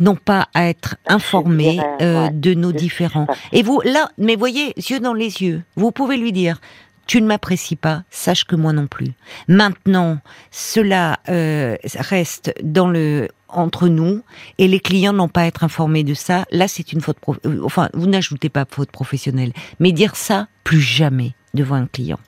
n'ont 0.00 0.16
pas 0.16 0.48
à 0.54 0.68
être 0.68 0.96
informés 1.06 1.80
euh, 2.00 2.24
ouais, 2.24 2.30
de 2.32 2.54
nos 2.54 2.72
passe. 2.72 3.28
Et 3.52 3.62
vous, 3.62 3.80
là, 3.84 4.10
mais 4.18 4.34
voyez, 4.34 4.72
yeux 4.76 4.98
dans 4.98 5.14
les 5.14 5.42
yeux, 5.42 5.62
vous 5.76 5.92
pouvez 5.92 6.16
lui 6.16 6.32
dire, 6.32 6.60
tu 7.06 7.20
ne 7.22 7.26
m'apprécies 7.26 7.76
pas, 7.76 8.02
sache 8.10 8.44
que 8.44 8.56
moi 8.56 8.72
non 8.72 8.86
plus. 8.88 9.12
Maintenant, 9.48 10.18
cela 10.50 11.20
euh, 11.28 11.76
reste 11.94 12.52
dans 12.62 12.88
le 12.88 13.28
entre 13.52 13.88
nous 13.88 14.22
et 14.58 14.68
les 14.68 14.80
clients 14.80 15.12
n'ont 15.12 15.28
pas 15.28 15.42
à 15.42 15.46
être 15.46 15.64
informés 15.64 16.04
de 16.04 16.14
ça. 16.14 16.44
Là, 16.50 16.68
c'est 16.68 16.92
une 16.92 17.00
faute. 17.00 17.18
euh, 17.46 17.60
Enfin, 17.64 17.88
vous 17.94 18.06
n'ajoutez 18.06 18.48
pas 18.48 18.66
faute 18.68 18.90
professionnelle, 18.90 19.52
mais 19.80 19.92
dire 19.92 20.16
ça 20.16 20.48
plus 20.64 20.80
jamais 20.80 21.34
devant 21.54 21.76
un 21.76 21.86
client 21.86 22.18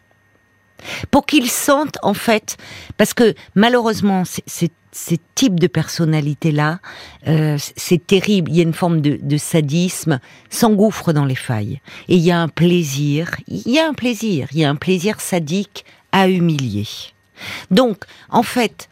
pour 1.11 1.27
qu'ils 1.27 1.51
sentent 1.51 1.99
en 2.03 2.15
fait, 2.15 2.57
parce 2.97 3.15
que 3.15 3.35
malheureusement, 3.55 4.25
ces 4.27 5.21
types 5.35 5.59
de 5.59 5.67
personnalités-là, 5.67 6.79
euh, 7.27 7.57
c'est 7.77 8.07
terrible. 8.07 8.51
Il 8.51 8.57
y 8.57 8.61
a 8.61 8.65
une 8.65 8.75
forme 8.75 9.01
de, 9.01 9.19
de 9.21 9.37
sadisme, 9.37 10.21
s'engouffre 10.51 11.13
dans 11.13 11.25
les 11.25 11.35
failles. 11.35 11.81
Et 12.09 12.17
il 12.17 12.23
y 12.23 12.31
a 12.31 12.41
un 12.41 12.49
plaisir, 12.49 13.37
il 13.49 13.71
y 13.71 13.79
a 13.79 13.89
un 13.89 13.95
plaisir, 13.95 14.49
il 14.53 14.59
y 14.59 14.65
a 14.65 14.71
un 14.71 14.77
plaisir 14.77 15.21
sadique 15.21 15.85
à 16.13 16.29
humilier. 16.29 16.87
Donc, 17.71 18.05
en 18.29 18.43
fait, 18.43 18.89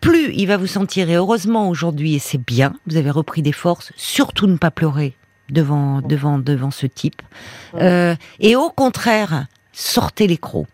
plus 0.00 0.32
il 0.34 0.46
va 0.46 0.56
vous 0.56 0.66
sentir, 0.66 1.10
et 1.10 1.14
heureusement 1.14 1.68
aujourd'hui, 1.68 2.14
et 2.14 2.18
c'est 2.18 2.40
bien, 2.44 2.74
vous 2.86 2.96
avez 2.96 3.10
repris 3.10 3.42
des 3.42 3.52
forces, 3.52 3.92
surtout 3.96 4.46
ne 4.46 4.56
pas 4.56 4.70
pleurer 4.70 5.14
devant, 5.50 6.00
devant, 6.00 6.38
devant 6.38 6.70
ce 6.70 6.86
type. 6.86 7.22
Euh, 7.74 8.14
et 8.40 8.56
au 8.56 8.70
contraire, 8.70 9.46
sortez 9.72 10.26
les 10.26 10.38
crocs 10.38 10.66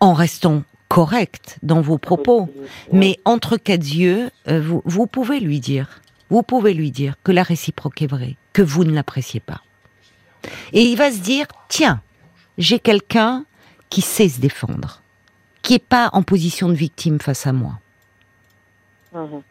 en 0.00 0.12
restant 0.12 0.64
correct 0.88 1.58
dans 1.62 1.80
vos 1.80 1.96
propos. 1.96 2.50
Mais 2.92 3.18
entre 3.24 3.56
quatre 3.56 3.86
yeux, 3.86 4.30
euh, 4.48 4.60
vous, 4.60 4.82
vous 4.84 5.06
pouvez 5.06 5.40
lui 5.40 5.58
dire, 5.58 6.02
vous 6.28 6.42
pouvez 6.42 6.74
lui 6.74 6.90
dire 6.90 7.14
que 7.24 7.32
la 7.32 7.42
réciproque 7.42 8.02
est 8.02 8.06
vraie, 8.06 8.36
que 8.52 8.62
vous 8.62 8.84
ne 8.84 8.92
l'appréciez 8.92 9.40
pas. 9.40 9.62
Et 10.72 10.82
il 10.82 10.96
va 10.96 11.10
se 11.10 11.18
dire, 11.18 11.46
tiens, 11.68 12.02
j'ai 12.58 12.78
quelqu'un 12.78 13.44
qui 13.88 14.02
sait 14.02 14.28
se 14.28 14.40
défendre, 14.40 15.00
qui 15.62 15.74
est 15.74 15.78
pas 15.78 16.10
en 16.12 16.22
position 16.22 16.68
de 16.68 16.74
victime 16.74 17.20
face 17.20 17.46
à 17.46 17.52
moi. 17.52 17.78
Mhm. 19.14 19.42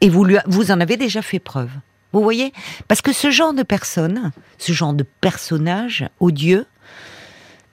Et 0.00 0.08
vous, 0.08 0.26
vous 0.46 0.70
en 0.70 0.80
avez 0.80 0.96
déjà 0.96 1.22
fait 1.22 1.38
preuve. 1.38 1.70
Vous 2.12 2.22
voyez 2.22 2.52
Parce 2.88 3.02
que 3.02 3.12
ce 3.12 3.30
genre 3.30 3.52
de 3.52 3.62
personne, 3.62 4.30
ce 4.58 4.72
genre 4.72 4.94
de 4.94 5.04
personnage 5.20 6.08
odieux, 6.20 6.66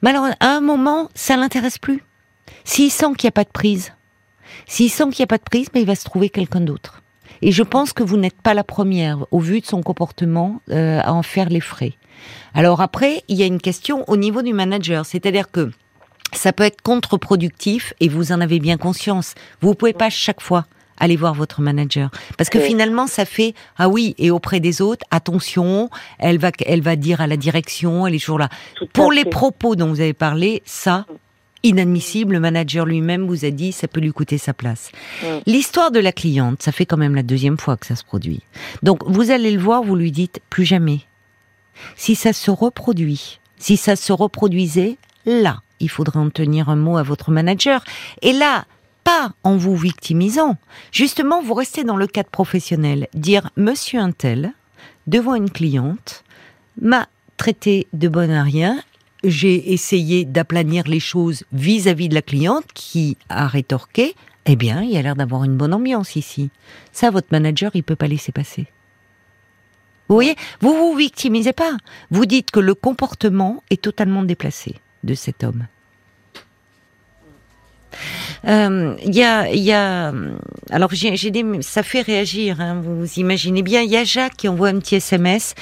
malheureusement, 0.01 0.36
à 0.39 0.49
un 0.49 0.62
moment, 0.62 1.10
ça 1.15 1.38
l'intéresse 1.38 1.77
plus. 1.77 2.03
S'il 2.63 2.91
sent 2.91 3.13
qu'il 3.17 3.27
n'y 3.27 3.29
a 3.29 3.32
pas 3.32 3.43
de 3.43 3.49
prise, 3.49 3.93
s'il 4.67 4.89
sent 4.89 5.06
qu'il 5.12 5.21
n'y 5.21 5.25
a 5.25 5.27
pas 5.27 5.38
de 5.38 5.43
prise, 5.43 5.67
mais 5.73 5.82
il 5.82 5.88
va 5.88 5.95
se 5.95 6.06
trouver 6.06 6.29
quelqu'un 6.29 6.62
d'autre. 6.62 7.01
Et 7.41 7.51
je 7.51 7.63
pense 7.63 7.93
que 7.93 8.03
vous 8.03 8.17
n'êtes 8.17 8.41
pas 8.41 8.53
la 8.53 8.63
première, 8.63 9.25
au 9.32 9.39
vu 9.39 9.60
de 9.60 9.65
son 9.65 9.82
comportement, 9.82 10.62
euh, 10.71 11.01
à 11.03 11.13
en 11.13 11.23
faire 11.23 11.49
les 11.49 11.60
frais. 11.60 11.93
Alors 12.53 12.82
après, 12.82 13.23
il 13.27 13.38
y 13.38 13.43
a 13.43 13.47
une 13.47 13.60
question 13.60 14.08
au 14.10 14.17
niveau 14.17 14.41
du 14.41 14.53
manager, 14.53 15.06
c'est-à-dire 15.06 15.51
que 15.51 15.71
ça 16.32 16.53
peut 16.53 16.63
être 16.63 16.82
contre-productif 16.82 17.93
et 17.99 18.08
vous 18.10 18.32
en 18.32 18.41
avez 18.41 18.60
bien 18.60 18.77
conscience. 18.77 19.36
Vous 19.62 19.75
pouvez 19.75 19.93
pas 19.93 20.10
chaque 20.10 20.41
fois 20.41 20.65
aller 20.99 21.15
voir 21.15 21.34
votre 21.34 21.62
manager 21.62 22.10
parce 22.38 22.49
que 22.49 22.58
Oui. 22.60 22.65
finalement 22.65 23.08
ça 23.08 23.25
fait 23.25 23.53
ah 23.77 23.89
oui 23.89 24.15
et 24.17 24.32
auprès 24.32 24.60
des 24.60 24.82
autres 24.82 25.06
attention 25.12 25.89
elle 26.19 26.38
va 26.38 26.51
elle 26.65 26.82
va 26.82 26.95
dire 26.95 27.21
à 27.21 27.27
la 27.27 27.38
direction 27.38 28.06
elle 28.08 28.15
est 28.15 28.19
toujours 28.19 28.39
là 28.39 28.49
Tout 28.75 28.88
pour 28.93 29.12
les 29.12 29.23
fait. 29.23 29.29
propos 29.29 29.75
dont 29.75 29.88
vous 29.88 30.01
avez 30.01 30.13
parlé 30.13 30.62
ça 30.65 31.06
inadmissible 31.63 32.34
le 32.34 32.39
manager 32.41 32.86
lui-même 32.86 33.25
vous 33.25 33.45
a 33.45 33.49
dit 33.49 33.71
ça 33.71 33.88
peut 33.88 34.01
lui 34.01 34.12
coûter 34.12 34.38
sa 34.38 34.53
place 34.53 34.91
Mm. 35.23 35.25
l'histoire 35.45 35.91
de 35.91 35.99
la 35.99 36.12
cliente 36.12 36.62
ça 36.62 36.71
fait 36.71 36.86
quand 36.86 36.97
même 36.97 37.15
la 37.15 37.23
deuxième 37.23 37.58
fois 37.58 37.77
que 37.77 37.86
ça 37.86 37.95
se 37.95 38.03
produit 38.03 38.41
donc 38.84 38.99
vous 39.08 39.32
allez 39.32 39.51
le 39.51 39.60
voir 39.62 39.82
vous 39.84 39.95
lui 39.95 40.12
dites 40.12 40.39
plus 40.49 40.65
jamais 40.65 41.01
si 41.95 42.13
ça 42.15 42.34
se 42.34 42.51
reproduit, 42.51 43.39
si 43.58 43.77
ça 43.77 43.95
se 43.95 44.13
reproduisait, 44.13 44.97
là, 45.25 45.62
il 45.79 45.89
faudrait 45.89 46.19
en 46.19 46.29
tenir 46.29 46.69
un 46.69 46.75
mot 46.75 46.97
à 46.97 47.03
votre 47.03 47.32
manager. 47.32 47.84
Et 48.21 48.32
là, 48.32 48.65
pas 49.04 49.34
en 49.44 49.58
vous 49.58 49.76
victimisant. 49.76 50.58
Justement, 50.92 51.42
vous 51.42 51.54
restez 51.54 51.84
dans 51.84 51.98
le 51.98 52.08
cadre 52.08 52.30
professionnel. 52.30 53.08
Dire, 53.13 53.50
monsieur 53.58 54.00
un 54.00 54.12
tel, 54.12 54.54
devant 55.08 55.36
une 55.36 55.50
cliente, 55.50 56.24
m'a 56.82 57.08
traité 57.38 57.88
de 57.94 58.08
bonne 58.08 58.32
à 58.32 58.44
rien. 58.44 58.82
J'ai 59.24 59.74
essayé 59.74 60.26
d'aplanir 60.26 60.88
les 60.88 61.00
choses 61.00 61.44
vis-à-vis 61.52 62.10
de 62.10 62.16
la 62.16 62.22
cliente 62.22 62.66
qui 62.74 63.18
a 63.30 63.48
rétorqué. 63.48 64.16
Eh 64.46 64.56
bien, 64.56 64.82
il 64.82 64.92
y 64.92 64.98
a 64.98 65.02
l'air 65.02 65.16
d'avoir 65.16 65.44
une 65.46 65.56
bonne 65.56 65.74
ambiance 65.74 66.16
ici. 66.16 66.50
Ça, 66.92 67.10
votre 67.10 67.30
manager, 67.32 67.72
il 67.74 67.84
peut 67.84 67.96
pas 67.96 68.08
laisser 68.08 68.32
passer. 68.32 68.68
Vous 70.10 70.16
voyez, 70.16 70.36
vous 70.60 70.76
vous 70.76 70.95
victimisez 70.95 71.54
pas. 71.54 71.78
Vous 72.12 72.26
dites 72.26 72.51
que 72.51 72.60
le 72.60 72.76
comportement 72.76 73.64
est 73.70 73.82
totalement 73.82 74.24
déplacé 74.24 74.76
de 75.04 75.14
cet 75.14 75.43
homme. 75.43 75.68
Euh, 78.46 78.96
Il 79.06 79.16
y 79.16 79.24
a, 79.24 80.14
alors 80.70 80.91
ça 81.62 81.84
fait 81.84 82.02
réagir. 82.02 82.60
hein, 82.60 82.82
vous 82.84 83.06
imaginez 83.18 83.62
bien. 83.62 83.82
Il 83.82 83.89
y 83.89 83.98
a 83.98 84.04
Jacques 84.04 84.38
qui 84.38 84.48
envoie 84.48 84.70
un 84.70 84.80
petit 84.80 84.96
SMS 84.96 85.56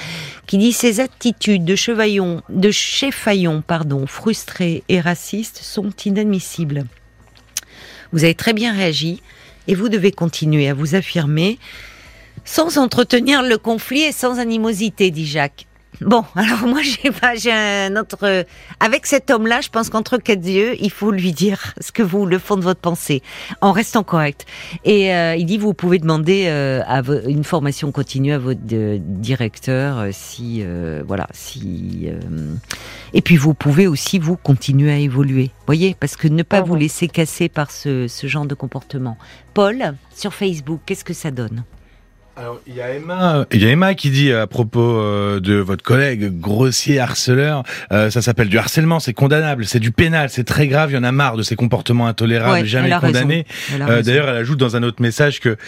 qui 0.46 0.58
dit 0.58 0.72
ces 0.72 1.00
attitudes 1.00 1.64
de 1.64 1.76
chevaillon, 1.76 2.42
de 2.48 2.70
chefaillon, 2.70 3.62
pardon, 3.64 4.06
frustré 4.06 4.82
et 4.88 5.00
raciste 5.00 5.58
sont 5.62 5.90
inadmissibles. 6.04 6.84
Vous 8.12 8.24
avez 8.24 8.34
très 8.34 8.52
bien 8.52 8.72
réagi. 8.72 9.22
Et 9.68 9.76
vous 9.76 9.88
devez 9.88 10.10
continuer 10.10 10.68
à 10.68 10.74
vous 10.74 10.96
affirmer 10.96 11.56
sans 12.44 12.78
entretenir 12.78 13.44
le 13.44 13.58
conflit 13.58 14.02
et 14.02 14.10
sans 14.10 14.40
animosité, 14.40 15.12
dit 15.12 15.24
Jacques. 15.24 15.66
Bon, 16.00 16.24
alors 16.34 16.66
moi 16.66 16.80
j'ai 16.82 17.10
pas, 17.10 17.34
j'ai 17.34 17.52
un 17.52 17.96
autre. 17.96 18.44
Avec 18.80 19.06
cet 19.06 19.30
homme-là, 19.30 19.60
je 19.60 19.68
pense 19.68 19.90
qu'entre 19.90 20.16
quatre 20.18 20.46
yeux, 20.46 20.74
il 20.80 20.90
faut 20.90 21.10
lui 21.10 21.32
dire 21.32 21.74
ce 21.80 21.92
que 21.92 22.02
vous, 22.02 22.26
le 22.26 22.38
fond 22.38 22.56
de 22.56 22.62
votre 22.62 22.80
pensée, 22.80 23.22
en 23.60 23.72
restant 23.72 24.02
correct. 24.02 24.46
Et 24.84 25.14
euh, 25.14 25.36
il 25.36 25.46
dit, 25.46 25.58
vous 25.58 25.74
pouvez 25.74 25.98
demander 25.98 26.46
euh, 26.46 26.82
à 26.86 27.02
une 27.28 27.44
formation 27.44 27.92
continue 27.92 28.32
à 28.32 28.38
votre 28.38 28.60
euh, 28.72 28.98
directeur, 29.00 30.06
si 30.12 30.64
voilà, 31.06 31.26
si. 31.32 32.08
et 33.12 33.22
puis 33.22 33.36
vous 33.36 33.54
pouvez 33.54 33.86
aussi 33.86 34.18
vous 34.18 34.36
continuer 34.36 34.92
à 34.92 34.96
évoluer, 34.96 35.50
voyez, 35.66 35.96
parce 35.98 36.16
que 36.16 36.28
ne 36.28 36.42
pas 36.42 36.58
ah 36.58 36.62
vous 36.62 36.74
laisser 36.74 37.08
casser 37.08 37.48
par 37.48 37.70
ce, 37.70 38.08
ce 38.08 38.26
genre 38.26 38.46
de 38.46 38.54
comportement. 38.54 39.16
Paul, 39.54 39.94
sur 40.14 40.32
Facebook, 40.34 40.80
qu'est-ce 40.86 41.04
que 41.04 41.14
ça 41.14 41.30
donne? 41.30 41.64
Alors, 42.34 42.60
il 42.66 42.74
y 42.74 42.80
a 42.80 42.94
Emma, 42.94 43.44
il 43.52 43.62
y 43.62 43.66
a 43.66 43.70
Emma 43.70 43.94
qui 43.94 44.08
dit 44.08 44.32
à 44.32 44.46
propos 44.46 44.80
euh, 44.80 45.38
de 45.38 45.56
votre 45.56 45.84
collègue 45.84 46.40
grossier 46.40 46.98
harceleur, 46.98 47.62
euh, 47.92 48.08
ça 48.08 48.22
s'appelle 48.22 48.48
du 48.48 48.56
harcèlement, 48.56 49.00
c'est 49.00 49.12
condamnable, 49.12 49.66
c'est 49.66 49.80
du 49.80 49.92
pénal, 49.92 50.30
c'est 50.30 50.44
très 50.44 50.66
grave, 50.66 50.90
il 50.90 50.94
y 50.94 50.96
en 50.96 51.04
a 51.04 51.12
marre 51.12 51.36
de 51.36 51.42
ces 51.42 51.56
comportements 51.56 52.06
intolérables, 52.06 52.66
jamais 52.66 52.90
condamnés. 52.98 53.44
Euh, 53.78 54.00
d'ailleurs, 54.00 54.30
elle 54.30 54.36
ajoute 54.36 54.58
dans 54.58 54.76
un 54.76 54.82
autre 54.82 55.02
message 55.02 55.40
que 55.40 55.58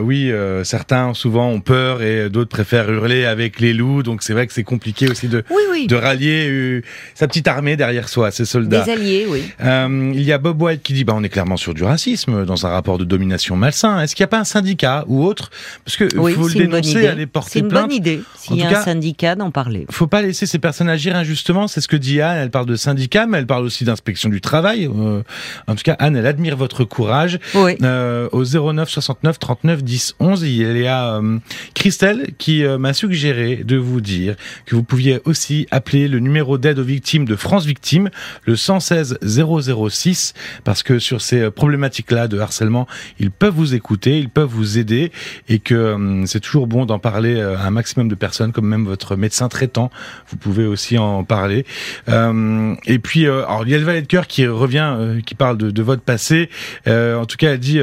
oui, 0.00 0.32
certains 0.64 1.12
souvent 1.12 1.50
ont 1.50 1.60
peur 1.60 2.00
et 2.00 2.30
d'autres 2.30 2.48
préfèrent 2.48 2.90
hurler 2.90 3.26
avec 3.26 3.60
les 3.60 3.74
loups, 3.74 4.02
donc 4.02 4.22
c'est 4.22 4.32
vrai 4.32 4.46
que 4.46 4.54
c'est 4.54 4.64
compliqué 4.64 5.10
aussi 5.10 5.28
de 5.28 5.44
de 5.86 5.96
rallier 5.96 6.82
sa 7.14 7.26
petite 7.28 7.46
armée 7.46 7.76
derrière 7.76 8.08
soi, 8.08 8.30
ses 8.30 8.46
soldats. 8.46 8.84
Des 8.84 8.92
alliés, 8.92 9.26
oui. 9.28 9.52
il 9.60 10.22
y 10.22 10.32
a 10.32 10.38
Bob 10.38 10.62
White 10.62 10.82
qui 10.82 10.94
dit 10.94 11.04
bah 11.04 11.12
on 11.14 11.22
est 11.22 11.28
clairement 11.28 11.58
sur 11.58 11.74
du 11.74 11.84
racisme 11.84 12.46
dans 12.46 12.64
un 12.64 12.70
rapport 12.70 12.96
de 12.96 13.04
domination 13.04 13.54
malsain. 13.54 14.00
Est-ce 14.00 14.14
qu'il 14.14 14.22
n'y 14.22 14.28
a 14.28 14.28
pas 14.28 14.38
un 14.38 14.44
syndicat 14.44 15.04
ou 15.08 15.22
autre 15.22 15.50
parce 15.84 15.96
que 15.96 16.16
oui, 16.16 16.32
faut 16.32 16.48
le 16.48 16.54
dénoncer, 16.54 17.06
aller 17.06 17.26
porter 17.26 17.50
C'est 17.52 17.58
une 17.60 17.68
bonne 17.68 17.92
idée. 17.92 18.22
S'il 18.36 18.56
y 18.56 18.62
a 18.62 18.80
un 18.80 18.82
syndicat, 18.82 19.34
d'en 19.34 19.50
parler. 19.50 19.86
Faut 19.90 20.06
pas 20.06 20.22
laisser 20.22 20.46
ces 20.46 20.58
personnes 20.58 20.88
agir 20.88 21.14
injustement. 21.14 21.68
C'est 21.68 21.80
ce 21.80 21.88
que 21.88 21.96
dit 21.96 22.20
Anne. 22.20 22.38
Elle 22.38 22.50
parle 22.50 22.66
de 22.66 22.76
syndicat, 22.76 23.26
mais 23.26 23.38
elle 23.38 23.46
parle 23.46 23.64
aussi 23.64 23.84
d'inspection 23.84 24.28
du 24.28 24.40
travail. 24.40 24.86
Euh, 24.86 25.22
en 25.66 25.74
tout 25.74 25.82
cas, 25.82 25.96
Anne, 25.98 26.16
elle 26.16 26.26
admire 26.26 26.56
votre 26.56 26.84
courage. 26.84 27.38
Oui. 27.54 27.76
Euh, 27.82 28.28
au 28.32 28.44
09 28.44 28.88
69 28.88 29.38
39 29.38 29.84
10 29.84 30.16
11, 30.20 30.42
il 30.42 30.78
y 30.78 30.86
a 30.86 31.16
euh, 31.16 31.38
Christelle 31.74 32.28
qui 32.38 32.64
euh, 32.64 32.78
m'a 32.78 32.94
suggéré 32.94 33.56
de 33.56 33.76
vous 33.76 34.00
dire 34.00 34.36
que 34.66 34.76
vous 34.76 34.84
pouviez 34.84 35.20
aussi 35.24 35.66
appeler 35.70 36.08
le 36.08 36.18
numéro 36.18 36.58
d'aide 36.58 36.78
aux 36.78 36.84
victimes 36.84 37.24
de 37.24 37.36
France 37.36 37.66
Victimes, 37.66 38.10
le 38.44 38.56
116 38.56 39.18
006, 39.22 40.34
parce 40.64 40.82
que 40.82 40.98
sur 40.98 41.20
ces 41.20 41.50
problématiques-là 41.50 42.28
de 42.28 42.38
harcèlement, 42.38 42.86
ils 43.18 43.30
peuvent 43.30 43.54
vous 43.54 43.74
écouter, 43.74 44.18
ils 44.18 44.30
peuvent 44.30 44.48
vous 44.48 44.78
aider 44.78 45.12
et 45.48 45.58
que 45.58 45.73
euh, 45.74 46.22
c'est 46.26 46.40
toujours 46.40 46.66
bon 46.66 46.86
d'en 46.86 46.98
parler 46.98 47.36
euh, 47.36 47.56
à 47.56 47.66
un 47.66 47.70
maximum 47.70 48.08
de 48.08 48.14
personnes, 48.14 48.52
comme 48.52 48.66
même 48.66 48.84
votre 48.84 49.16
médecin 49.16 49.48
traitant. 49.48 49.90
Vous 50.28 50.36
pouvez 50.36 50.66
aussi 50.66 50.98
en 50.98 51.24
parler. 51.24 51.64
Euh, 52.08 52.74
et 52.86 52.98
puis, 52.98 53.26
alors 53.26 53.62
il 53.64 53.70
y 53.70 53.74
a 53.74 53.78
le 53.78 53.84
valet 53.84 54.02
de 54.02 54.06
cœur 54.06 54.26
qui 54.26 54.46
revient, 54.46 55.20
qui 55.24 55.34
parle 55.34 55.58
de, 55.58 55.70
de 55.70 55.82
votre 55.82 56.02
passé. 56.02 56.48
en 56.86 57.24
tout 57.26 57.36
cas, 57.36 57.52
elle 57.52 57.58
dit 57.58 57.80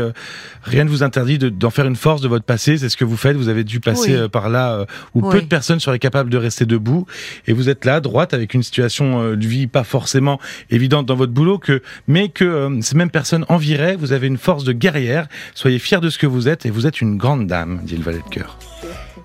rien 0.63 0.83
ne 0.83 0.89
vous 0.89 1.03
interdit 1.03 1.37
d'en 1.37 1.69
faire 1.69 1.85
une 1.85 1.95
force 1.95 2.21
de 2.21 2.27
votre 2.27 2.45
passé. 2.45 2.77
C'est 2.77 2.89
ce 2.89 2.97
que 2.97 3.05
vous 3.05 3.17
faites. 3.17 3.35
Vous 3.35 3.49
avez 3.49 3.63
dû 3.63 3.79
passer 3.79 4.27
par 4.29 4.49
là 4.49 4.85
où 5.13 5.29
peu 5.29 5.41
de 5.41 5.47
personnes 5.47 5.79
seraient 5.79 5.99
capables 5.99 6.29
de 6.29 6.37
rester 6.37 6.65
debout, 6.65 7.05
et 7.47 7.53
vous 7.53 7.69
êtes 7.69 7.85
là, 7.85 7.99
droite, 7.99 8.33
avec 8.33 8.53
une 8.53 8.63
situation 8.63 9.35
de 9.35 9.47
vie 9.47 9.67
pas 9.67 9.83
forcément 9.83 10.39
évidente 10.69 11.05
dans 11.05 11.15
votre 11.15 11.31
boulot, 11.31 11.57
que 11.57 11.81
mais 12.07 12.29
que 12.29 12.69
ces 12.81 12.95
mêmes 12.95 13.11
personnes 13.11 13.45
enviraient. 13.49 13.95
Vous 13.95 14.13
avez 14.13 14.27
une 14.27 14.37
force 14.37 14.63
de 14.63 14.73
guerrière. 14.73 15.27
Soyez 15.53 15.79
fiers 15.79 15.99
de 15.99 16.09
ce 16.09 16.17
que 16.17 16.27
vous 16.27 16.47
êtes, 16.47 16.65
et 16.65 16.69
vous 16.69 16.87
êtes 16.87 17.01
une 17.01 17.17
grande 17.17 17.47
dame 17.47 17.80
dit 17.81 17.97
le 17.97 18.03
valet 18.03 18.19
de 18.19 18.33
cœur. 18.33 18.57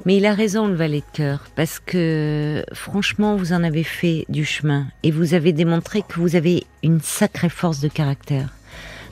Mais 0.05 0.17
il 0.17 0.27
a 0.27 0.35
raison, 0.35 0.69
le 0.69 0.75
valet 0.75 1.01
de 1.01 1.17
cœur, 1.17 1.41
parce 1.57 1.81
que 1.81 2.65
franchement, 2.73 3.37
vous 3.37 3.53
en 3.53 3.63
avez 3.65 3.83
fait 3.83 4.25
du 4.29 4.45
chemin 4.45 4.87
et 5.03 5.11
vous 5.11 5.35
avez 5.35 5.53
démontré 5.53 6.03
que 6.03 6.21
vous 6.21 6.37
avez 6.37 6.65
une 6.83 7.01
sacrée 7.01 7.49
force 7.49 7.81
de 7.81 7.89
caractère. 7.89 8.51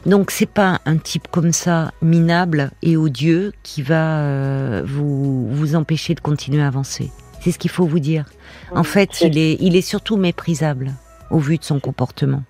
Donc 0.07 0.30
c'est 0.30 0.49
pas 0.49 0.80
un 0.84 0.99
type 0.99 1.28
comme 1.30 1.53
ça 1.53 1.90
minable 2.03 2.70
et 2.82 2.97
odieux 2.97 3.53
qui 3.62 3.82
va 3.82 4.18
euh, 4.18 4.82
vous 4.84 5.49
vous 5.49 5.76
empêcher 5.76 6.14
de 6.14 6.20
continuer 6.20 6.62
à 6.62 6.66
avancer. 6.66 7.11
C'est 7.40 7.51
ce 7.51 7.59
qu'il 7.59 7.70
faut 7.70 7.86
vous 7.86 8.01
dire. 8.01 8.26
En 8.74 8.84
fait, 8.84 9.22
il 9.22 9.38
est 9.38 9.57
il 9.61 9.76
est 9.76 9.82
surtout 9.82 10.16
méprisable 10.16 10.92
au 11.30 11.38
vu 11.38 11.57
de 11.59 11.64
son 11.64 11.80
comportement. 11.80 12.42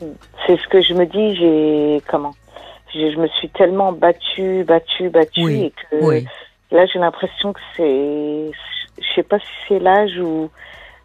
C'est 0.00 0.58
ce 0.58 0.68
que 0.68 0.82
je 0.82 0.94
me 0.94 1.06
dis. 1.06 1.36
J'ai 1.36 2.02
comment? 2.08 2.34
Je, 2.96 3.18
me 3.18 3.28
suis 3.28 3.48
tellement 3.50 3.92
battue, 3.92 4.64
battue, 4.64 5.08
battue 5.08 5.52
et 5.52 5.72
que 5.90 6.24
là 6.70 6.86
j'ai 6.86 6.98
l'impression 6.98 7.52
que 7.52 7.60
c'est, 7.76 8.50
je 8.98 9.14
sais 9.14 9.22
pas 9.22 9.38
si 9.38 9.46
c'est 9.68 9.78
l'âge 9.78 10.18
où 10.18 10.50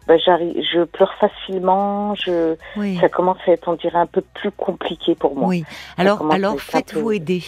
bah, 0.06 0.14
j'arrive, 0.18 0.60
je 0.72 0.82
pleure 0.82 1.14
facilement, 1.14 2.14
je, 2.14 2.56
ça 3.00 3.08
commence 3.08 3.38
à 3.46 3.52
être 3.52 3.68
on 3.68 3.74
dirait 3.74 3.98
un 3.98 4.06
peu 4.06 4.22
plus 4.34 4.50
compliqué 4.50 5.14
pour 5.14 5.36
moi. 5.36 5.48
Oui. 5.48 5.64
Alors, 5.96 6.30
alors 6.32 6.60
faites-vous 6.60 7.12
aider, 7.12 7.42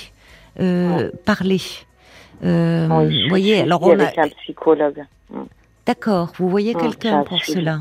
euh, 0.60 1.10
parlez. 1.24 1.60
Euh, 2.44 2.86
vous 2.88 3.28
voyez, 3.28 3.60
alors 3.60 3.82
on 3.82 3.90
avec 3.90 4.18
un 4.18 4.28
psychologue. 4.28 5.04
Mm. 5.30 5.42
D'accord, 5.86 6.32
vous 6.36 6.48
voyez 6.48 6.74
mm, 6.74 6.80
quelqu'un 6.80 7.22
pour 7.24 7.42
cela? 7.42 7.80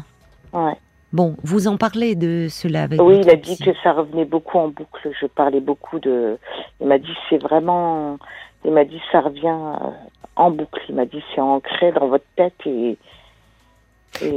Ouais. 0.51 0.73
Bon, 1.13 1.35
vous 1.43 1.67
en 1.67 1.77
parlez 1.77 2.15
de 2.15 2.47
cela 2.49 2.83
avec 2.83 2.99
Oui, 2.99 3.19
il 3.21 3.29
a 3.29 3.35
dit 3.35 3.55
que 3.59 3.71
ça 3.83 3.93
revenait 3.93 4.25
beaucoup 4.25 4.57
en 4.57 4.69
boucle. 4.69 5.11
Je 5.21 5.27
parlais 5.27 5.59
beaucoup 5.59 5.99
de. 5.99 6.39
Il 6.81 6.87
m'a 6.87 6.97
dit 6.97 7.13
c'est 7.29 7.37
vraiment. 7.37 8.17
Il 8.65 8.71
m'a 8.71 8.83
dit 8.83 8.99
ça 9.11 9.21
revient 9.21 9.45
euh, 9.45 9.89
en 10.35 10.49
boucle. 10.49 10.81
Il 10.89 10.95
m'a 10.95 11.05
dit 11.05 11.23
c'est 11.35 11.41
ancré 11.41 11.91
dans 11.91 12.07
votre 12.07 12.25
tête 12.35 12.55
et 12.65 12.97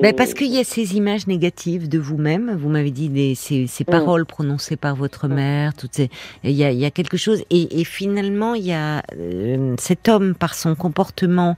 ben 0.03 0.15
parce 0.15 0.35
qu'il 0.35 0.53
y 0.53 0.59
a 0.59 0.65
ces 0.65 0.97
images 0.97 1.27
négatives 1.27 1.89
de 1.89 1.99
vous-même. 1.99 2.57
Vous, 2.57 2.69
m'avez 2.69 2.91
dit 2.91 3.09
des, 3.09 3.35
ces, 3.35 3.67
ces 3.67 3.85
mm. 3.85 3.91
paroles 3.91 4.27
prononcées 4.27 4.77
par 4.77 4.97
votre 4.97 5.29
mm. 5.29 5.35
mère. 5.35 5.75
Toutes 5.75 5.95
ces, 5.95 6.11
il 6.45 6.53
y 6.53 6.65
a, 6.65 6.71
il 6.71 6.79
y 6.79 6.85
a 6.85 6.91
quelque 6.91 7.17
chose. 7.17 7.43
Et, 7.51 7.81
et 7.81 7.85
finalement, 7.85 8.55
il 8.55 8.65
y 8.67 8.73
a 8.73 9.03
euh, 9.19 9.75
cet 9.79 10.09
homme 10.09 10.35
par 10.35 10.55
son 10.55 10.75
comportement, 10.75 11.57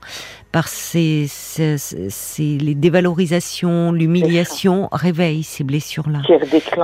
par 0.51 0.67
ses, 0.67 1.25
ses, 1.27 1.77
ses 1.77 2.57
les 2.57 2.75
dévalorisations, 2.75 3.91
l'humiliation, 3.91 4.89
réveille 4.91 5.43
ces 5.43 5.63
blessures-là. 5.63 6.21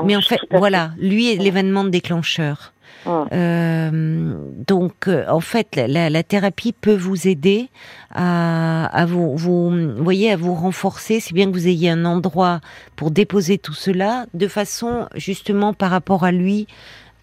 Mais 0.04 0.16
en 0.16 0.22
fait, 0.22 0.40
voilà, 0.52 0.92
lui 0.98 1.32
est 1.32 1.36
l'événement 1.36 1.84
déclencheur. 1.84 2.74
Euh, 3.08 4.36
donc, 4.68 5.08
euh, 5.08 5.26
en 5.30 5.40
fait, 5.40 5.76
la, 5.76 6.24
thérapie 6.24 6.74
peut 6.74 6.96
vous 6.96 7.28
aider 7.28 7.70
à, 8.14 9.06
vous, 9.08 9.36
vous, 9.36 9.72
voyez, 9.98 10.32
à 10.32 10.38
vous 10.38 10.54
renforcer. 10.54 11.20
C'est 11.20 11.34
bien 11.34 11.46
que 11.48 11.52
vous 11.52 11.68
ayez 11.68 11.90
un 11.90 12.06
endroit 12.06 12.62
pour 12.96 13.12
déposer 13.12 13.58
tout 13.58 13.74
cela, 13.74 14.26
de 14.34 14.48
façon 14.48 15.08
justement 15.16 15.74
par 15.74 15.92
rapport 15.92 16.24
à 16.24 16.32
lui 16.32 16.68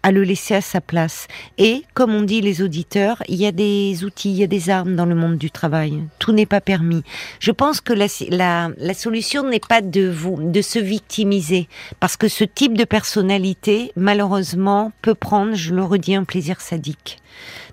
à 0.03 0.11
le 0.11 0.23
laisser 0.23 0.55
à 0.55 0.61
sa 0.61 0.81
place. 0.81 1.27
Et, 1.57 1.83
comme 1.93 2.13
on 2.13 2.21
dit 2.21 2.41
les 2.41 2.61
auditeurs, 2.61 3.23
il 3.27 3.35
y 3.35 3.45
a 3.45 3.51
des 3.51 4.03
outils, 4.03 4.31
il 4.31 4.37
y 4.37 4.43
a 4.43 4.47
des 4.47 4.69
armes 4.69 4.95
dans 4.95 5.05
le 5.05 5.15
monde 5.15 5.37
du 5.37 5.49
travail. 5.49 6.03
Tout 6.19 6.33
n'est 6.33 6.45
pas 6.45 6.61
permis. 6.61 7.03
Je 7.39 7.51
pense 7.51 7.81
que 7.81 7.93
la, 7.93 8.07
la, 8.29 8.69
la 8.77 8.93
solution 8.93 9.49
n'est 9.49 9.59
pas 9.59 9.81
de 9.81 10.07
vous, 10.07 10.37
de 10.39 10.61
se 10.61 10.79
victimiser, 10.79 11.67
parce 11.99 12.17
que 12.17 12.27
ce 12.27 12.43
type 12.43 12.77
de 12.77 12.83
personnalité, 12.83 13.91
malheureusement, 13.95 14.91
peut 15.01 15.15
prendre, 15.15 15.55
je 15.55 15.73
le 15.73 15.83
redis, 15.83 16.15
un 16.15 16.25
plaisir 16.25 16.61
sadique. 16.61 17.22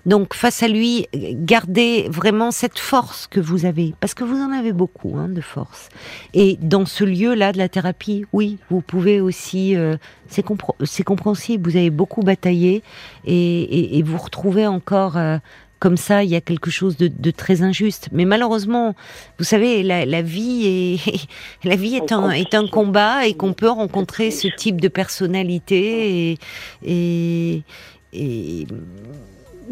Donc 0.05 0.33
face 0.33 0.63
à 0.63 0.67
lui, 0.67 1.07
gardez 1.13 2.07
vraiment 2.09 2.51
cette 2.51 2.79
force 2.79 3.27
que 3.27 3.39
vous 3.39 3.65
avez, 3.65 3.93
parce 3.99 4.13
que 4.13 4.23
vous 4.23 4.37
en 4.37 4.51
avez 4.51 4.73
beaucoup 4.73 5.17
hein, 5.17 5.29
de 5.29 5.41
force. 5.41 5.89
Et 6.33 6.57
dans 6.61 6.85
ce 6.85 7.03
lieu-là 7.03 7.51
de 7.51 7.57
la 7.57 7.69
thérapie, 7.69 8.25
oui, 8.33 8.57
vous 8.69 8.81
pouvez 8.81 9.21
aussi, 9.21 9.75
euh, 9.75 9.97
c'est 10.27 10.43
compréhensible, 10.43 11.69
vous 11.69 11.77
avez 11.77 11.91
beaucoup 11.91 12.21
bataillé 12.21 12.83
et, 13.25 13.97
et, 13.97 14.03
vous 14.03 14.17
retrouvez 14.17 14.65
encore 14.65 15.17
euh, 15.17 15.37
comme 15.81 15.97
ça, 15.97 16.23
il 16.23 16.29
y 16.29 16.35
a 16.35 16.41
quelque 16.41 16.69
chose 16.69 16.95
de, 16.95 17.07
de, 17.07 17.31
très 17.31 17.63
injuste. 17.63 18.09
Mais 18.11 18.25
malheureusement, 18.25 18.95
vous 19.39 19.43
savez, 19.43 19.81
la, 19.81 20.05
la 20.05 20.21
vie 20.21 20.67
est 20.67 21.27
la 21.63 21.75
vie 21.75 21.95
est 21.95 22.11
un 22.11 22.29
est 22.29 22.53
un 22.53 22.67
combat 22.67 23.25
et 23.25 23.33
qu'on 23.33 23.53
peut 23.53 23.69
rencontrer 23.69 24.29
ce 24.29 24.47
type 24.47 24.79
de 24.79 24.87
personnalité 24.87 26.31
et, 26.31 26.37
et, 26.85 27.63
et 28.13 28.67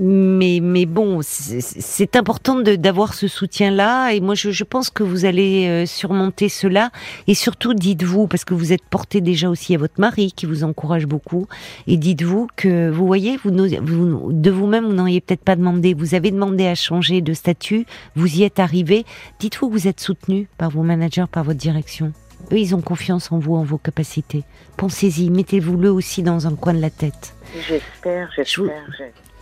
mais, 0.01 0.59
mais 0.61 0.85
bon, 0.85 1.19
c'est 1.21 2.15
important 2.15 2.61
d'avoir 2.61 3.13
ce 3.13 3.27
soutien-là. 3.27 4.13
Et 4.13 4.21
moi, 4.21 4.33
je, 4.33 4.49
je, 4.49 4.63
pense 4.63 4.89
que 4.89 5.03
vous 5.03 5.25
allez 5.25 5.67
euh, 5.67 5.85
surmonter 5.85 6.47
cela. 6.47 6.89
Et 7.27 7.33
surtout, 7.33 7.73
dites-vous, 7.73 8.27
parce 8.27 8.45
que 8.45 8.53
vous 8.53 8.71
êtes 8.71 8.85
porté 8.85 9.19
déjà 9.19 9.49
aussi 9.49 9.75
à 9.75 9.77
votre 9.77 9.99
mari, 9.99 10.31
qui 10.31 10.45
vous 10.45 10.63
encourage 10.63 11.05
beaucoup. 11.05 11.47
Et 11.85 11.97
dites-vous 11.97 12.47
que, 12.55 12.89
vous 12.89 13.05
voyez, 13.05 13.35
vous, 13.43 13.51
vous 13.51 14.31
de 14.31 14.51
vous-même, 14.51 14.85
vous 14.85 14.93
n'auriez 14.93 15.19
peut-être 15.19 15.43
pas 15.43 15.57
demandé. 15.57 15.93
Vous 15.93 16.15
avez 16.15 16.31
demandé 16.31 16.65
à 16.65 16.75
changer 16.75 17.19
de 17.19 17.33
statut. 17.33 17.85
Vous 18.15 18.37
y 18.37 18.43
êtes 18.43 18.59
arrivé. 18.59 19.05
Dites-vous 19.39 19.67
que 19.67 19.73
vous 19.73 19.87
êtes 19.89 19.99
soutenu 19.99 20.47
par 20.57 20.69
vos 20.69 20.83
managers, 20.83 21.25
par 21.29 21.43
votre 21.43 21.59
direction. 21.59 22.13
Eux, 22.53 22.57
ils 22.59 22.73
ont 22.73 22.81
confiance 22.81 23.33
en 23.33 23.39
vous, 23.39 23.55
en 23.55 23.63
vos 23.63 23.77
capacités. 23.77 24.45
Pensez-y, 24.77 25.29
mettez-vous-le 25.29 25.91
aussi 25.91 26.23
dans 26.23 26.47
un 26.47 26.55
coin 26.55 26.73
de 26.73 26.79
la 26.79 26.89
tête. 26.89 27.35
J'espère, 27.67 28.29
j'espère. 28.33 28.85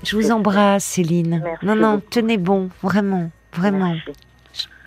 Je 0.04 0.16
vous 0.16 0.32
embrasse, 0.32 0.84
Céline. 0.84 1.42
Merci 1.44 1.66
non, 1.66 1.76
non, 1.76 1.94
beaucoup. 1.96 2.08
tenez 2.10 2.38
bon, 2.38 2.70
vraiment, 2.82 3.30
vraiment. 3.54 3.94
Merci. 3.94 4.12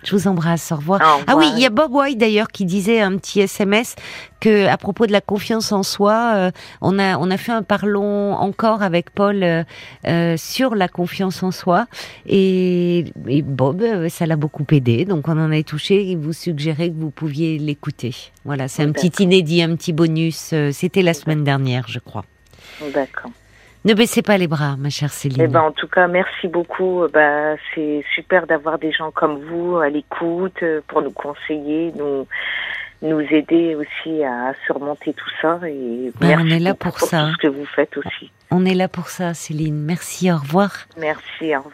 Je 0.03 0.15
vous 0.15 0.27
embrasse. 0.27 0.71
Au 0.71 0.77
revoir. 0.77 0.99
Au 1.01 1.19
revoir. 1.19 1.23
Ah 1.27 1.35
oui, 1.37 1.51
il 1.55 1.61
y 1.61 1.65
a 1.65 1.69
Bob 1.69 1.93
White 1.93 2.17
d'ailleurs 2.17 2.47
qui 2.47 2.65
disait 2.65 3.01
un 3.01 3.17
petit 3.17 3.41
SMS 3.41 3.95
que 4.39 4.65
à 4.67 4.77
propos 4.77 5.05
de 5.05 5.11
la 5.11 5.21
confiance 5.21 5.71
en 5.71 5.83
soi, 5.83 6.33
euh, 6.35 6.51
on 6.81 6.97
a 6.97 7.17
on 7.17 7.29
a 7.29 7.37
fait 7.37 7.51
un 7.51 7.61
parlons 7.61 8.33
encore 8.33 8.81
avec 8.81 9.11
Paul 9.11 9.43
euh, 9.43 9.63
euh, 10.07 10.37
sur 10.37 10.73
la 10.73 10.87
confiance 10.87 11.43
en 11.43 11.51
soi 11.51 11.85
et, 12.25 13.05
et 13.27 13.41
Bob 13.43 14.07
ça 14.09 14.25
l'a 14.25 14.35
beaucoup 14.35 14.65
aidé 14.71 15.05
donc 15.05 15.27
on 15.27 15.37
en 15.37 15.51
a 15.51 15.63
touché. 15.63 16.03
Il 16.03 16.17
vous 16.17 16.33
suggérait 16.33 16.89
que 16.89 16.97
vous 16.97 17.11
pouviez 17.11 17.59
l'écouter. 17.59 18.15
Voilà, 18.43 18.67
c'est 18.67 18.83
un 18.83 18.91
petit 18.91 19.23
inédit, 19.23 19.61
un 19.61 19.75
petit 19.75 19.93
bonus. 19.93 20.53
C'était 20.71 21.03
la 21.03 21.13
semaine 21.13 21.43
dernière, 21.43 21.87
je 21.87 21.99
crois. 21.99 22.25
D'accord. 22.93 23.31
Ne 23.83 23.93
baissez 23.95 24.21
pas 24.21 24.37
les 24.37 24.47
bras, 24.47 24.75
ma 24.77 24.89
chère 24.89 25.11
Céline. 25.11 25.41
Eh 25.41 25.47
ben, 25.47 25.61
en 25.61 25.71
tout 25.71 25.87
cas, 25.87 26.07
merci 26.07 26.47
beaucoup. 26.47 27.03
Euh, 27.03 27.07
Bah, 27.11 27.55
c'est 27.73 28.03
super 28.15 28.45
d'avoir 28.45 28.77
des 28.77 28.91
gens 28.91 29.11
comme 29.11 29.39
vous 29.45 29.77
à 29.77 29.89
l'écoute 29.89 30.61
euh, 30.61 30.81
pour 30.87 31.01
nous 31.01 31.11
conseiller, 31.11 31.91
nous 31.97 32.27
nous 33.03 33.21
aider 33.21 33.73
aussi 33.75 34.23
à 34.23 34.53
surmonter 34.67 35.13
tout 35.13 35.29
ça. 35.41 35.59
Et 35.67 36.11
Ben, 36.19 36.27
merci 36.27 36.43
on 36.43 36.47
est 36.55 36.59
là 36.59 36.73
pour 36.75 36.99
ça. 36.99 37.25
tout 37.25 37.31
ce 37.33 37.37
que 37.37 37.47
vous 37.47 37.65
faites 37.65 37.97
aussi. 37.97 38.31
On 38.51 38.63
est 38.65 38.75
là 38.75 38.87
pour 38.87 39.07
ça, 39.09 39.33
Céline. 39.33 39.83
Merci. 39.83 40.31
Au 40.31 40.37
revoir. 40.37 40.71
Merci. 40.99 41.55
Au 41.55 41.61
revoir. 41.61 41.65